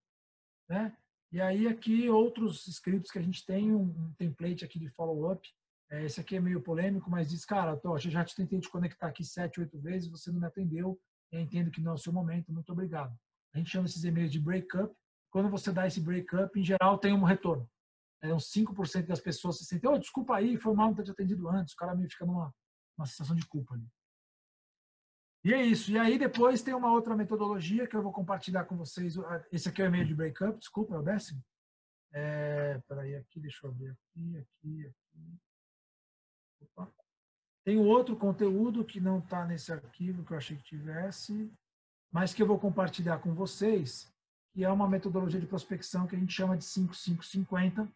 [0.68, 0.96] né?
[1.32, 5.46] E aí aqui outros scripts que a gente tem, um, template aqui de follow-up.
[5.90, 9.08] É, esse aqui é meio polêmico, mas diz, cara, tô, já te tentei te conectar
[9.08, 10.98] aqui sete, oito vezes, você não me atendeu,
[11.30, 13.16] eu entendo que não é o seu momento, muito obrigado.
[13.54, 14.92] A gente chama esses e-mails de breakup.
[15.30, 17.68] Quando você dá esse breakup, em geral tem um retorno
[18.22, 21.10] é, uns 5% das pessoas se sentem, oh, desculpa aí, foi mal não ter te
[21.10, 21.74] atendido antes.
[21.74, 22.52] O cara meio fica numa
[22.96, 23.86] uma sensação de culpa ali.
[25.44, 25.92] E é isso.
[25.92, 29.14] E aí depois tem uma outra metodologia que eu vou compartilhar com vocês.
[29.52, 31.40] Esse aqui é o e-mail de breakup, desculpa, é o décimo.
[32.12, 35.40] É, peraí, aqui, deixa eu ver aqui, aqui, aqui.
[36.60, 36.92] Opa.
[37.64, 41.52] Tem outro conteúdo que não está nesse arquivo que eu achei que tivesse,
[42.10, 44.12] mas que eu vou compartilhar com vocês,
[44.52, 47.92] que é uma metodologia de prospecção que a gente chama de 5550,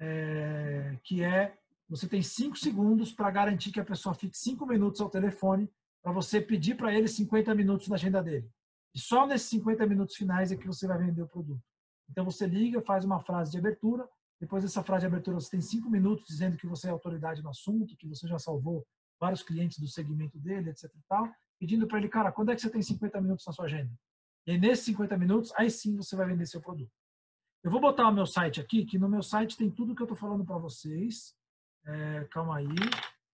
[0.00, 1.56] é, que é
[1.88, 5.68] você tem cinco segundos para garantir que a pessoa fique cinco minutos ao telefone
[6.02, 8.48] para você pedir para ele 50 minutos da agenda dele.
[8.94, 11.62] E só nesses 50 minutos finais é que você vai vender o produto.
[12.08, 14.08] Então você liga, faz uma frase de abertura,
[14.40, 17.50] depois dessa frase de abertura você tem cinco minutos dizendo que você é autoridade no
[17.50, 18.86] assunto, que você já salvou
[19.20, 20.84] vários clientes do segmento dele, etc.
[20.84, 21.28] E tal,
[21.58, 23.92] pedindo para ele, cara, quando é que você tem 50 minutos na sua agenda?
[24.46, 26.90] E aí, nesses 50 minutos, aí sim você vai vender seu produto.
[27.62, 30.06] Eu vou botar o meu site aqui, que no meu site tem tudo que eu
[30.06, 31.34] estou falando para vocês.
[31.84, 32.66] É, calma aí,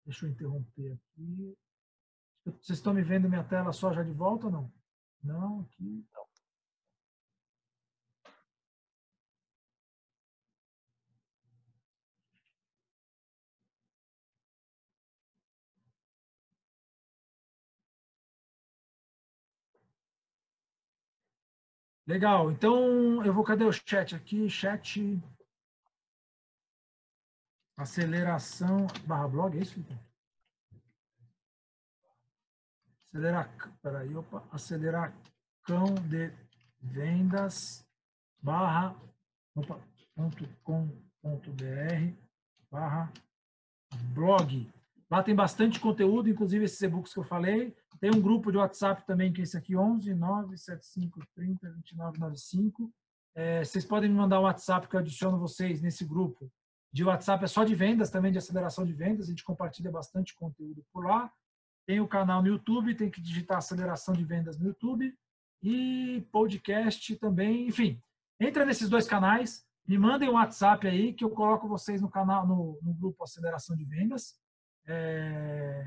[0.04, 1.56] deixa eu interromper aqui.
[2.44, 4.72] Vocês estão me vendo minha tela só já de volta ou não?
[5.22, 6.04] Não, aqui.
[6.12, 6.25] Não.
[22.06, 22.52] Legal.
[22.52, 23.42] Então, eu vou.
[23.42, 24.48] Cadê o chat aqui?
[24.48, 25.20] Chat.
[27.76, 29.84] Aceleração barra blog, é isso?
[33.04, 33.50] Acelera,
[33.82, 36.32] peraí, opa, aceleração de
[36.80, 37.86] vendas
[38.42, 38.96] barra
[39.54, 39.80] opa,
[40.14, 40.88] ponto com
[41.20, 42.14] ponto br
[42.70, 43.12] barra
[44.14, 44.72] blog.
[45.10, 47.76] Lá tem bastante conteúdo, inclusive esses e-books que eu falei.
[48.00, 52.92] Tem um grupo de WhatsApp também, que é esse aqui, 11 975 30 2995.
[53.34, 56.50] É, vocês podem me mandar um WhatsApp que eu adiciono vocês nesse grupo.
[56.92, 59.26] De WhatsApp é só de vendas, também de aceleração de vendas.
[59.26, 61.30] A gente compartilha bastante conteúdo por lá.
[61.86, 65.14] Tem o canal no YouTube, tem que digitar aceleração de vendas no YouTube.
[65.62, 67.66] E podcast também.
[67.66, 68.00] Enfim,
[68.40, 72.46] entra nesses dois canais, me mandem um WhatsApp aí que eu coloco vocês no canal,
[72.46, 74.34] no, no grupo Aceleração de Vendas.
[74.84, 75.84] É...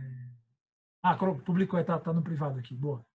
[1.01, 3.05] Ah, publicou, está tá no privado aqui, boa.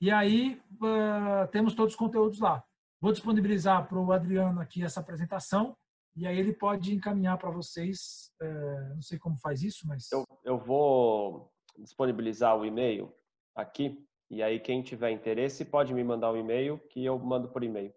[0.00, 2.62] E aí, uh, temos todos os conteúdos lá.
[3.00, 5.76] Vou disponibilizar para o Adriano aqui essa apresentação
[6.16, 8.32] e aí ele pode encaminhar para vocês.
[8.40, 10.10] Uh, não sei como faz isso, mas.
[10.12, 13.12] Eu, eu vou disponibilizar o e-mail
[13.54, 17.62] aqui e aí quem tiver interesse pode me mandar um e-mail que eu mando por
[17.62, 17.92] e-mail.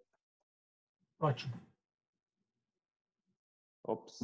[1.20, 1.54] Ótimo.
[3.86, 4.22] Ops.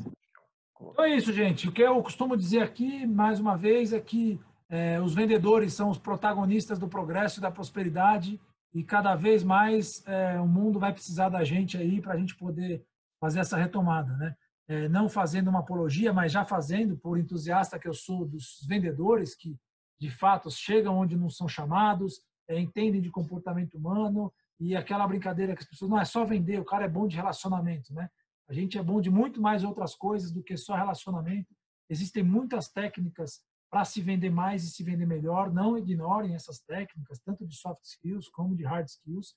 [0.80, 1.68] Então é isso, gente.
[1.68, 4.40] O que eu costumo dizer aqui, mais uma vez, é que
[4.70, 8.40] é, os vendedores são os protagonistas do progresso e da prosperidade
[8.74, 12.36] e cada vez mais é, o mundo vai precisar da gente aí para a gente
[12.36, 12.86] poder
[13.20, 14.36] fazer essa retomada, né?
[14.68, 19.36] É, não fazendo uma apologia, mas já fazendo, por entusiasta que eu sou dos vendedores
[19.36, 19.56] que
[20.00, 25.56] de fato chegam onde não são chamados, é, entendem de comportamento humano e aquela brincadeira
[25.56, 28.10] que as pessoas não é só vender, o cara é bom de relacionamento, né?
[28.50, 31.56] A gente é bom de muito mais outras coisas do que só relacionamento.
[31.90, 33.42] Existem muitas técnicas
[33.76, 35.52] para se vender mais e se vender melhor.
[35.52, 39.36] Não ignorem essas técnicas, tanto de soft skills como de hard skills.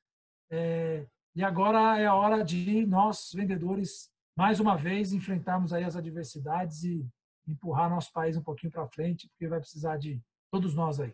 [0.48, 1.04] É,
[1.34, 6.84] e agora é a hora de nós, vendedores, mais uma vez, enfrentarmos aí as adversidades
[6.84, 7.04] e
[7.48, 11.12] empurrar nosso país um pouquinho para frente, porque vai precisar de todos nós aí.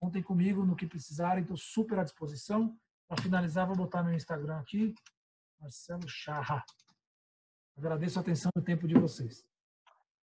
[0.00, 2.74] Contem comigo no que precisarem, estou super à disposição.
[3.06, 4.94] Para finalizar, vou botar meu Instagram aqui,
[5.60, 6.64] Marcelo Charra.
[7.76, 9.44] Agradeço a atenção e o tempo de vocês.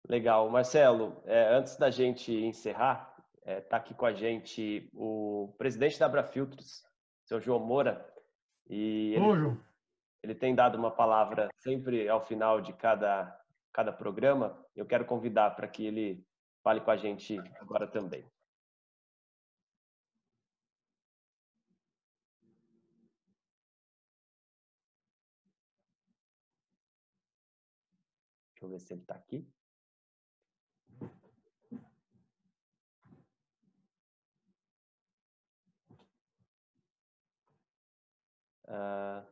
[0.08, 0.48] Legal.
[0.48, 5.98] Marcelo, é, antes da gente encerrar, está é, tá aqui com a gente o presidente
[5.98, 6.84] da Abrafiltros,
[7.24, 8.08] seu João Moura.
[8.68, 9.58] E ele,
[10.22, 13.36] ele tem dado uma palavra sempre ao final de cada,
[13.72, 14.64] cada programa.
[14.76, 16.24] Eu quero convidar para que ele
[16.62, 18.24] fale com a gente agora também.
[28.52, 29.46] Deixa eu ver se ele está aqui.
[38.68, 39.24] Uh,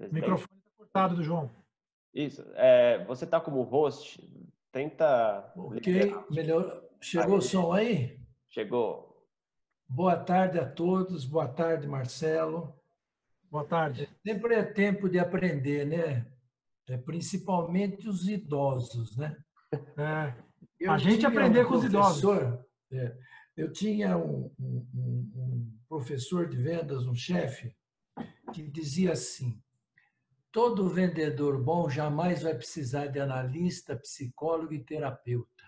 [0.00, 1.50] o microfone está cortado do João.
[2.14, 2.44] Isso.
[2.54, 4.22] É, você está como host.
[4.72, 5.52] Tenta.
[5.56, 6.82] Ok, melhor.
[7.00, 7.38] Chegou aí.
[7.38, 8.20] o som aí?
[8.48, 9.26] Chegou.
[9.88, 11.24] Boa tarde a todos.
[11.24, 12.74] Boa tarde, Marcelo.
[13.50, 14.08] Boa tarde.
[14.26, 16.26] Sempre é tempo de aprender, né?
[16.88, 19.36] É, principalmente os idosos, né?
[19.98, 20.48] É.
[20.88, 22.24] a gente aprender um com os idosos.
[22.92, 23.16] É,
[23.56, 27.74] eu tinha um, um, um, professor de vendas, um chefe,
[28.52, 29.62] que dizia assim:
[30.50, 35.64] todo vendedor bom jamais vai precisar de analista, psicólogo e terapeuta.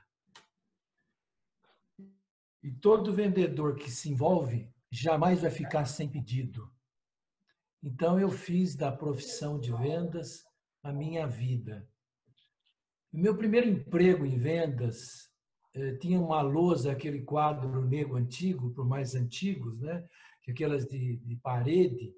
[2.62, 6.70] E todo vendedor que se envolve jamais vai ficar sem pedido.
[7.82, 10.44] Então eu fiz da profissão de vendas
[10.82, 11.88] a minha vida.
[13.12, 15.30] O meu primeiro emprego em vendas
[15.74, 20.06] eh, tinha uma lousa, aquele quadro negro antigo, por mais antigos, né?
[20.50, 22.12] aquelas de, de parede,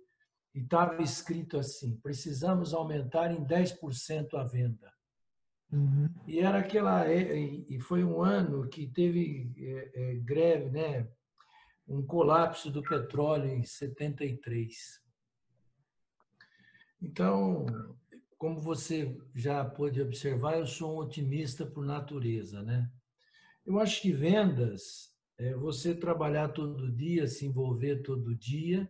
[0.55, 4.93] e estava escrito assim: precisamos aumentar em 10% a venda.
[5.71, 6.09] Uhum.
[6.27, 11.09] E era aquela e foi um ano que teve é, é, greve, né?
[11.89, 15.01] Um colapso do petróleo em 73.
[17.01, 17.67] Então,
[18.39, 22.89] como você já pôde observar, eu sou um otimista por natureza, né?
[23.65, 28.89] Eu acho que vendas é você trabalhar todo dia, se envolver todo dia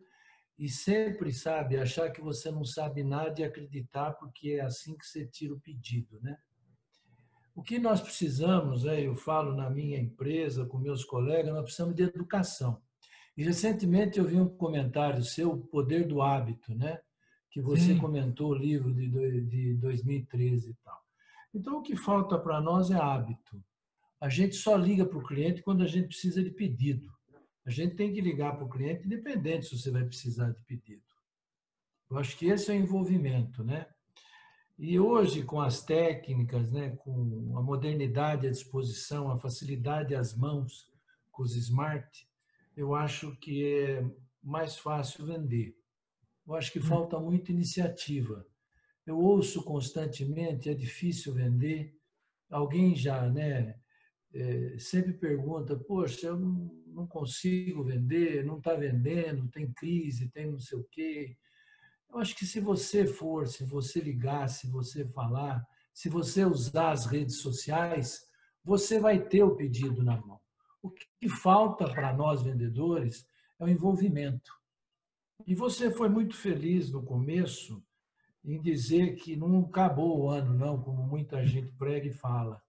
[0.58, 5.06] e sempre, sabe, achar que você não sabe nada e acreditar porque é assim que
[5.06, 6.36] você tira o pedido, né?
[7.54, 11.94] O que nós precisamos, né, eu falo na minha empresa, com meus colegas, nós precisamos
[11.94, 12.80] de educação.
[13.36, 17.00] E recentemente eu vi um comentário seu, O Poder do Hábito, né?
[17.52, 17.98] que você Sim.
[17.98, 19.08] comentou o livro de,
[19.42, 20.98] de 2013 e tal.
[21.54, 23.62] Então, o que falta para nós é hábito.
[24.18, 27.12] A gente só liga para o cliente quando a gente precisa de pedido.
[27.64, 31.02] A gente tem que ligar para o cliente independente se você vai precisar de pedido.
[32.10, 33.86] Eu acho que esse é o envolvimento, né?
[34.78, 40.90] E hoje, com as técnicas, né, com a modernidade à disposição, a facilidade às mãos,
[41.30, 42.28] com os smart,
[42.76, 44.04] eu acho que é
[44.42, 45.76] mais fácil vender.
[46.46, 46.84] Eu acho que hum.
[46.84, 48.44] falta muita iniciativa.
[49.06, 51.96] Eu ouço constantemente, é difícil vender.
[52.50, 53.76] Alguém já, né,
[54.34, 60.50] é, sempre pergunta, poxa, eu não, não consigo vender, não está vendendo, tem crise, tem
[60.50, 61.36] não sei o quê.
[62.10, 66.90] Eu acho que se você for, se você ligar, se você falar, se você usar
[66.90, 68.26] as redes sociais,
[68.64, 70.40] você vai ter o pedido na mão.
[70.82, 73.26] O que falta para nós vendedores
[73.58, 74.52] é o envolvimento.
[75.46, 77.82] E você foi muito feliz no começo
[78.44, 82.60] em dizer que não acabou o ano, não, como muita gente prega e fala.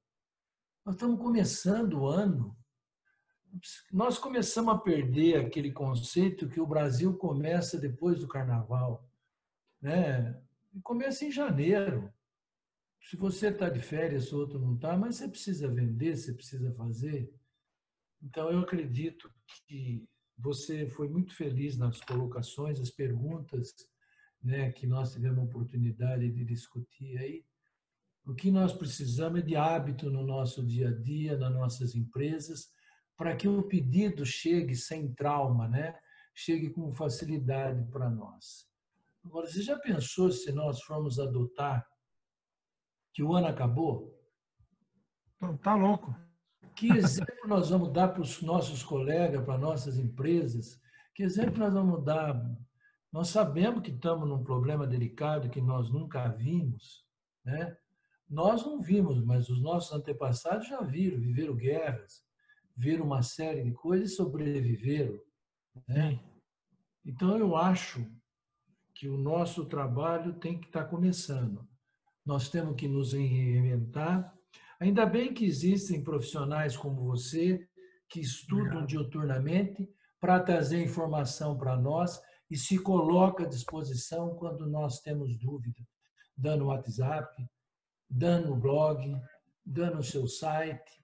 [0.85, 2.55] Nós estamos começando o ano.
[3.91, 9.07] Nós começamos a perder aquele conceito que o Brasil começa depois do carnaval
[9.84, 10.41] né?
[10.81, 12.11] Começa em janeiro.
[13.01, 16.73] Se você está de férias, o outro não está, mas você precisa vender, você precisa
[16.73, 17.30] fazer.
[18.21, 19.30] Então, eu acredito
[19.67, 20.07] que
[20.38, 23.75] você foi muito feliz nas colocações, as perguntas
[24.41, 27.45] né, que nós tivemos a oportunidade de discutir aí.
[28.25, 32.71] O que nós precisamos é de hábito no nosso dia a dia, nas nossas empresas,
[33.18, 35.98] para que o pedido chegue sem trauma, né?
[36.34, 38.68] chegue com facilidade para nós.
[39.23, 41.88] Agora, você já pensou se nós formos adotar
[43.14, 44.19] que o ano acabou?
[45.61, 46.15] Tá louco.
[46.76, 50.81] Que exemplo nós vamos dar para os nossos colegas, para nossas empresas?
[51.14, 52.44] Que exemplo nós vamos dar?
[53.11, 57.06] Nós sabemos que estamos num problema delicado que nós nunca vimos,
[57.45, 57.77] né?
[58.27, 62.22] Nós não vimos, mas os nossos antepassados já viram, viveram guerras,
[62.75, 65.19] viram uma série de coisas e sobreviveram.
[65.87, 66.19] Né?
[67.05, 68.05] Então eu acho
[68.93, 71.67] que o nosso trabalho tem que estar começando.
[72.25, 74.33] Nós temos que nos reinventar.
[74.79, 77.67] Ainda bem que existem profissionais como você
[78.07, 79.89] que estudam diuturnamente
[80.19, 85.81] para trazer informação para nós e se coloca à disposição quando nós temos dúvida,
[86.37, 87.45] dando WhatsApp,
[88.09, 89.19] dando blog,
[89.65, 91.02] dando o seu site.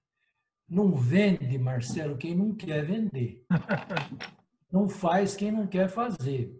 [0.70, 3.46] Não vende, Marcelo, quem não quer vender.
[4.72, 6.56] Não faz quem não quer fazer.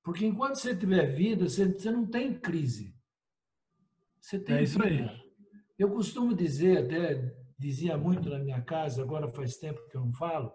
[0.00, 2.94] Porque enquanto você tiver vida, você, você não tem crise.
[4.20, 5.10] Você tem é isso vida.
[5.10, 5.20] aí.
[5.76, 10.12] Eu costumo dizer, até dizia muito na minha casa, agora faz tempo que eu não
[10.12, 10.52] falo,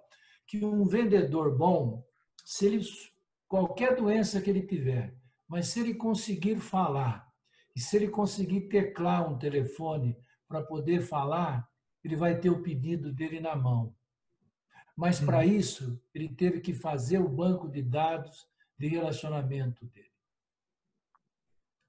[0.47, 2.01] que um vendedor bom,
[2.45, 2.81] se ele
[3.47, 5.13] qualquer doença que ele tiver,
[5.47, 7.27] mas se ele conseguir falar
[7.75, 10.17] e se ele conseguir teclar um telefone
[10.47, 11.67] para poder falar,
[12.03, 13.95] ele vai ter o pedido dele na mão.
[14.95, 15.43] Mas para uhum.
[15.43, 18.47] isso, ele teve que fazer o banco de dados
[18.77, 20.11] de relacionamento dele.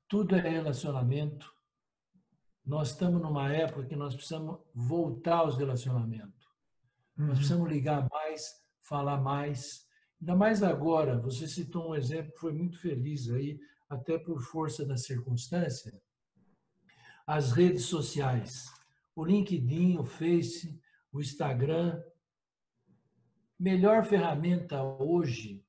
[0.09, 1.53] Tudo é relacionamento.
[2.65, 6.47] Nós estamos numa época que nós precisamos voltar aos relacionamentos.
[7.17, 7.27] Uhum.
[7.27, 9.87] Nós precisamos ligar mais, falar mais.
[10.21, 13.59] Ainda mais agora, você citou um exemplo, foi muito feliz aí,
[13.89, 16.01] até por força da circunstância.
[17.27, 18.67] As redes sociais,
[19.15, 20.81] o LinkedIn, o Face,
[21.13, 22.03] o Instagram.
[23.59, 25.65] Melhor ferramenta hoje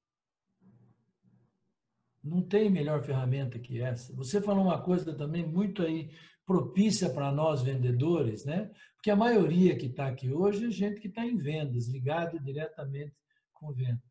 [2.23, 4.15] não tem melhor ferramenta que essa.
[4.15, 6.09] Você falou uma coisa também muito aí
[6.45, 8.71] propícia para nós vendedores, né?
[8.95, 13.13] Porque a maioria que está aqui hoje é gente que está em vendas, ligado diretamente
[13.53, 14.01] com venda.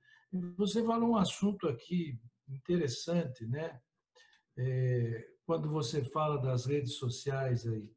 [0.59, 2.19] Você falou um assunto aqui
[2.49, 3.81] interessante, né?
[4.59, 7.89] É, quando você fala das redes sociais aí.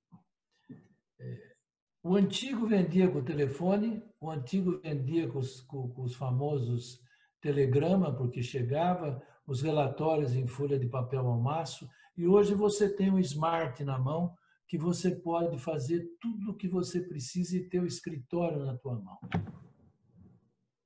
[2.04, 7.00] O antigo vendia com o telefone, o antigo vendia com os, com, com os famosos
[7.42, 11.88] telegrama, porque chegava, os relatórios em folha de papel ao maço,
[12.18, 14.36] e hoje você tem um smart na mão
[14.68, 18.96] que você pode fazer tudo o que você precisa e ter o escritório na tua
[18.96, 19.20] mão.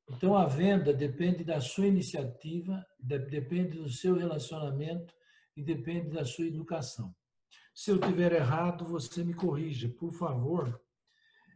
[0.09, 5.13] Então a venda depende da sua iniciativa, depende do seu relacionamento
[5.55, 7.13] e depende da sua educação.
[7.81, 10.81] Se eu tiver errado, você me corrija, por favor.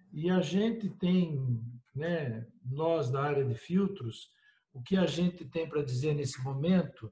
[0.10, 1.62] E a gente tem,
[1.94, 4.32] né, nós da área de filtros,
[4.72, 7.12] o que a gente tem para dizer nesse momento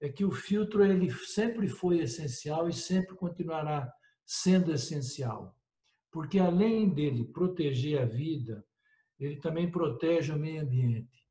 [0.00, 3.88] é que o filtro ele sempre foi essencial e sempre continuará
[4.26, 5.56] sendo essencial,
[6.10, 8.66] porque além dele proteger a vida,
[9.20, 11.24] ele também protege o meio ambiente.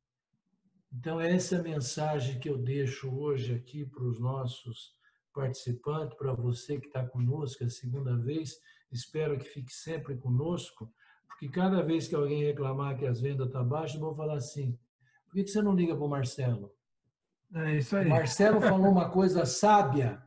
[0.94, 4.97] Então essa é a mensagem que eu deixo hoje aqui para os nossos
[5.38, 8.60] participantes, para você que está conosco a segunda vez,
[8.92, 10.92] espero que fique sempre conosco,
[11.28, 14.34] porque cada vez que alguém reclamar que as vendas estão tá baixas, eu vou falar
[14.34, 14.76] assim,
[15.28, 16.74] por que você não liga para o Marcelo?
[17.54, 18.10] É isso aí.
[18.10, 20.22] Marcelo falou uma coisa sábia.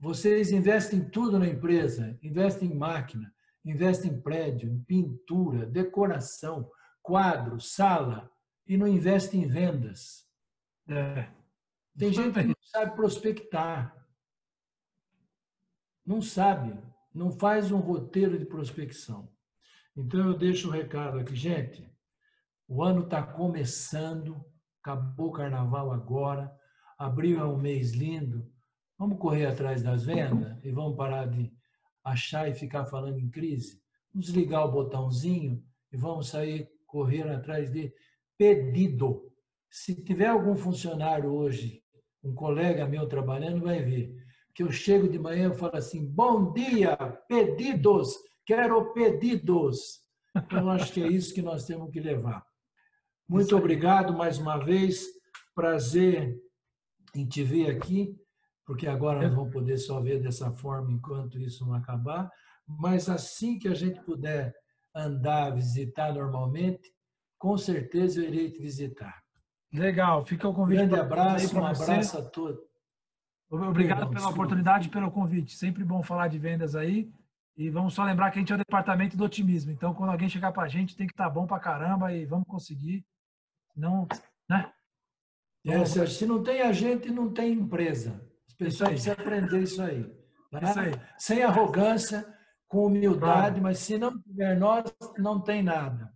[0.00, 3.32] Vocês investem tudo na empresa, investem em máquina,
[3.64, 6.68] investem em prédio, em pintura, decoração,
[7.00, 8.28] quadro, sala,
[8.66, 10.26] e não investem em vendas.
[10.88, 11.28] É.
[11.96, 14.01] Tem gente que não sabe prospectar.
[16.12, 16.78] Não sabe,
[17.14, 19.32] não faz um roteiro de prospecção.
[19.96, 21.90] Então eu deixo o um recado aqui, gente.
[22.68, 24.44] O ano está começando,
[24.82, 26.54] acabou o carnaval agora,
[26.98, 28.46] abril é um mês lindo.
[28.98, 31.50] Vamos correr atrás das vendas e vamos parar de
[32.04, 33.80] achar e ficar falando em crise.
[34.12, 37.90] Vamos ligar o botãozinho e vamos sair correr atrás de
[38.36, 39.32] pedido.
[39.70, 41.82] Se tiver algum funcionário hoje,
[42.22, 44.21] um colega meu trabalhando, vai ver
[44.54, 46.96] que eu chego de manhã e falo assim: bom dia,
[47.28, 50.02] pedidos, quero pedidos.
[50.34, 52.44] Então, acho que é isso que nós temos que levar.
[53.28, 55.04] Muito obrigado mais uma vez.
[55.54, 56.34] Prazer
[57.14, 58.16] em te ver aqui,
[58.64, 62.30] porque agora nós vamos poder só ver dessa forma enquanto isso não acabar.
[62.66, 64.54] Mas assim que a gente puder
[64.94, 66.90] andar, visitar normalmente,
[67.38, 69.22] com certeza eu irei te visitar.
[69.72, 70.78] Legal, fica o convite.
[70.78, 72.71] Grande abraço, um abraço a todos.
[73.52, 75.54] Obrigado pela oportunidade e pelo convite.
[75.54, 77.12] Sempre bom falar de vendas aí.
[77.54, 79.70] E vamos só lembrar que a gente é o departamento do otimismo.
[79.70, 82.24] Então, quando alguém chegar para a gente, tem que estar tá bom para caramba e
[82.24, 83.04] vamos conseguir.
[83.76, 84.08] Não,
[84.48, 84.72] né?
[85.66, 88.20] É, Sérgio, se não tem a gente, não tem empresa.
[88.48, 90.00] As pessoas precisam aprender isso aí,
[90.50, 90.60] né?
[90.62, 90.92] isso aí.
[91.18, 92.26] Sem arrogância,
[92.66, 93.62] com humildade, claro.
[93.62, 94.84] mas se não tiver nós,
[95.18, 96.12] não tem nada.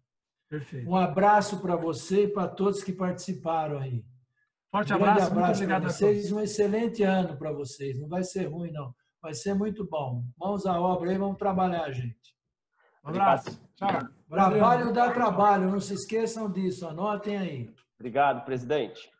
[0.48, 0.88] Perfeito.
[0.88, 4.04] Um abraço para você e para todos que participaram aí.
[4.76, 6.30] Forte um abraço, abraço para vocês.
[6.30, 7.98] Um excelente ano para vocês.
[7.98, 8.94] Não vai ser ruim, não.
[9.22, 10.22] Vai ser muito bom.
[10.38, 12.36] Mãos à obra aí, vamos trabalhar, gente.
[13.02, 13.58] Um abraço.
[13.74, 13.88] Tchau.
[14.28, 16.86] Trabalho dá trabalho, não se esqueçam disso.
[16.86, 17.74] Anotem aí.
[17.98, 19.10] Obrigado, presidente.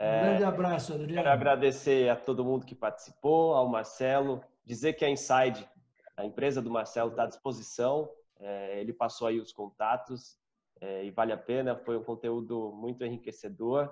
[0.00, 1.14] Um é, grande abraço, Adriano.
[1.14, 5.68] Quero agradecer a todo mundo que participou, ao Marcelo, dizer que a Inside,
[6.16, 8.08] a empresa do Marcelo, está à disposição.
[8.38, 10.38] É, ele passou aí os contatos
[10.80, 11.76] é, e vale a pena.
[11.76, 13.90] Foi um conteúdo muito enriquecedor.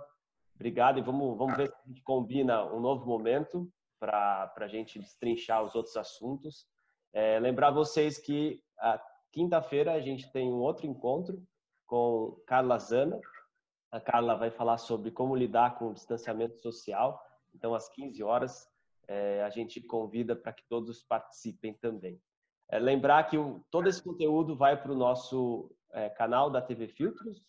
[0.58, 3.70] Obrigado e vamos, vamos ver se a gente combina um novo momento
[4.00, 6.66] para a gente destrinchar os outros assuntos.
[7.12, 9.00] É, lembrar vocês que a
[9.32, 11.40] quinta-feira a gente tem um outro encontro
[11.86, 13.20] com Carla Zana.
[13.92, 17.22] A Carla vai falar sobre como lidar com o distanciamento social.
[17.54, 18.68] Então, às 15 horas,
[19.06, 22.20] é, a gente convida para que todos participem também.
[22.68, 26.88] É, lembrar que o, todo esse conteúdo vai para o nosso é, canal da TV
[26.88, 27.46] Filtros,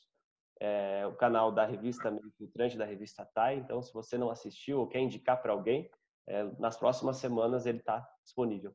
[0.59, 3.57] é, o canal da revista Meio Filtrante, da revista TAI.
[3.57, 5.89] Então, se você não assistiu ou quer indicar para alguém,
[6.27, 8.73] é, nas próximas semanas ele está disponível.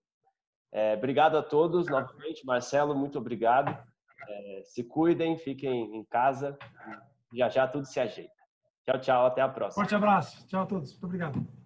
[0.73, 2.45] É, obrigado a todos novamente.
[2.45, 3.71] Marcelo, muito obrigado.
[4.29, 6.59] É, se cuidem, fiquem em casa.
[7.33, 8.33] Já já tudo se ajeita.
[8.85, 9.27] Tchau, tchau.
[9.27, 9.85] Até a próxima.
[9.85, 10.47] Forte abraço.
[10.49, 10.91] Tchau a todos.
[10.93, 11.64] Muito obrigado.